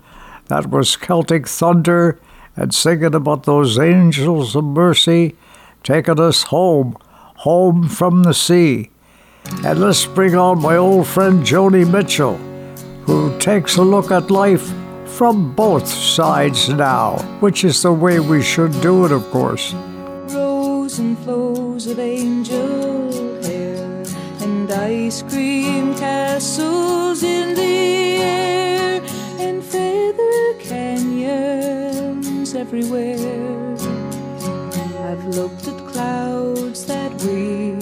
that 0.47 0.67
was 0.67 0.95
Celtic 0.95 1.45
Thunder 1.45 2.17
and 2.55 2.73
singing 2.73 3.13
about 3.13 3.43
those 3.43 3.77
angels 3.77 4.55
of 4.55 4.63
mercy 4.63 5.35
taking 5.83 6.17
us 6.17 6.43
home, 6.43 6.95
home 7.43 7.89
from 7.89 8.23
the 8.23 8.33
sea. 8.33 8.89
And 9.65 9.81
let's 9.81 10.05
bring 10.05 10.33
on 10.37 10.61
my 10.61 10.77
old 10.77 11.07
friend 11.07 11.43
Joni 11.45 11.85
Mitchell, 11.91 12.37
who 13.03 13.37
takes 13.37 13.75
a 13.75 13.83
look 13.83 14.09
at 14.09 14.31
life 14.31 14.71
from 15.05 15.53
both 15.53 15.85
sides 15.85 16.69
now, 16.69 17.17
which 17.41 17.65
is 17.65 17.81
the 17.81 17.91
way 17.91 18.21
we 18.21 18.41
should 18.41 18.79
do 18.79 19.03
it, 19.03 19.11
of 19.11 19.29
course. 19.29 19.73
Rows 20.33 20.99
and 20.99 21.19
flows 21.19 21.87
of 21.87 21.99
angel 21.99 22.91
hair 23.11 23.30
and 24.71 24.81
ice 24.81 25.21
cream 25.23 25.93
castles 25.95 27.23
in 27.23 27.55
the 27.55 28.21
air 28.21 29.01
and 29.39 29.63
feather 29.63 30.53
canyons 30.59 32.53
everywhere. 32.55 33.75
I've 35.07 35.25
looked 35.25 35.67
at 35.67 35.77
clouds 35.87 36.85
that 36.85 37.11
way, 37.23 37.75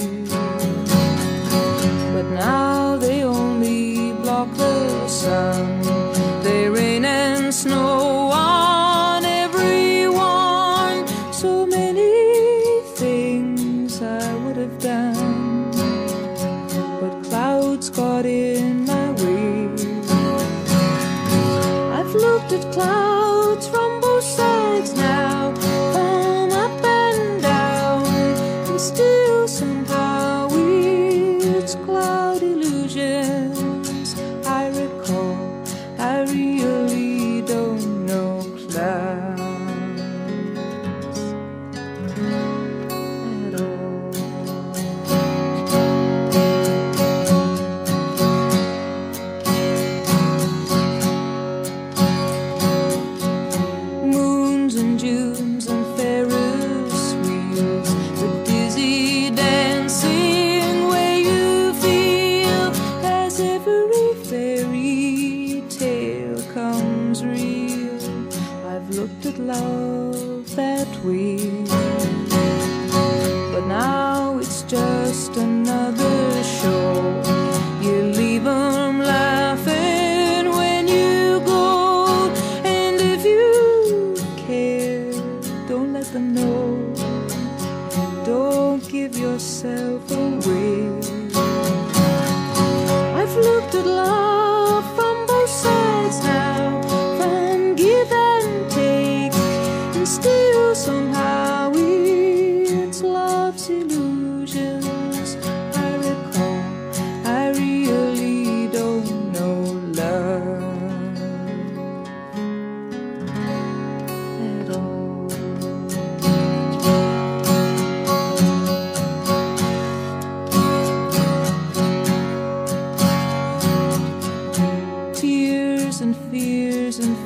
but 2.13 2.25
now 2.31 2.97
they 2.97 3.23
only 3.23 4.13
block 4.13 4.51
the 4.55 5.07
sun. 5.07 5.81
They 6.43 6.69
rain 6.69 7.05
and 7.05 7.53
snow 7.53 8.08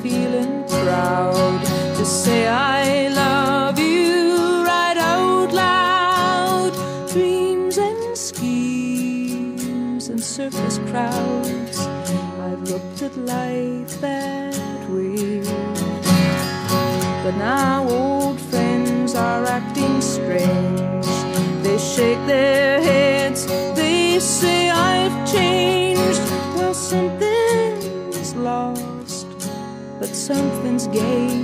feeling 0.04 0.62
proud 0.68 1.60
to 1.96 2.04
say 2.04 2.46
I 2.46 3.08
love 3.08 3.78
you 3.78 4.62
right 4.66 4.98
out 4.98 5.50
loud. 5.50 6.72
Dreams 7.08 7.78
and 7.78 8.14
schemes 8.14 10.08
and 10.10 10.22
circus 10.22 10.76
crowds. 10.90 11.78
I've 12.46 12.62
looked 12.72 13.00
at 13.00 13.16
life 13.16 13.98
that 14.02 14.54
way. 14.90 15.42
But 17.24 17.36
now 17.38 17.88
old 17.88 18.38
friends 18.50 19.14
are 19.14 19.46
acting 19.46 20.02
strange. 20.02 21.08
They 21.64 21.78
shake 21.78 22.22
their 22.26 22.83
something's 30.24 30.86
gained 30.86 31.43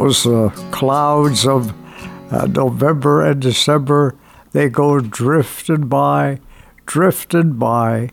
Those 0.00 0.26
uh, 0.26 0.48
clouds 0.70 1.46
of 1.46 1.74
uh, 2.32 2.46
November 2.46 3.20
and 3.22 3.38
December, 3.38 4.16
they 4.52 4.70
go 4.70 4.98
drifting 4.98 5.88
by, 5.88 6.40
drifting 6.86 7.52
by, 7.58 8.08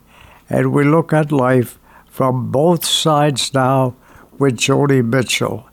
and 0.50 0.74
we 0.74 0.84
look 0.84 1.14
at 1.14 1.32
life 1.32 1.80
from 2.06 2.52
both 2.52 2.84
sides 2.84 3.54
now 3.54 3.96
with 4.38 4.58
Joni 4.58 5.02
Mitchell. 5.02 5.70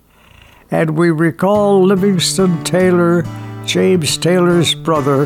And 0.70 0.96
we 0.96 1.10
recall 1.10 1.82
Livingston 1.82 2.62
Taylor, 2.62 3.24
James 3.64 4.16
Taylor's 4.16 4.72
brother, 4.72 5.22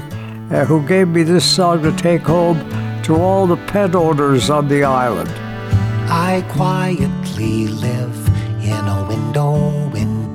uh, 0.50 0.64
who 0.64 0.88
gave 0.88 1.08
me 1.08 1.22
this 1.22 1.44
song 1.44 1.82
to 1.82 1.92
take 1.98 2.22
home 2.22 2.58
to 3.02 3.14
all 3.14 3.46
the 3.46 3.58
pet 3.66 3.94
owners 3.94 4.48
on 4.48 4.68
the 4.68 4.84
island. 4.84 5.28
I 6.10 6.42
quietly 6.48 7.68
live 7.68 7.97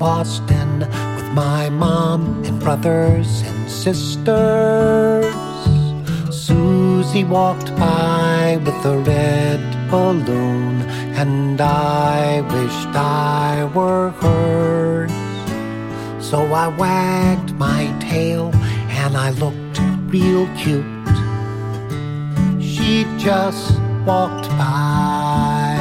Boston 0.04 0.80
with 0.80 1.30
my 1.32 1.70
mom 1.70 2.44
and 2.44 2.60
brothers 2.60 3.42
and 3.44 3.72
sisters. 3.72 5.34
Susie 6.30 7.24
walked 7.24 7.74
by 7.78 8.60
with 8.66 8.86
a 8.86 8.98
red 8.98 9.62
balloon, 9.90 10.82
and 11.22 11.62
I 11.62 12.42
wished 12.42 12.94
I 12.94 13.72
were 13.74 14.10
hers. 14.20 15.14
So 16.22 16.38
I 16.52 16.68
wagged 16.68 17.54
my 17.54 17.84
tail 18.02 18.52
and 19.04 19.16
I 19.16 19.30
looked 19.30 19.80
real 20.12 20.48
cute. 20.58 21.16
She 22.62 23.06
just 23.18 23.80
walked 24.06 24.50
by. 24.60 25.80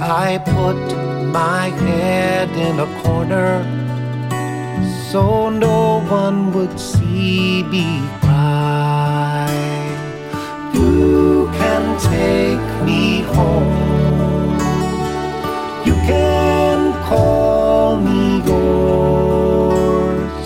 I 0.00 0.38
put 0.46 1.13
my 1.34 1.68
head 1.68 2.48
in 2.50 2.78
a 2.78 2.86
corner 3.02 3.52
so 5.10 5.50
no 5.50 5.98
one 6.08 6.52
would 6.52 6.78
see 6.78 7.64
me 7.64 7.86
cry. 8.20 9.50
You 10.72 11.50
can 11.58 11.84
take 11.98 12.66
me 12.86 13.22
home. 13.22 13.74
You 15.84 15.94
can 16.10 16.92
call 17.08 17.96
me 17.96 18.20
yours. 18.46 20.44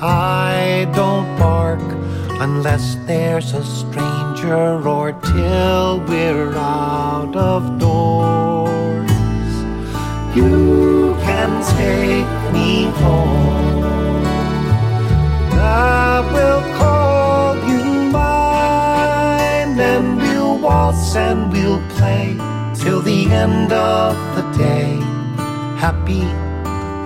I 0.00 0.90
don't 0.94 1.28
bark 1.38 1.82
unless 2.40 2.94
there's 3.04 3.52
a 3.52 3.62
stranger 3.62 4.88
or 4.88 5.12
till 5.12 6.00
we're 6.08 6.54
out 6.54 7.36
of 7.36 7.78
doors. 7.78 8.59
You 10.34 11.16
can 11.22 11.50
take 11.76 12.52
me 12.52 12.84
home. 13.02 14.22
I 15.52 16.20
will 16.32 16.62
call 16.78 17.56
you 17.68 18.12
mine 18.12 19.80
and 19.80 20.18
we'll 20.18 20.56
waltz 20.58 21.16
and 21.16 21.52
we'll 21.52 21.82
play 21.96 22.36
till 22.76 23.00
the 23.00 23.26
end 23.26 23.72
of 23.72 24.14
the 24.36 24.42
day. 24.56 24.94
Happy 25.76 26.22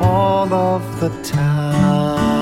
all 0.04 0.52
of 0.52 0.82
the 1.00 1.08
time. 1.22 2.33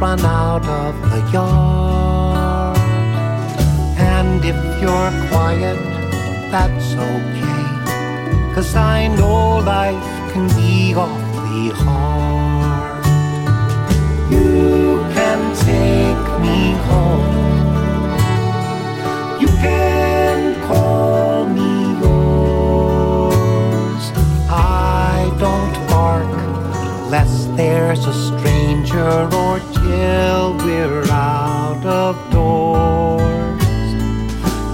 Run 0.00 0.20
out 0.20 0.64
of 0.66 0.94
the 1.10 1.20
yard. 1.30 2.78
And 3.98 4.42
if 4.42 4.56
you're 4.80 5.12
quiet, 5.28 5.78
that's 6.50 6.94
okay. 6.94 8.54
Cause 8.54 8.74
I 8.74 9.08
know 9.08 9.58
life 9.58 10.32
can 10.32 10.48
be 10.56 10.94
awfully 10.94 11.68
hard. 11.84 12.59
Or 29.50 29.58
till 29.58 30.54
we're 30.64 31.02
out 31.10 31.84
of 31.84 32.14
doors. 32.30 33.90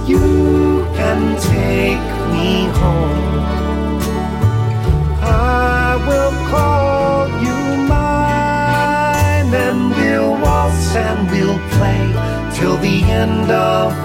You 0.06 0.84
can 0.98 1.20
take 1.54 2.06
me 2.34 2.50
home. 2.80 3.48
I 5.22 5.96
will 6.06 6.34
call 6.52 7.28
you 7.46 7.58
mine 7.88 9.50
and 9.66 9.80
we'll 9.96 10.34
waltz 10.44 10.94
and 10.94 11.20
we'll 11.30 11.60
play 11.76 12.04
till 12.56 12.76
the 12.76 12.98
end 13.22 13.50
of 13.50 13.95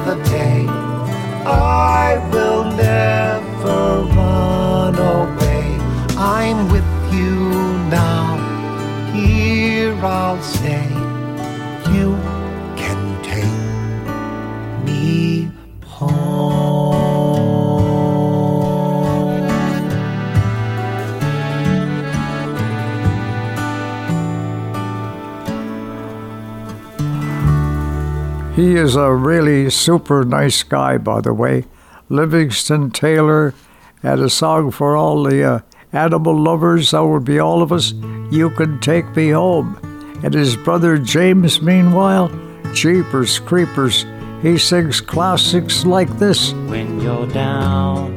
He 28.62 28.76
is 28.76 28.96
a 28.96 29.12
really 29.12 29.72
super 29.72 30.24
nice 30.24 30.62
guy, 30.62 31.00
by 31.00 31.22
the 31.22 31.34
way. 31.34 31.66
Livingston 32.10 32.92
Taylor 32.92 33.56
had 34.04 34.20
a 34.20 34.30
song 34.30 34.70
for 34.70 34.96
all 34.96 35.24
the 35.24 35.44
uh, 35.44 35.60
animal 35.92 36.40
lovers. 36.40 36.92
That 36.92 37.04
would 37.04 37.26
be 37.26 37.40
all 37.40 37.64
of 37.64 37.72
us. 37.72 37.92
You 38.30 38.52
can 38.52 38.80
take 38.80 39.16
me 39.16 39.32
home. 39.32 39.80
And 40.24 40.36
his 40.36 40.56
brother 40.56 41.00
James, 41.00 41.60
meanwhile, 41.60 42.30
Jeepers 42.72 43.40
Creepers, 43.40 44.06
he 44.44 44.60
sings 44.60 45.02
classics 45.02 45.84
like 45.84 46.20
this. 46.20 46.54
when 46.54 47.02
you're 47.02 47.26
down 47.26 48.14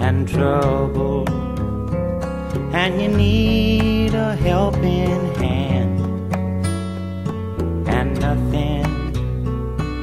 and 0.00 0.28
troubled 0.28 1.28
and 2.72 3.02
you 3.02 3.08
need 3.08 4.14
a 4.14 4.36
helping 4.36 5.34
hand 5.34 5.98
and 7.88 8.20
nothing, 8.20 8.69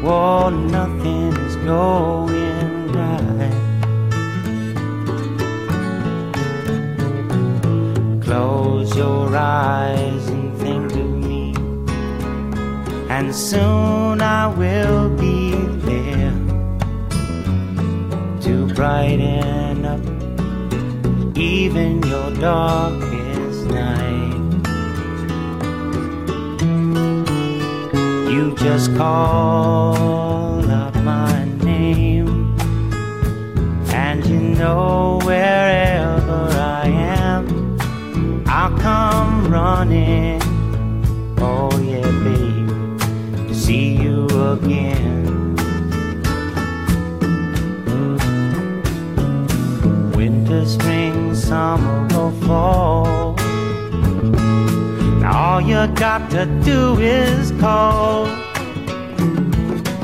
well, 0.08 0.52
nothing 0.52 1.34
is 1.46 1.56
going 1.58 2.92
right. 2.94 3.52
Close 8.22 8.96
your 8.96 9.36
eyes 9.36 10.28
and 10.28 10.58
think 10.60 10.92
of 10.94 11.10
me, 11.30 11.54
and 13.10 13.36
soon 13.36 14.22
I 14.22 14.48
will 14.48 15.10
be 15.10 15.56
there 15.90 16.32
to 18.46 18.74
brighten 18.74 19.86
up 19.86 20.06
even 21.38 22.02
your 22.04 22.32
darkest 22.36 23.27
just 28.60 28.96
call 28.96 30.70
out 30.70 30.96
my 31.04 31.46
name, 31.64 32.56
and 33.94 34.26
you 34.26 34.40
know 34.40 35.20
wherever 35.24 36.50
I 36.52 36.88
am, 36.88 37.78
I'll 38.48 38.78
come 38.80 39.52
running. 39.52 40.42
Oh, 41.40 41.70
yeah, 41.80 42.10
babe, 42.24 43.48
to 43.48 43.56
see 43.56 43.96
you 43.96 44.26
again. 44.26 45.28
winter, 50.18 50.66
spring, 50.66 51.36
summer, 51.36 52.08
or 52.16 52.32
fall. 52.48 53.36
All 55.24 55.62
you 55.62 55.88
got 55.96 56.30
to 56.32 56.46
do 56.64 56.98
is 57.00 57.52
call, 57.60 58.26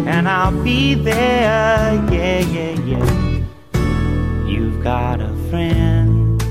and 0.05 0.27
I'll 0.27 0.63
be 0.63 0.95
there. 0.95 1.93
Yeah, 2.11 2.39
yeah, 2.39 2.79
yeah. 2.81 3.43
You've 4.45 4.83
got 4.83 5.21
a 5.21 5.33
friend. 5.49 6.41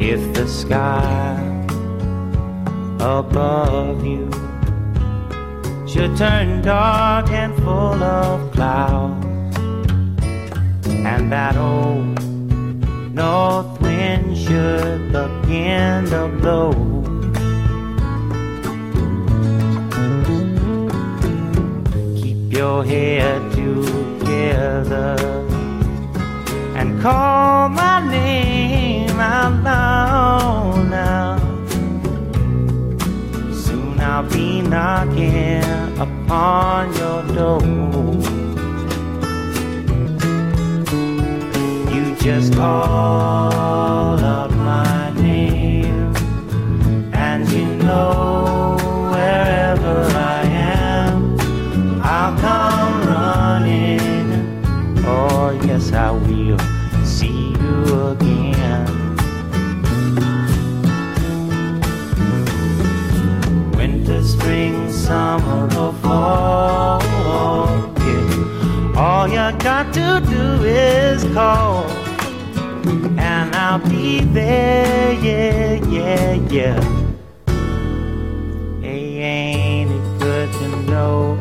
If 0.00 0.34
the 0.34 0.46
sky 0.46 1.40
above 3.00 4.04
you 4.04 4.30
should 5.86 6.16
turn 6.16 6.62
dark 6.62 7.30
and 7.30 7.54
full 7.56 8.02
of 8.02 8.52
clouds, 8.52 9.24
and 10.86 11.32
that 11.32 11.56
old 11.56 12.22
north 13.14 13.73
wind 13.94 14.36
should 14.36 15.12
begin 15.12 16.04
to 16.06 16.22
blow. 16.40 16.72
Keep 22.20 22.52
your 22.58 22.84
head 22.84 23.40
together 23.52 25.16
and 26.78 27.00
call 27.02 27.68
my 27.68 27.96
name 28.08 29.18
out 29.20 29.54
loud 29.62 30.90
now. 30.90 31.38
Soon 33.52 34.00
I'll 34.00 34.28
be 34.28 34.60
knocking 34.62 35.64
upon 36.06 36.92
your 37.00 37.22
door. 37.34 38.33
Just 42.24 42.54
call 42.54 43.52
out 43.52 44.50
my 44.50 45.12
name, 45.20 46.10
and 47.12 47.46
you 47.50 47.66
know 47.84 48.78
wherever 49.12 50.00
I 50.16 50.42
am, 50.46 51.38
I'll 52.00 52.34
come 52.38 53.06
running. 53.08 54.64
Oh, 55.04 55.50
yes, 55.66 55.92
I 55.92 56.12
will 56.12 56.58
see 57.04 57.52
you 57.60 58.08
again. 58.12 58.86
Winter, 63.76 64.22
spring, 64.22 64.90
summer, 64.90 65.64
or 65.76 65.92
fall. 65.92 67.02
Yeah. 67.98 68.94
All 68.96 69.28
you 69.28 69.58
got 69.58 69.92
to 69.92 70.22
do 70.26 70.64
is 70.64 71.22
call, 71.34 71.83
and 72.86 73.54
I'll 73.54 73.78
be 73.78 74.20
there. 74.20 75.12
Yeah, 75.12 75.74
yeah, 75.88 76.32
yeah. 76.50 76.80
Hey, 78.80 79.18
ain't 79.18 79.90
it 79.90 80.18
good 80.20 80.52
to 80.52 80.68
know 80.90 81.36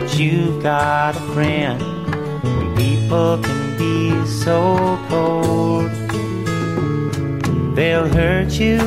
that 0.00 0.18
you've 0.18 0.62
got 0.62 1.16
a 1.16 1.20
friend 1.34 1.80
people 2.76 3.38
can 3.42 3.78
be 3.78 4.26
so 4.26 4.98
cold? 5.08 5.90
They'll 7.76 8.08
hurt 8.08 8.52
you 8.52 8.78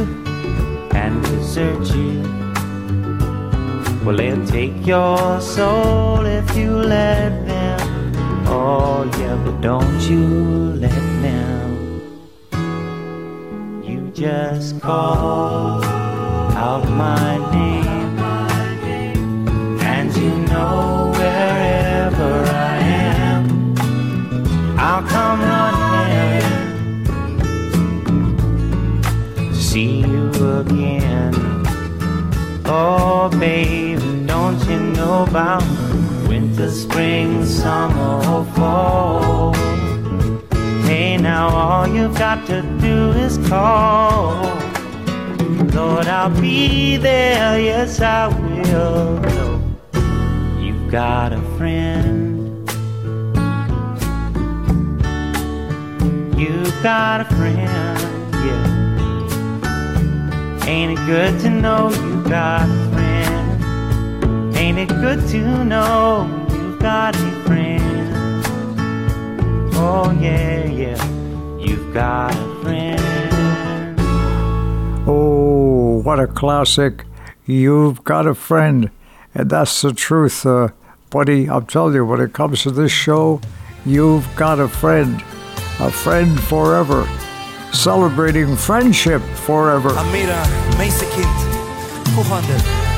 and 0.93 1.23
desert 1.23 1.95
you. 1.95 2.23
Well, 4.03 4.15
they'll 4.17 4.45
take 4.47 4.85
your 4.85 5.41
soul 5.41 6.25
if 6.25 6.55
you 6.55 6.71
let 6.71 7.45
them. 7.45 7.79
Oh, 8.47 9.03
yeah, 9.19 9.35
but 9.43 9.61
don't 9.61 10.01
you 10.09 10.25
let 10.73 10.91
them. 11.21 11.58
Just 14.19 14.81
call 14.81 15.81
out 15.81 16.83
my 16.89 17.37
name, 17.53 18.19
and 19.79 20.13
you 20.13 20.35
know 20.51 21.13
wherever 21.15 22.43
I 22.43 22.79
am, 22.79 23.75
I'll 24.77 25.03
come 25.07 25.39
running 25.39 26.43
see 29.53 30.01
you 30.01 30.27
again. 30.59 31.33
Oh, 32.65 33.29
baby, 33.39 34.25
don't 34.25 34.59
you 34.67 34.79
know 34.97 35.23
about 35.23 35.63
winter, 36.27 36.69
spring, 36.69 37.45
summer, 37.45 38.21
or 38.27 38.43
fall? 38.53 39.53
Hey, 40.83 41.15
now 41.15 41.47
all 41.47 41.87
you've 41.87 42.17
got 42.17 42.45
to 42.47 42.68
do 42.79 43.11
is 43.11 43.37
call. 43.47 44.43
Lord, 45.73 46.07
I'll 46.07 46.29
be 46.41 46.97
there, 46.97 47.59
yes, 47.59 48.01
I 48.01 48.27
will. 48.27 49.19
You've 50.61 50.91
got 50.91 51.33
a 51.33 51.41
friend. 51.57 52.67
You've 56.39 56.83
got 56.83 57.21
a 57.21 57.25
friend, 57.25 57.59
yeah. 58.45 58.65
Ain't 60.67 60.91
it 60.97 61.05
good 61.05 61.39
to 61.41 61.49
know 61.49 61.89
you 61.89 62.23
got 62.29 62.67
a 62.69 62.89
friend? 62.93 64.55
Ain't 64.55 64.77
it 64.79 64.89
good 64.89 65.27
to 65.29 65.63
know 65.63 66.27
you've 66.51 66.79
got 66.79 67.15
a 67.15 67.31
friend? 67.45 68.45
Oh 69.75 70.11
yeah, 70.19 70.65
yeah, 70.65 71.01
you've 71.57 71.93
got 71.93 72.35
a 72.35 72.48
friend. 72.61 73.99
Oh, 75.07 76.01
what 76.03 76.19
a 76.19 76.27
classic. 76.27 77.05
You've 77.45 78.03
got 78.03 78.27
a 78.27 78.35
friend. 78.35 78.91
And 79.33 79.49
that's 79.49 79.81
the 79.81 79.93
truth, 79.93 80.45
uh, 80.45 80.69
buddy. 81.09 81.49
I'll 81.49 81.61
tell 81.61 81.93
you, 81.93 82.05
when 82.05 82.21
it 82.21 82.33
comes 82.33 82.63
to 82.63 82.71
this 82.71 82.91
show, 82.91 83.41
you've 83.85 84.27
got 84.35 84.59
a 84.59 84.67
friend. 84.67 85.21
A 85.79 85.91
friend 85.91 86.39
forever. 86.43 87.07
Celebrating 87.71 88.55
friendship 88.55 89.21
forever. 89.21 89.89
Amira 89.89 90.43
Meisekind, 90.77 91.29
200. 92.15 92.89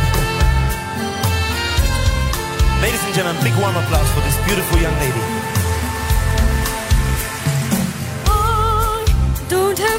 Ladies 2.81 3.03
and 3.03 3.13
gentlemen, 3.13 3.43
big 3.43 3.53
warm 3.61 3.75
applause 3.75 4.09
for 4.11 4.21
this 4.21 4.38
beautiful 4.47 4.79
young 4.79 4.97
lady. 4.99 5.40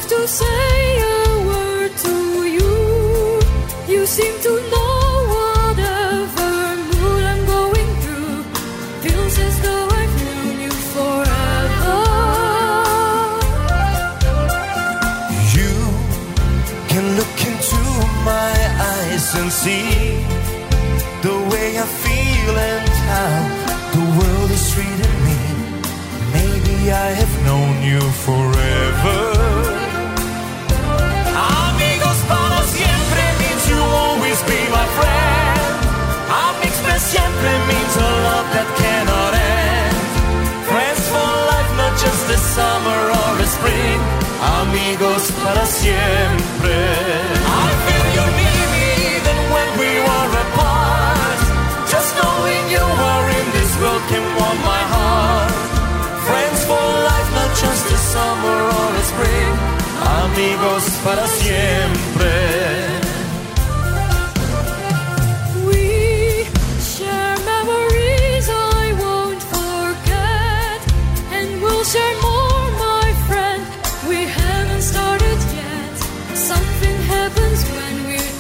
Have 0.03 0.11
to 0.11 0.27
say 0.27 1.01
a 1.01 1.47
word 1.47 1.93
to 1.97 2.15
you. 2.57 2.75
You 3.87 4.07
seem 4.07 4.35
to 4.47 4.53
know 4.73 4.99
whatever 5.35 6.53
mood 6.91 7.23
I'm 7.31 7.43
going 7.47 7.91
through. 8.03 8.43
Feels 9.03 9.39
as 9.39 9.55
though 9.63 9.89
I've 10.01 10.15
known 10.25 10.61
you 10.65 10.73
forever. 10.95 12.01
You 15.57 15.75
can 16.89 17.07
look 17.19 17.39
into 17.51 17.83
my 18.31 18.55
eyes 18.95 19.35
and 19.37 19.53
see 19.53 20.25
the 21.27 21.37
way 21.51 21.79
I 21.79 21.87
feel 22.05 22.57
and 22.59 22.89
how 23.07 23.62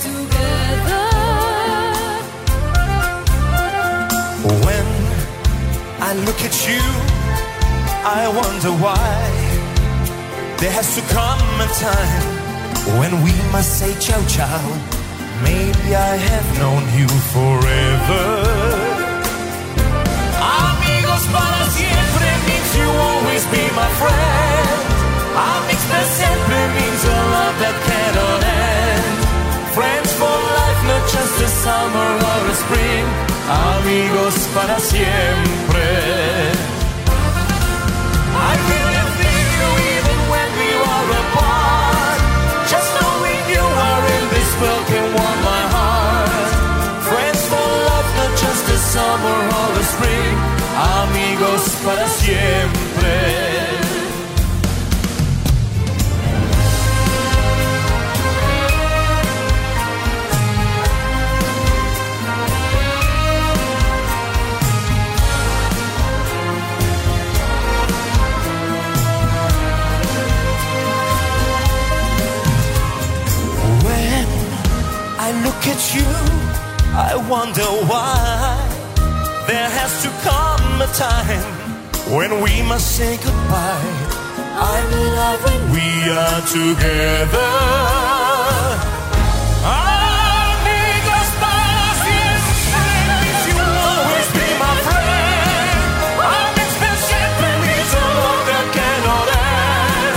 together. 0.03 1.05
When 4.65 4.89
I 6.01 6.15
look 6.27 6.41
at 6.43 6.55
you, 6.69 6.83
I 8.05 8.29
wonder 8.29 8.73
why. 8.83 8.99
There 10.59 10.71
has 10.71 10.95
to 10.95 11.03
come 11.13 11.61
a 11.61 11.69
time 11.81 12.42
when 12.99 13.23
we 13.23 13.33
must 13.53 13.79
say 13.79 13.95
ciao 14.01 14.21
ciao. 14.27 14.63
Maybe 15.43 15.95
I 15.95 16.17
have 16.17 16.49
known 16.59 16.83
you 16.99 17.09
forever. 17.35 18.25
Amigos 20.39 21.25
para 21.35 21.63
siempre 21.79 22.29
means 22.47 22.69
you 22.79 22.89
always 23.09 23.45
be 23.55 23.65
my 23.75 23.91
friend. 24.01 24.79
Amigos 25.35 25.85
para 25.91 26.07
siempre 26.19 26.59
means 26.77 27.03
a 27.05 27.19
love 27.35 27.57
that 27.63 27.77
cannot 27.89 28.43
end. 28.43 29.19
Friends 29.75 30.11
for 30.21 30.37
life, 30.59 30.81
not 30.91 31.05
just 31.11 31.35
a 31.41 31.49
summer 31.65 32.11
or 32.31 32.41
a 32.51 32.55
spring. 32.55 33.07
Amigos 33.49 34.37
para 34.55 34.79
siempre. 34.79 35.89
I 38.35 38.82
siempre. 52.23 52.83
look 75.45 75.67
at 75.67 75.95
you, 75.95 76.05
I 76.95 77.17
wonder 77.29 77.65
why 77.91 78.55
there 79.49 79.71
has 79.71 80.03
to 80.03 80.09
come 80.23 80.83
a 80.83 80.87
time 80.93 81.52
when 82.13 82.43
we 82.43 82.61
must 82.63 82.97
say 82.97 83.17
goodbye. 83.17 83.93
I'm 84.55 84.93
in 84.93 85.07
love 85.17 85.41
when 85.45 85.63
we 85.73 85.87
are 86.13 86.41
together. 86.57 87.53
Amigos 89.65 91.29
para 91.41 91.89
siempre, 92.05 93.29
you'll 93.49 93.79
always 93.89 94.29
be 94.37 94.49
my 94.61 94.75
friend. 94.87 95.81
Love 98.23 98.45
that 98.51 98.67
cannot 98.77 99.29
end. 99.33 100.17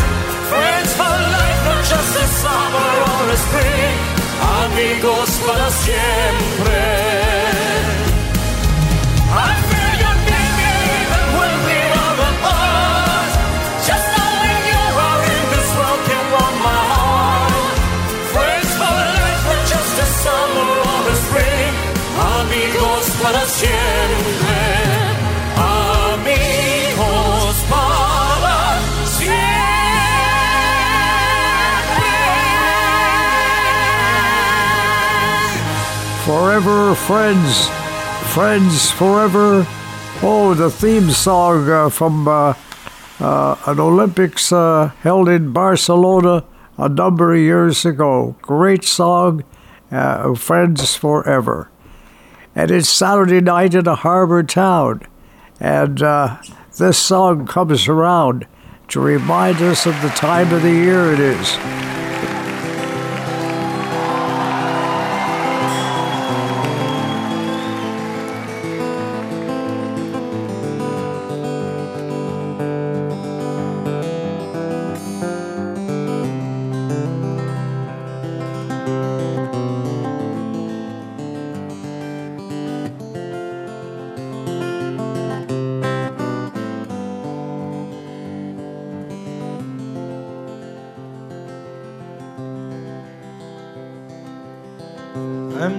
Friends 0.52 0.92
for 1.00 1.16
life, 1.36 1.62
not 1.68 1.82
just 1.94 2.12
a 2.24 2.28
summer 2.44 2.92
or 3.12 3.24
a 3.36 3.38
spring. 3.46 3.96
Amigos 4.60 5.32
para 5.48 5.70
siempre. 5.72 7.15
Para 23.26 23.46
siempre. 23.48 24.62
Amigos 26.14 27.56
para 27.68 28.76
Forever 36.24 36.96
Friends, 36.96 37.70
Friends 38.34 38.92
Forever. 38.92 39.66
Oh, 40.22 40.54
the 40.54 40.70
theme 40.70 41.10
song 41.12 41.70
uh, 41.70 41.90
from 41.90 42.28
uh, 42.28 42.54
uh, 43.20 43.56
an 43.66 43.80
Olympics 43.80 44.52
uh, 44.52 44.92
held 45.02 45.30
in 45.30 45.52
Barcelona 45.52 46.44
a 46.78 46.90
number 46.90 47.34
of 47.34 47.40
years 47.40 47.86
ago. 47.86 48.36
Great 48.42 48.84
song, 48.84 49.44
uh, 49.92 50.34
Friends 50.36 50.96
Forever. 50.96 51.70
And 52.56 52.72
it's 52.72 52.88
Saturday 52.88 53.42
night 53.42 53.76
in 53.76 53.86
a 53.86 53.96
harbor 53.96 54.42
town. 54.42 55.02
And 55.60 56.02
uh, 56.02 56.38
this 56.78 56.98
song 56.98 57.46
comes 57.46 57.90
around 57.90 58.48
to 58.88 59.02
remind 59.02 59.58
us 59.62 59.86
of 59.86 60.02
the 60.02 60.10
time 60.10 60.54
of 60.54 60.62
the 60.62 60.72
year 60.72 61.12
it 61.12 61.20
is. 61.20 61.95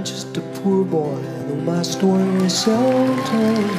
Just 0.06 0.36
a 0.36 0.40
poor 0.62 0.84
boy, 0.84 1.20
though 1.48 1.56
my 1.56 1.82
story 1.82 2.22
is 2.44 2.56
so 2.56 2.76
told. 3.26 3.70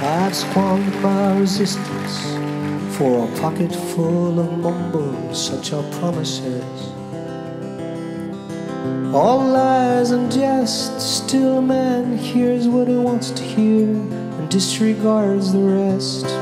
I've 0.00 0.34
squandered 0.34 1.02
my 1.02 1.38
resistance 1.38 2.96
for 2.96 3.28
a 3.28 3.40
pocket 3.40 3.74
full 3.74 4.40
of 4.40 4.58
mumbles, 4.58 5.46
such 5.48 5.74
are 5.74 5.82
promises. 5.98 6.92
All 9.14 9.46
lies 9.46 10.12
and 10.12 10.32
jest, 10.32 10.98
still 10.98 11.58
a 11.58 11.62
man 11.62 12.16
hears 12.16 12.66
what 12.68 12.88
he 12.88 12.96
wants 12.96 13.30
to 13.32 13.42
hear 13.42 13.84
and 13.84 14.48
disregards 14.48 15.52
the 15.52 15.58
rest. 15.58 16.41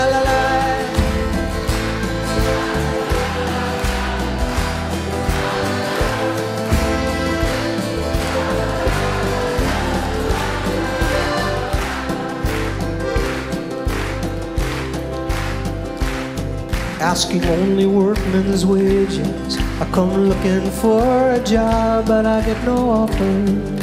Asking 17.11 17.43
only 17.43 17.85
workmen's 17.85 18.65
wages. 18.65 19.57
I 19.81 19.85
come 19.91 20.13
looking 20.29 20.71
for 20.79 21.31
a 21.31 21.43
job, 21.43 22.07
but 22.07 22.25
I 22.25 22.39
get 22.45 22.63
no 22.63 22.77
offers. 23.01 23.81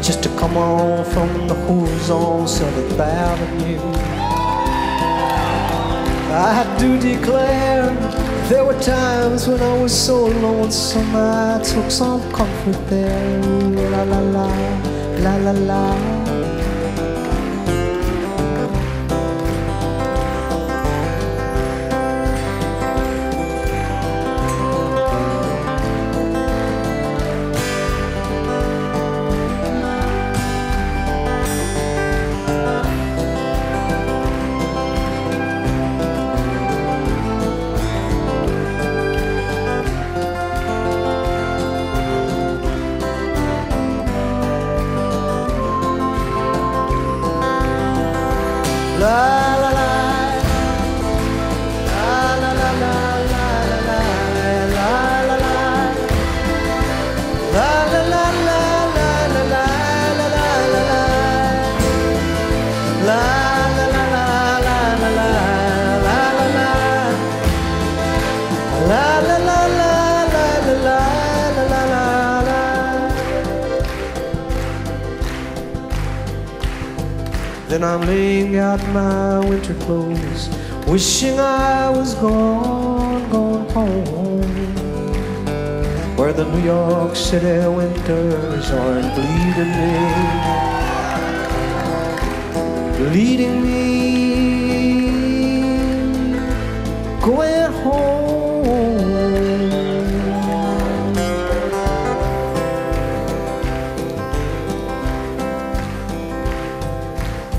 Just 0.00 0.22
to 0.22 0.30
come 0.40 0.56
on 0.56 1.04
from 1.12 1.28
the 1.48 1.54
hooves 1.66 2.08
on 2.08 2.48
Seventh 2.48 2.98
Avenue. 2.98 3.78
I 6.32 6.64
do 6.78 6.98
declare 6.98 7.90
there 8.48 8.64
were 8.64 8.80
times 8.80 9.46
when 9.46 9.60
I 9.60 9.82
was 9.82 9.92
so 9.92 10.28
lonesome 10.46 11.14
I 11.14 11.60
took 11.62 11.90
some 11.90 12.22
comfort 12.32 12.80
there. 12.88 13.42
La 13.92 14.02
la 14.04 14.20
la, 14.36 14.48
la 15.24 15.36
la 15.36 15.50
la. 15.50 15.84
La 15.94 16.09
I'm 77.90 78.02
laying 78.02 78.56
out 78.56 78.80
my 78.90 79.40
winter 79.40 79.74
clothes, 79.74 80.48
wishing 80.86 81.40
I 81.40 81.90
was 81.90 82.14
gone, 82.14 83.28
gone 83.30 83.68
home. 83.70 84.42
Where 86.16 86.32
the 86.32 86.44
New 86.44 86.62
York 86.62 87.16
City 87.16 87.66
winters 87.66 88.70
aren't 88.70 89.12
bleeding 89.16 89.72
me. 89.80 89.90
bleeding 93.10 93.60
me 93.64 93.79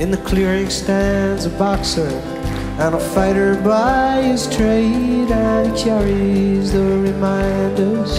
In 0.01 0.09
the 0.09 0.17
clearing 0.17 0.67
stands 0.71 1.45
a 1.45 1.51
boxer 1.59 2.09
and 2.79 2.95
a 2.95 2.99
fighter 2.99 3.53
by 3.61 4.23
his 4.23 4.47
trade, 4.47 5.29
and 5.29 5.77
he 5.77 5.83
carries 5.83 6.71
the 6.71 6.81
reminders 6.81 8.17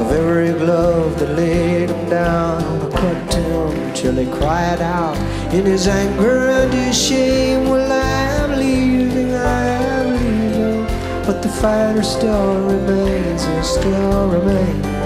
of 0.00 0.10
every 0.10 0.58
glove 0.58 1.18
that 1.18 1.36
laid 1.36 1.90
him 1.90 2.08
down 2.08 2.90
cut 2.92 3.34
him 3.34 3.92
till 3.92 4.14
he 4.14 4.24
cried 4.38 4.80
out 4.80 5.18
in 5.52 5.66
his 5.66 5.86
anger 5.86 6.48
and 6.48 6.72
his 6.72 6.96
shame. 6.96 7.68
Well, 7.68 7.92
I 7.92 8.44
am 8.44 8.58
leaving, 8.58 9.34
I 9.34 9.64
am 9.66 10.06
leaving, 10.16 10.86
but 11.26 11.42
the 11.42 11.50
fighter 11.50 12.02
still 12.02 12.54
remains, 12.64 13.44
he 13.44 13.62
still 13.62 14.30
remains. 14.30 14.97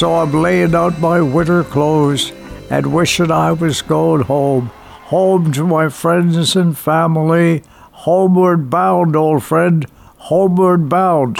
So 0.00 0.14
I'm 0.14 0.32
laying 0.32 0.74
out 0.74 0.98
my 0.98 1.20
winter 1.20 1.62
clothes 1.62 2.32
and 2.70 2.94
wishing 2.94 3.30
I 3.30 3.52
was 3.52 3.82
going 3.82 4.22
home. 4.22 4.70
Home 5.12 5.52
to 5.52 5.66
my 5.66 5.90
friends 5.90 6.56
and 6.56 6.74
family. 6.74 7.62
Homeward 7.92 8.70
bound, 8.70 9.14
old 9.14 9.42
friend. 9.42 9.84
Homeward 10.16 10.88
bound. 10.88 11.36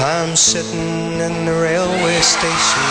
I'm 0.00 0.34
sitting 0.34 1.20
in 1.20 1.44
the 1.44 1.52
railway 1.52 2.20
station, 2.22 2.88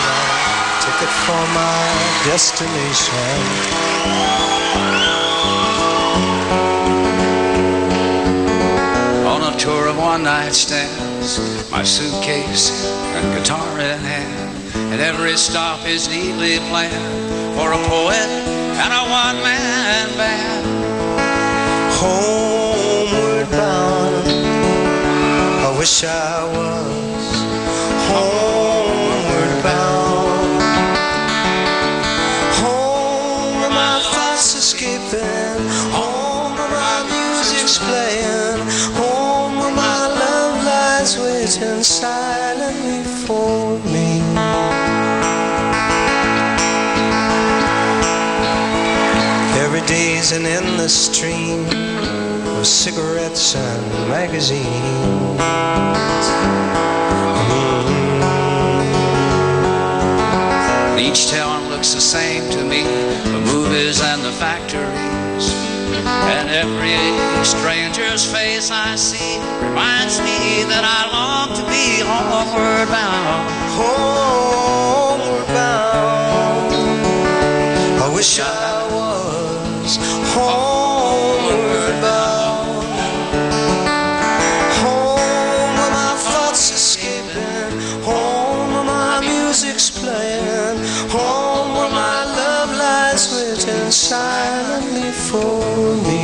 ticket 0.80 1.09
for 1.26 1.47
my 1.55 2.22
destination. 2.23 3.15
One 10.15 10.23
night 10.23 10.53
stands, 10.53 11.69
my 11.69 11.83
suitcase 11.83 12.87
and 12.87 13.37
guitar 13.37 13.79
in 13.81 13.99
hand. 13.99 14.75
And 14.93 15.01
every 15.01 15.35
stop 15.35 15.85
is 15.85 16.07
neatly 16.07 16.59
planned 16.69 17.57
for 17.57 17.73
a 17.73 17.81
poet 17.89 18.29
and 18.81 18.91
a 18.93 19.03
one 19.23 19.37
man 19.43 20.07
band. 20.15 20.65
Homeward 21.99 23.49
bound, 23.51 24.27
I 25.67 25.77
wish 25.77 26.05
I 26.05 26.45
was 26.55 27.25
homeward 28.07 28.85
waiting 41.60 41.84
silently 41.84 43.03
for 43.26 43.80
me. 43.80 44.22
Every 49.64 49.82
day's 49.88 50.32
an 50.32 50.45
endless 50.45 51.07
stream 51.07 51.65
of 52.57 52.68
cigarettes 52.68 53.56
and 53.56 54.10
magazines. 54.10 54.65
Mm. 57.48 57.95
Each 60.99 61.30
town 61.30 61.69
looks 61.69 61.94
the 61.94 62.02
same 62.02 62.49
to 62.52 62.64
me 62.64 62.84
the 62.84 63.41
movies 63.53 64.02
and 64.02 64.23
the 64.23 64.32
factories. 64.32 65.74
And 66.03 66.49
every 66.49 66.99
stranger's 67.45 68.26
face 68.26 68.69
I 68.72 68.95
see 68.95 69.39
reminds 69.63 70.19
me 70.19 70.63
that 70.67 70.84
I 70.84 71.01
long 71.15 71.55
to 71.55 71.63
be 71.72 72.03
homeward 72.03 72.89
bound. 72.89 73.47
Homeward 73.80 75.47
bound. 75.47 76.73
I 78.03 78.13
wish 78.13 78.39
I 78.39 78.84
was 78.91 79.97
homeward 80.35 81.95
bound. 82.01 82.85
Home 84.84 85.72
where 85.77 85.91
my 85.91 86.13
thoughts 86.17 86.72
are 86.72 86.76
escaping. 86.76 87.72
Home 88.03 88.73
where 88.73 88.84
my 88.84 89.22
music's 89.22 89.89
playing. 89.89 90.77
Home 91.09 91.76
where 91.77 91.91
my 91.91 92.26
love 92.35 92.69
lies 92.76 93.31
waiting 93.31 93.91
silently 93.91 94.64
for 95.15 95.95
me. 96.03 96.14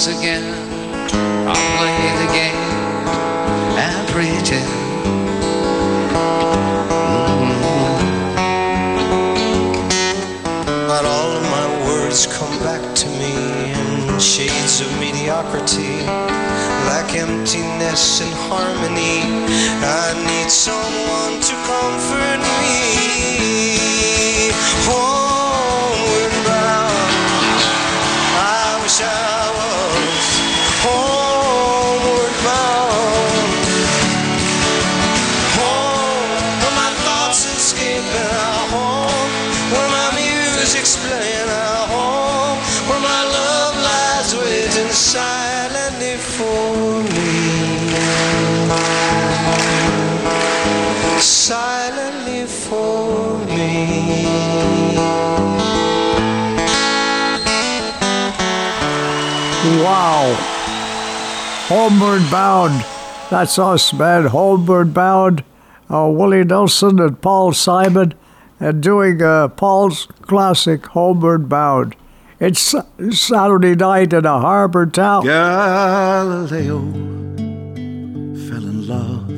Songs 0.00 0.18
again. 0.18 0.44
I'll 1.48 1.78
play 1.78 2.00
the 2.20 2.32
game 2.32 2.54
and 3.78 4.08
pretend. 4.08 4.66
Not 10.88 11.04
mm-hmm. 11.04 11.06
all 11.06 11.30
of 11.36 11.42
my 11.42 11.66
words 11.86 12.26
come 12.26 12.58
back 12.60 12.82
to 12.96 13.08
me 13.08 13.34
in 13.72 14.18
shades 14.18 14.80
of 14.80 14.90
mediocrity, 14.98 16.06
like 16.86 17.14
emptiness 17.14 18.20
and 18.20 18.32
harmony. 18.48 19.22
I 19.82 20.14
need 20.28 20.50
someone 20.50 21.40
to 21.40 21.54
comfort 21.66 22.40
me. 22.60 23.49
Homeward 61.70 62.26
Bound. 62.32 62.84
That's 63.30 63.56
us, 63.56 63.92
man. 63.92 64.26
Homeward 64.26 64.92
Bound. 64.92 65.44
Uh, 65.88 66.10
Willie 66.12 66.42
Nelson 66.42 66.98
and 66.98 67.22
Paul 67.22 67.52
Simon, 67.52 68.14
and 68.58 68.82
doing 68.82 69.22
uh, 69.22 69.46
Paul's 69.46 70.06
classic 70.22 70.84
Homeward 70.86 71.48
Bound. 71.48 71.94
It's 72.40 72.74
Saturday 73.12 73.76
night 73.76 74.12
in 74.12 74.26
a 74.26 74.40
harbor 74.40 74.84
town. 74.86 75.24
Galileo 75.24 76.80
fell 78.48 78.66
in 78.66 78.88
love 78.88 79.30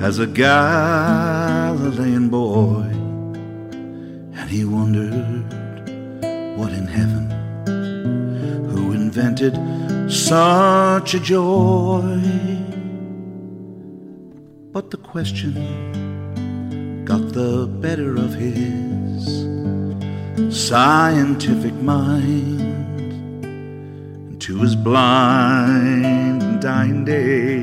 as 0.00 0.20
a 0.20 0.28
Galilean 0.28 2.28
boy, 2.28 2.86
and 4.38 4.48
he 4.48 4.64
wondered 4.64 5.29
invented 9.10 9.58
such 10.08 11.14
a 11.14 11.18
joy. 11.18 12.20
But 14.70 14.92
the 14.92 14.98
question 14.98 15.52
got 17.04 17.32
the 17.32 17.66
better 17.66 18.14
of 18.14 18.32
his 18.34 19.26
scientific 20.56 21.74
mind. 21.74 22.60
And 24.28 24.40
to 24.42 24.60
his 24.60 24.76
blind 24.76 26.40
and 26.44 26.62
dying 26.62 27.04
day, 27.04 27.62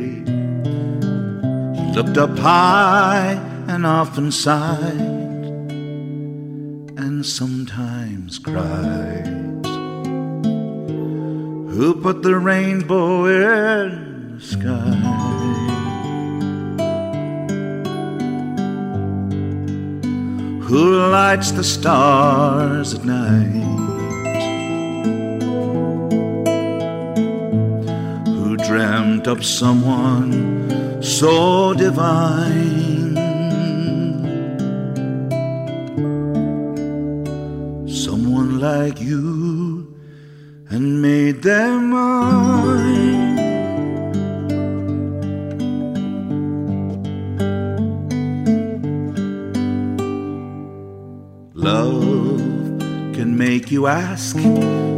he 1.80 1.92
looked 1.96 2.18
up 2.18 2.38
high 2.38 3.40
and 3.70 3.86
often 3.86 4.34
sighed 4.34 5.00
and 7.00 7.26
sometimes 7.26 8.38
cried. 8.38 9.47
Who 11.78 11.94
put 11.94 12.24
the 12.24 12.36
rainbow 12.36 13.26
in 13.26 14.38
the 14.38 14.42
sky? 14.42 14.98
Who 20.64 21.08
lights 21.12 21.52
the 21.52 21.64
stars 21.64 22.96
at 22.96 23.06
night? 23.06 23.62
Who 28.26 28.58
dreamt 28.58 29.28
up 29.28 29.44
someone 29.44 31.04
so 31.04 31.76
divine? 31.76 33.14
Someone 37.88 38.60
like 38.60 39.00
you 39.00 39.37
and 40.78 41.02
made 41.02 41.42
them 41.42 41.90
mine. 41.90 43.36
Love 51.56 52.38
can 53.16 53.36
make 53.36 53.72
you 53.72 53.88
ask 53.88 54.38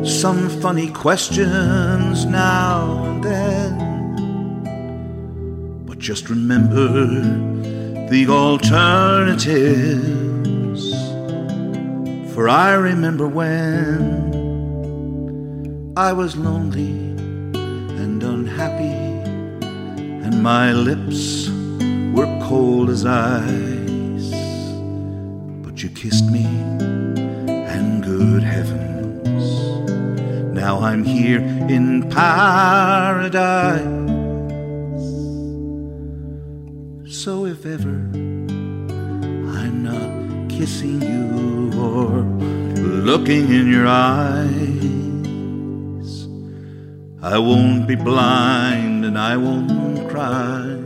some 0.04 0.50
funny 0.60 0.92
questions 0.92 2.26
now 2.26 3.06
and 3.06 3.24
then. 3.24 3.78
But 5.86 5.98
just 5.98 6.30
remember 6.30 7.08
the 8.10 8.28
alternatives. 8.28 10.94
For 12.34 12.50
I 12.50 12.74
remember 12.74 13.30
when 13.30 14.29
I 16.00 16.14
was 16.14 16.38
lonely 16.38 16.94
and 18.02 18.24
unhappy, 18.24 19.00
and 20.24 20.42
my 20.42 20.72
lips 20.72 21.50
were 22.16 22.40
cold 22.48 22.90
as 22.90 23.06
ice. 23.06 24.32
But 25.62 25.84
you 25.84 25.90
kissed 25.90 26.32
me, 26.32 26.46
and 27.76 28.02
good 28.02 28.44
heavens, 28.44 29.44
now 30.56 30.80
I'm 30.80 31.04
here 31.04 31.42
in 31.68 32.10
paradise. 32.10 33.84
So 37.14 37.46
if 37.46 37.66
ever 37.66 38.00
I'm 39.60 39.84
not 39.84 40.50
kissing 40.50 41.02
you 41.02 41.74
or 41.78 42.24
looking 43.10 43.52
in 43.52 43.70
your 43.70 43.88
eyes, 43.88 44.99
I 47.22 47.38
won't 47.38 47.86
be 47.86 47.96
blind 47.96 49.04
and 49.04 49.20
I 49.20 49.36
won't 49.36 50.10
cry. 50.10 50.80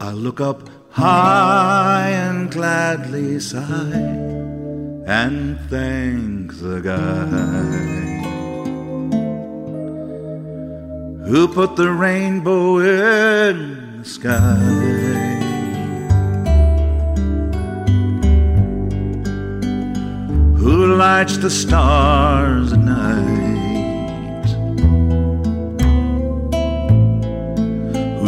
I'll 0.00 0.14
look 0.14 0.40
up 0.40 0.70
high 0.88 2.08
and 2.08 2.50
gladly 2.50 3.38
sigh 3.38 3.92
and 5.06 5.60
thank 5.68 6.58
the 6.60 6.80
guy 6.80 8.06
who 11.28 11.46
put 11.48 11.76
the 11.76 11.90
rainbow 11.90 12.78
in 12.78 13.98
the 13.98 14.04
sky. 14.04 14.56
Who 20.56 20.96
lights 20.96 21.36
the 21.36 21.50
stars 21.50 22.72
at 22.72 22.78
night? 22.78 23.45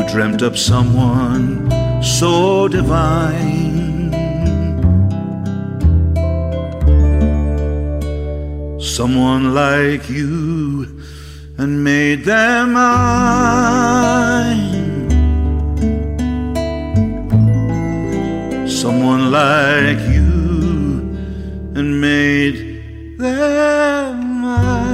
Dreamt 0.09 0.43
up 0.43 0.57
someone 0.57 1.71
so 2.03 2.67
divine? 2.67 4.11
Someone 8.81 9.55
like 9.55 10.09
you 10.09 10.87
and 11.59 11.85
made 11.85 12.25
them 12.25 12.73
mine. 12.73 13.99
Someone 18.67 19.31
like 19.31 20.01
you 20.09 20.25
and 21.77 22.01
made 22.01 23.19
them 23.19 24.41
mine. 24.41 24.88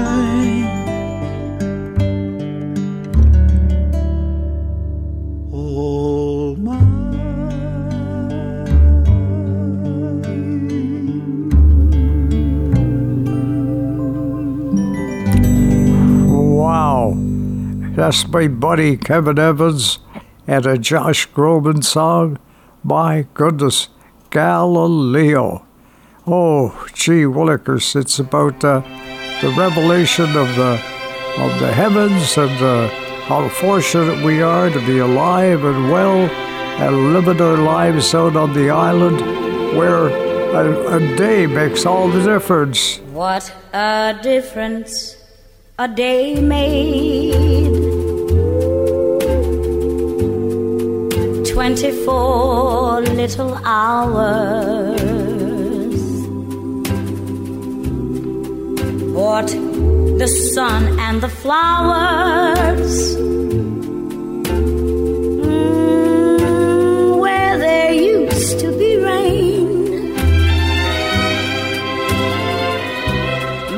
That's 17.94 18.26
my 18.26 18.48
buddy 18.48 18.96
Kevin 18.96 19.38
Evans 19.38 20.00
and 20.48 20.66
a 20.66 20.76
Josh 20.76 21.28
Groban 21.30 21.84
song. 21.84 22.38
My 22.82 23.26
goodness, 23.34 23.88
Galileo. 24.30 25.64
Oh, 26.26 26.86
gee 26.92 27.22
willikers, 27.22 27.94
it's 27.94 28.18
about 28.18 28.64
uh, 28.64 28.80
the 29.40 29.54
revelation 29.56 30.36
of 30.36 30.56
the 30.56 30.82
of 31.38 31.60
the 31.60 31.72
heavens 31.72 32.36
and 32.36 32.60
uh, 32.62 32.88
how 33.26 33.48
fortunate 33.48 34.24
we 34.24 34.42
are 34.42 34.70
to 34.70 34.86
be 34.86 34.98
alive 34.98 35.64
and 35.64 35.90
well 35.90 36.28
and 36.80 37.12
living 37.12 37.40
our 37.40 37.58
lives 37.58 38.12
out 38.12 38.34
on 38.34 38.52
the 38.54 38.70
island 38.70 39.20
where 39.76 40.08
a, 40.08 40.96
a 40.96 41.16
day 41.16 41.46
makes 41.46 41.86
all 41.86 42.08
the 42.08 42.22
difference. 42.24 42.98
What 43.12 43.54
a 43.72 44.18
difference 44.20 45.16
a 45.78 45.88
day 45.88 46.40
made. 46.40 47.83
24 51.64 53.00
little 53.00 53.54
hours. 53.64 55.10
What 59.18 59.46
the 60.18 60.28
sun 60.52 60.98
and 61.00 61.22
the 61.22 61.30
flowers. 61.30 63.16
Mm, 65.46 67.18
where 67.18 67.56
there 67.56 67.92
used 67.94 68.60
to 68.60 68.70
be 68.76 68.98
rain. 68.98 70.12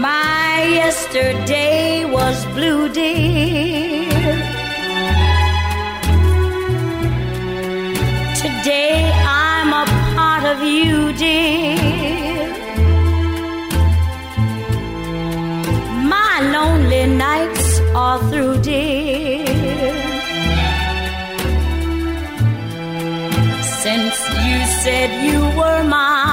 My 0.00 0.64
yesterday 0.82 1.75
are 17.96 18.18
through, 18.30 18.60
dear. 18.60 19.46
Since 23.84 24.16
you 24.46 24.58
said 24.82 25.08
you 25.26 25.40
were 25.58 25.82
mine. 25.84 26.26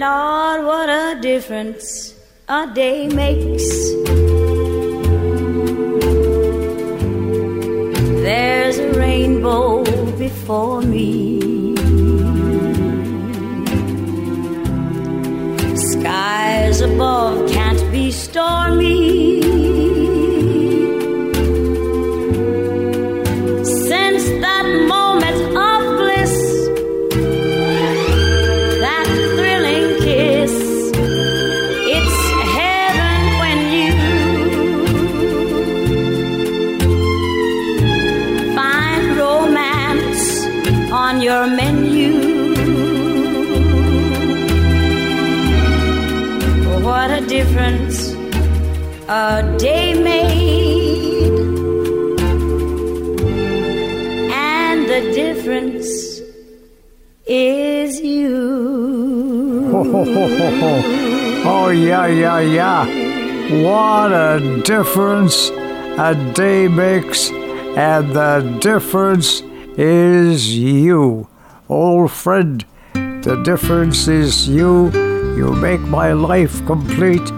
Lord, 0.00 0.60
what 0.70 0.88
a 0.88 1.16
difference 1.20 2.14
a 2.48 2.66
day 2.74 3.06
makes. 3.06 3.68
There's 8.26 8.78
a 8.78 8.90
rainbow 8.98 9.84
before 10.18 10.82
me. 10.82 11.35
Skies 16.06 16.82
above 16.82 17.50
can't 17.50 17.82
be 17.90 18.12
stormy. 18.12 19.35
Yeah. 62.40 62.86
What 63.62 64.12
a 64.12 64.60
difference 64.64 65.50
a 65.98 66.14
day 66.34 66.68
makes, 66.68 67.30
and 67.30 68.12
the 68.12 68.58
difference 68.60 69.42
is 69.78 70.56
you. 70.56 71.28
Old 71.68 72.10
friend, 72.10 72.64
the 72.92 73.40
difference 73.44 74.08
is 74.08 74.48
you. 74.48 74.90
You 75.36 75.52
make 75.52 75.80
my 75.80 76.12
life 76.12 76.64
complete. 76.66 77.28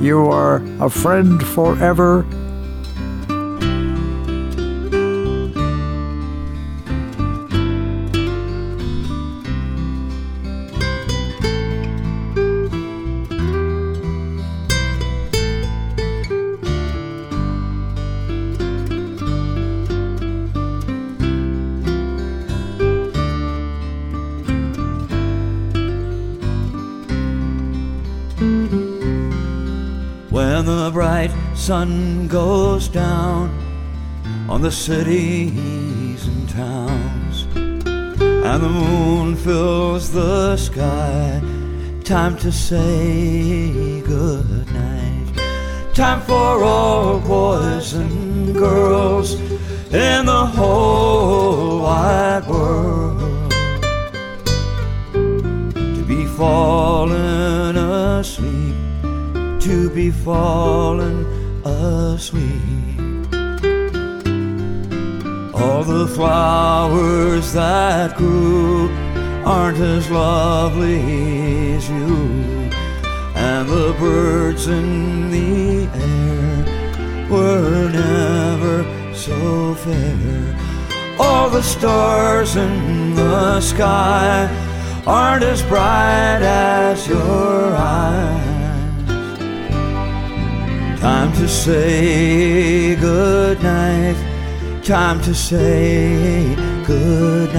You 0.00 0.26
are 0.26 0.62
a 0.80 0.90
friend 0.90 1.44
forever. 1.46 2.24
Sun 31.64 32.28
goes 32.28 32.88
down 32.88 33.48
on 34.50 34.60
the 34.60 34.70
cities 34.70 36.26
and 36.26 36.46
towns, 36.46 37.46
and 37.56 38.62
the 38.62 38.68
moon 38.68 39.34
fills 39.34 40.12
the 40.12 40.58
sky, 40.58 41.40
time 42.04 42.36
to 42.36 42.52
say 42.52 44.02
good 44.02 44.70
night. 44.74 45.32
Time 45.94 46.20
for 46.20 46.62
all 46.62 47.18
boys 47.20 47.94
and 47.94 48.54
girls 48.54 49.32
in 49.90 50.26
the 50.26 50.46
whole 50.58 51.80
wide 51.80 52.46
world 52.46 53.50
to 55.96 56.04
be 56.06 56.26
falling 56.26 57.74
asleep 57.78 58.74
to 59.64 59.88
be 59.88 60.10
fallen 60.10 61.23
asleep. 61.84 63.32
All 65.54 65.82
the 65.84 66.06
flowers 66.14 67.52
that 67.52 68.16
grew 68.16 68.88
aren't 69.44 69.78
as 69.78 70.10
lovely 70.10 71.74
as 71.74 71.88
you, 71.88 72.16
and 73.34 73.68
the 73.68 73.94
birds 73.98 74.66
in 74.66 75.30
the 75.30 75.88
air 75.94 77.28
were 77.30 77.88
never 77.90 78.76
so 79.14 79.74
fair. 79.74 80.56
All 81.18 81.48
the 81.50 81.62
stars 81.62 82.56
in 82.56 83.14
the 83.14 83.60
sky 83.60 84.48
aren't 85.06 85.44
as 85.44 85.62
bright 85.62 86.42
as 86.42 87.06
your 87.06 87.76
eyes. 87.76 88.43
To 91.34 91.48
say 91.48 92.94
good 92.96 93.62
night. 93.62 94.16
Time 94.82 95.20
to 95.22 95.34
say 95.34 96.54
good 96.86 97.52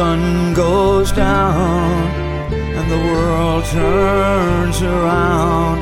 sun 0.00 0.54
goes 0.54 1.12
down 1.12 1.92
and 2.78 2.86
the 2.90 3.02
world 3.12 3.62
turns 3.66 4.80
around 4.80 5.78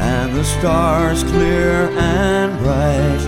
and 0.00 0.34
the 0.34 0.42
stars 0.42 1.22
clear 1.22 1.88
and 1.96 2.58
bright 2.58 3.22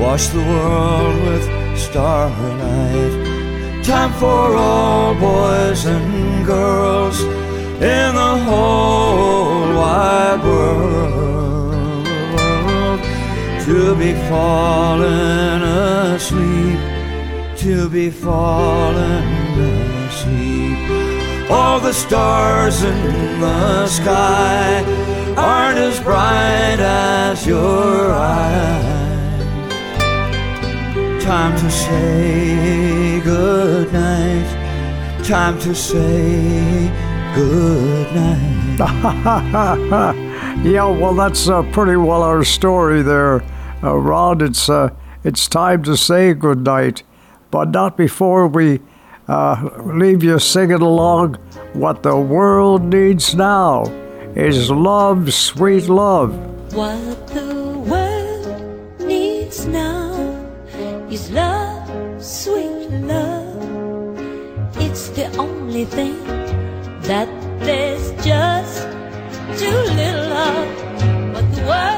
wash 0.00 0.28
the 0.28 0.44
world 0.52 1.14
with 1.26 1.44
starlight. 1.78 3.14
Time 3.84 4.12
for 4.22 4.56
all 4.56 5.14
boys 5.14 5.84
and 5.84 6.46
girls 6.46 7.20
in 7.94 8.10
the 8.22 8.34
whole 8.48 9.74
wide 9.80 10.42
world 10.44 12.06
to 13.66 13.94
be 14.02 14.12
falling 14.30 15.60
asleep 16.16 16.80
to 17.58 17.88
be 17.90 18.08
asleep. 19.58 21.50
All 21.50 21.80
the 21.80 21.92
stars 21.92 22.82
in 22.82 23.40
the 23.40 23.86
sky 23.86 24.82
aren't 25.36 25.78
as 25.78 25.98
bright 26.00 26.78
as 26.80 27.46
your 27.46 28.10
eyes. 28.10 28.98
Time 31.24 31.56
to 31.58 31.70
say 31.70 33.20
good 33.20 33.92
night. 33.92 35.24
Time 35.24 35.58
to 35.60 35.74
say 35.74 36.90
good 37.34 38.14
night. 38.14 38.54
yeah, 40.64 40.86
well, 40.86 41.14
that's 41.14 41.48
uh, 41.48 41.62
pretty 41.72 41.96
well 41.96 42.22
our 42.22 42.44
story 42.44 43.02
there. 43.02 43.42
uh, 43.82 43.94
Ron, 43.94 44.40
it's 44.40 44.68
uh, 44.68 44.90
it's 45.24 45.48
time 45.48 45.82
to 45.82 45.96
say 45.96 46.32
goodnight, 46.32 47.02
but 47.50 47.70
not 47.70 47.96
before 47.96 48.46
we 48.46 48.80
uh, 49.28 49.70
leave 49.84 50.22
you 50.22 50.38
singing 50.38 50.80
along. 50.80 51.34
What 51.74 52.02
the 52.02 52.16
world 52.16 52.82
needs 52.84 53.34
now 53.34 53.84
is 54.34 54.70
love, 54.70 55.32
sweet 55.32 55.88
love. 55.88 56.32
What 56.74 57.26
the 57.28 57.78
world 57.86 59.00
needs 59.00 59.66
now 59.66 60.12
is 61.10 61.30
love, 61.30 62.22
sweet 62.22 62.90
love. 62.90 64.18
It's 64.76 65.08
the 65.10 65.26
only 65.36 65.84
thing 65.84 66.24
that 67.02 67.28
there's 67.60 68.10
just 68.24 68.82
too 69.58 69.80
little 70.00 70.32
of. 70.32 70.68
What 71.34 71.54
the 71.54 71.62
world 71.66 71.97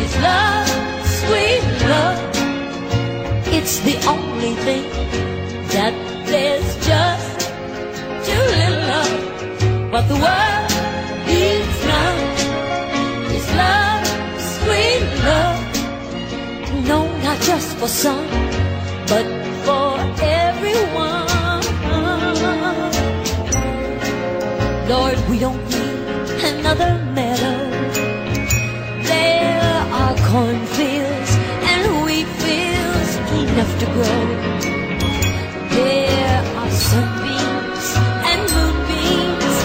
It's 0.00 0.16
love, 0.28 0.68
sweet 1.18 1.64
love. 1.92 2.20
It's 3.56 3.74
the 3.80 3.96
only 4.14 4.54
thing 4.64 4.84
just 6.86 7.30
the 10.10 10.16
world 10.26 10.70
needs 11.26 11.78
now 11.92 12.14
is 13.36 13.48
love, 13.62 14.06
sweet 14.56 15.04
love. 15.28 15.60
No, 16.90 16.98
not 17.26 17.38
just 17.42 17.68
for 17.78 17.88
some, 17.88 18.26
but 19.06 19.26
for 19.64 19.90
everyone. 20.20 21.29
Lord, 24.90 25.18
we 25.30 25.38
don't 25.38 25.62
need 25.68 26.00
another 26.50 26.90
meadow. 27.14 27.58
There 29.12 29.62
are 30.00 30.14
cornfields 30.30 31.32
and 31.70 31.82
wheat 32.04 32.26
fields 32.42 33.12
enough 33.40 33.72
to 33.82 33.86
grow. 33.94 34.20
There 35.78 36.42
are 36.60 36.70
sunbeams 36.90 37.86
and 38.30 38.40
moonbeams 38.54 39.56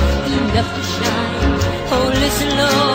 enough 0.41 0.69
to 0.77 0.83
shine. 0.93 1.57
Oh, 1.95 2.07
listen, 2.23 2.49
Lord, 2.59 2.94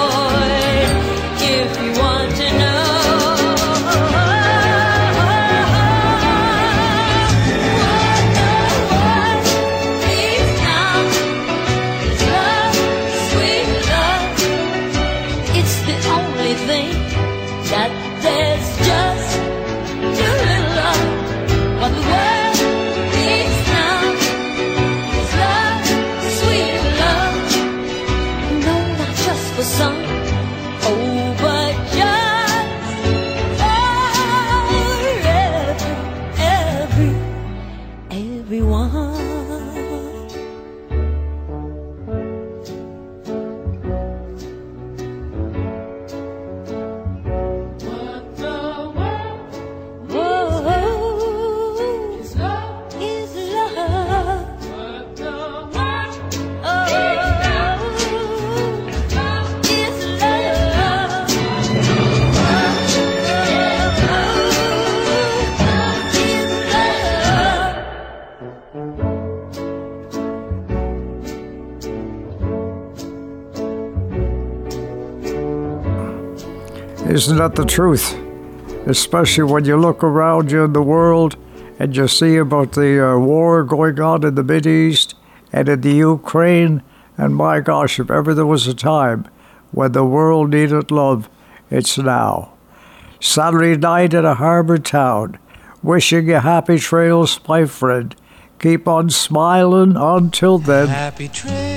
Isn't 77.11 77.39
that 77.39 77.57
the 77.57 77.65
truth? 77.65 78.17
Especially 78.87 79.43
when 79.43 79.65
you 79.65 79.77
look 79.77 80.05
around 80.05 80.53
you 80.53 80.63
in 80.63 80.73
the 80.73 80.81
world 80.81 81.37
and 81.81 81.97
you 81.97 82.07
see 82.07 82.37
about 82.37 82.71
the 82.73 83.05
uh, 83.05 83.19
war 83.19 83.65
going 83.65 83.99
on 83.99 84.25
in 84.25 84.37
the 84.37 84.45
Mid 84.45 84.65
East 84.65 85.17
and 85.53 85.69
in 85.69 85.81
the 85.81 85.91
Ukraine. 85.91 86.85
And 87.19 87.35
my 87.35 87.59
gosh, 87.59 87.99
if 87.99 88.13
ever 88.13 88.33
there 88.33 88.47
was 88.47 88.69
a 88.69 88.75
time 88.75 89.27
when 89.73 89.91
the 89.91 90.05
world 90.05 90.51
needed 90.51 90.93
love, 90.93 91.29
it's 91.69 91.99
now. 91.99 92.53
Saturday 93.19 93.77
night 93.77 94.15
in 94.15 94.25
a 94.25 94.35
harbor 94.35 94.79
town. 94.79 95.37
Wishing 95.83 96.29
you 96.29 96.37
happy 96.37 96.79
trails, 96.79 97.41
my 97.49 97.65
friend. 97.65 98.15
Keep 98.61 98.87
on 98.87 99.11
smiling 99.11 99.97
until 99.97 100.59
then. 100.59 100.87
Happy 100.87 101.27
trails 101.27 101.70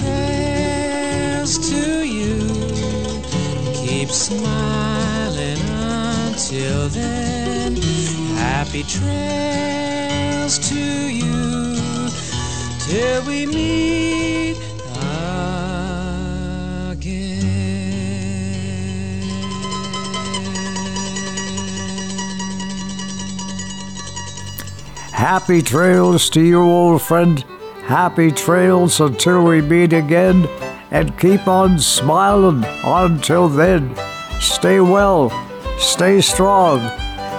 Trails 0.00 1.58
to 1.70 2.04
you. 2.04 2.38
Keep 3.74 4.08
smiling 4.08 5.60
until 6.28 6.88
then. 6.88 7.76
Happy 8.36 8.82
trails 8.82 10.58
to 10.70 10.74
you 10.74 11.76
till 12.86 13.26
we 13.26 13.46
meet 13.46 13.90
Happy 25.20 25.60
trails 25.60 26.30
to 26.30 26.40
you, 26.40 26.60
old 26.62 27.02
friend. 27.02 27.44
Happy 27.90 28.30
trails 28.30 29.00
until 29.00 29.42
we 29.42 29.60
meet 29.60 29.92
again. 29.92 30.48
And 30.92 31.18
keep 31.18 31.48
on 31.48 31.80
smiling 31.80 32.62
until 32.84 33.48
then. 33.48 33.96
Stay 34.38 34.78
well, 34.78 35.30
stay 35.76 36.20
strong, 36.20 36.78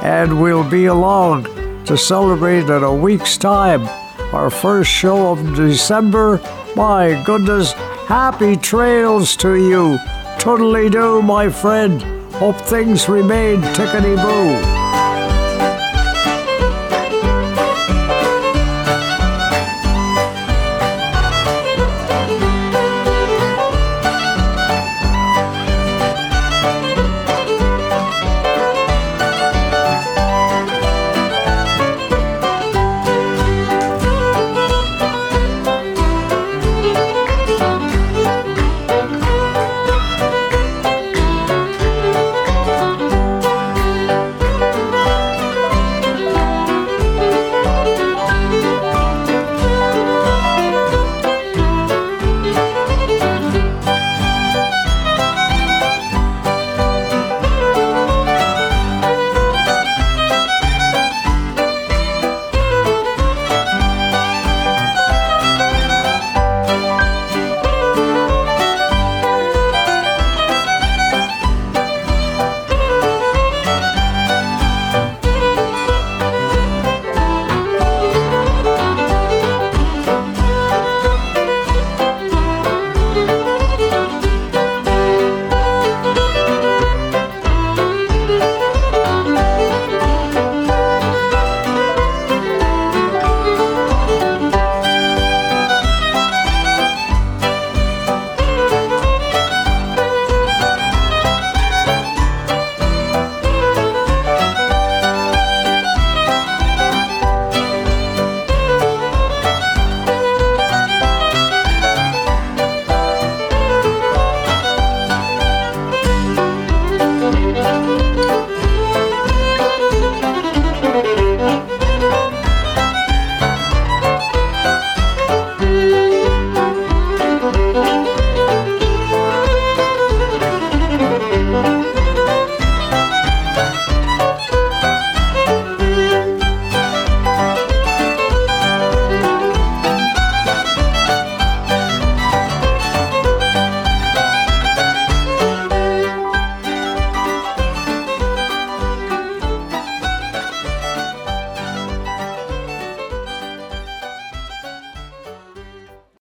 and 0.03 0.41
we'll 0.41 0.69
be 0.69 0.88
along 0.88 1.45
to 1.86 1.98
celebrate 1.98 2.65
in 2.65 2.84
a 2.84 2.94
week's 2.94 3.38
time 3.38 3.88
our 4.34 4.49
first 4.49 4.91
show 4.91 5.32
of 5.32 5.56
December. 5.56 6.41
My 6.76 7.23
goodness, 7.26 7.72
happy 8.07 8.57
trails 8.57 9.38
to 9.38 9.56
you. 9.56 9.98
Totally 10.38 10.90
do, 10.90 11.22
my 11.22 11.48
friend. 11.48 12.02
Hope 12.34 12.57
things 12.57 13.07
remain 13.07 13.61
tickety 13.61 14.18
boo. 14.18 14.70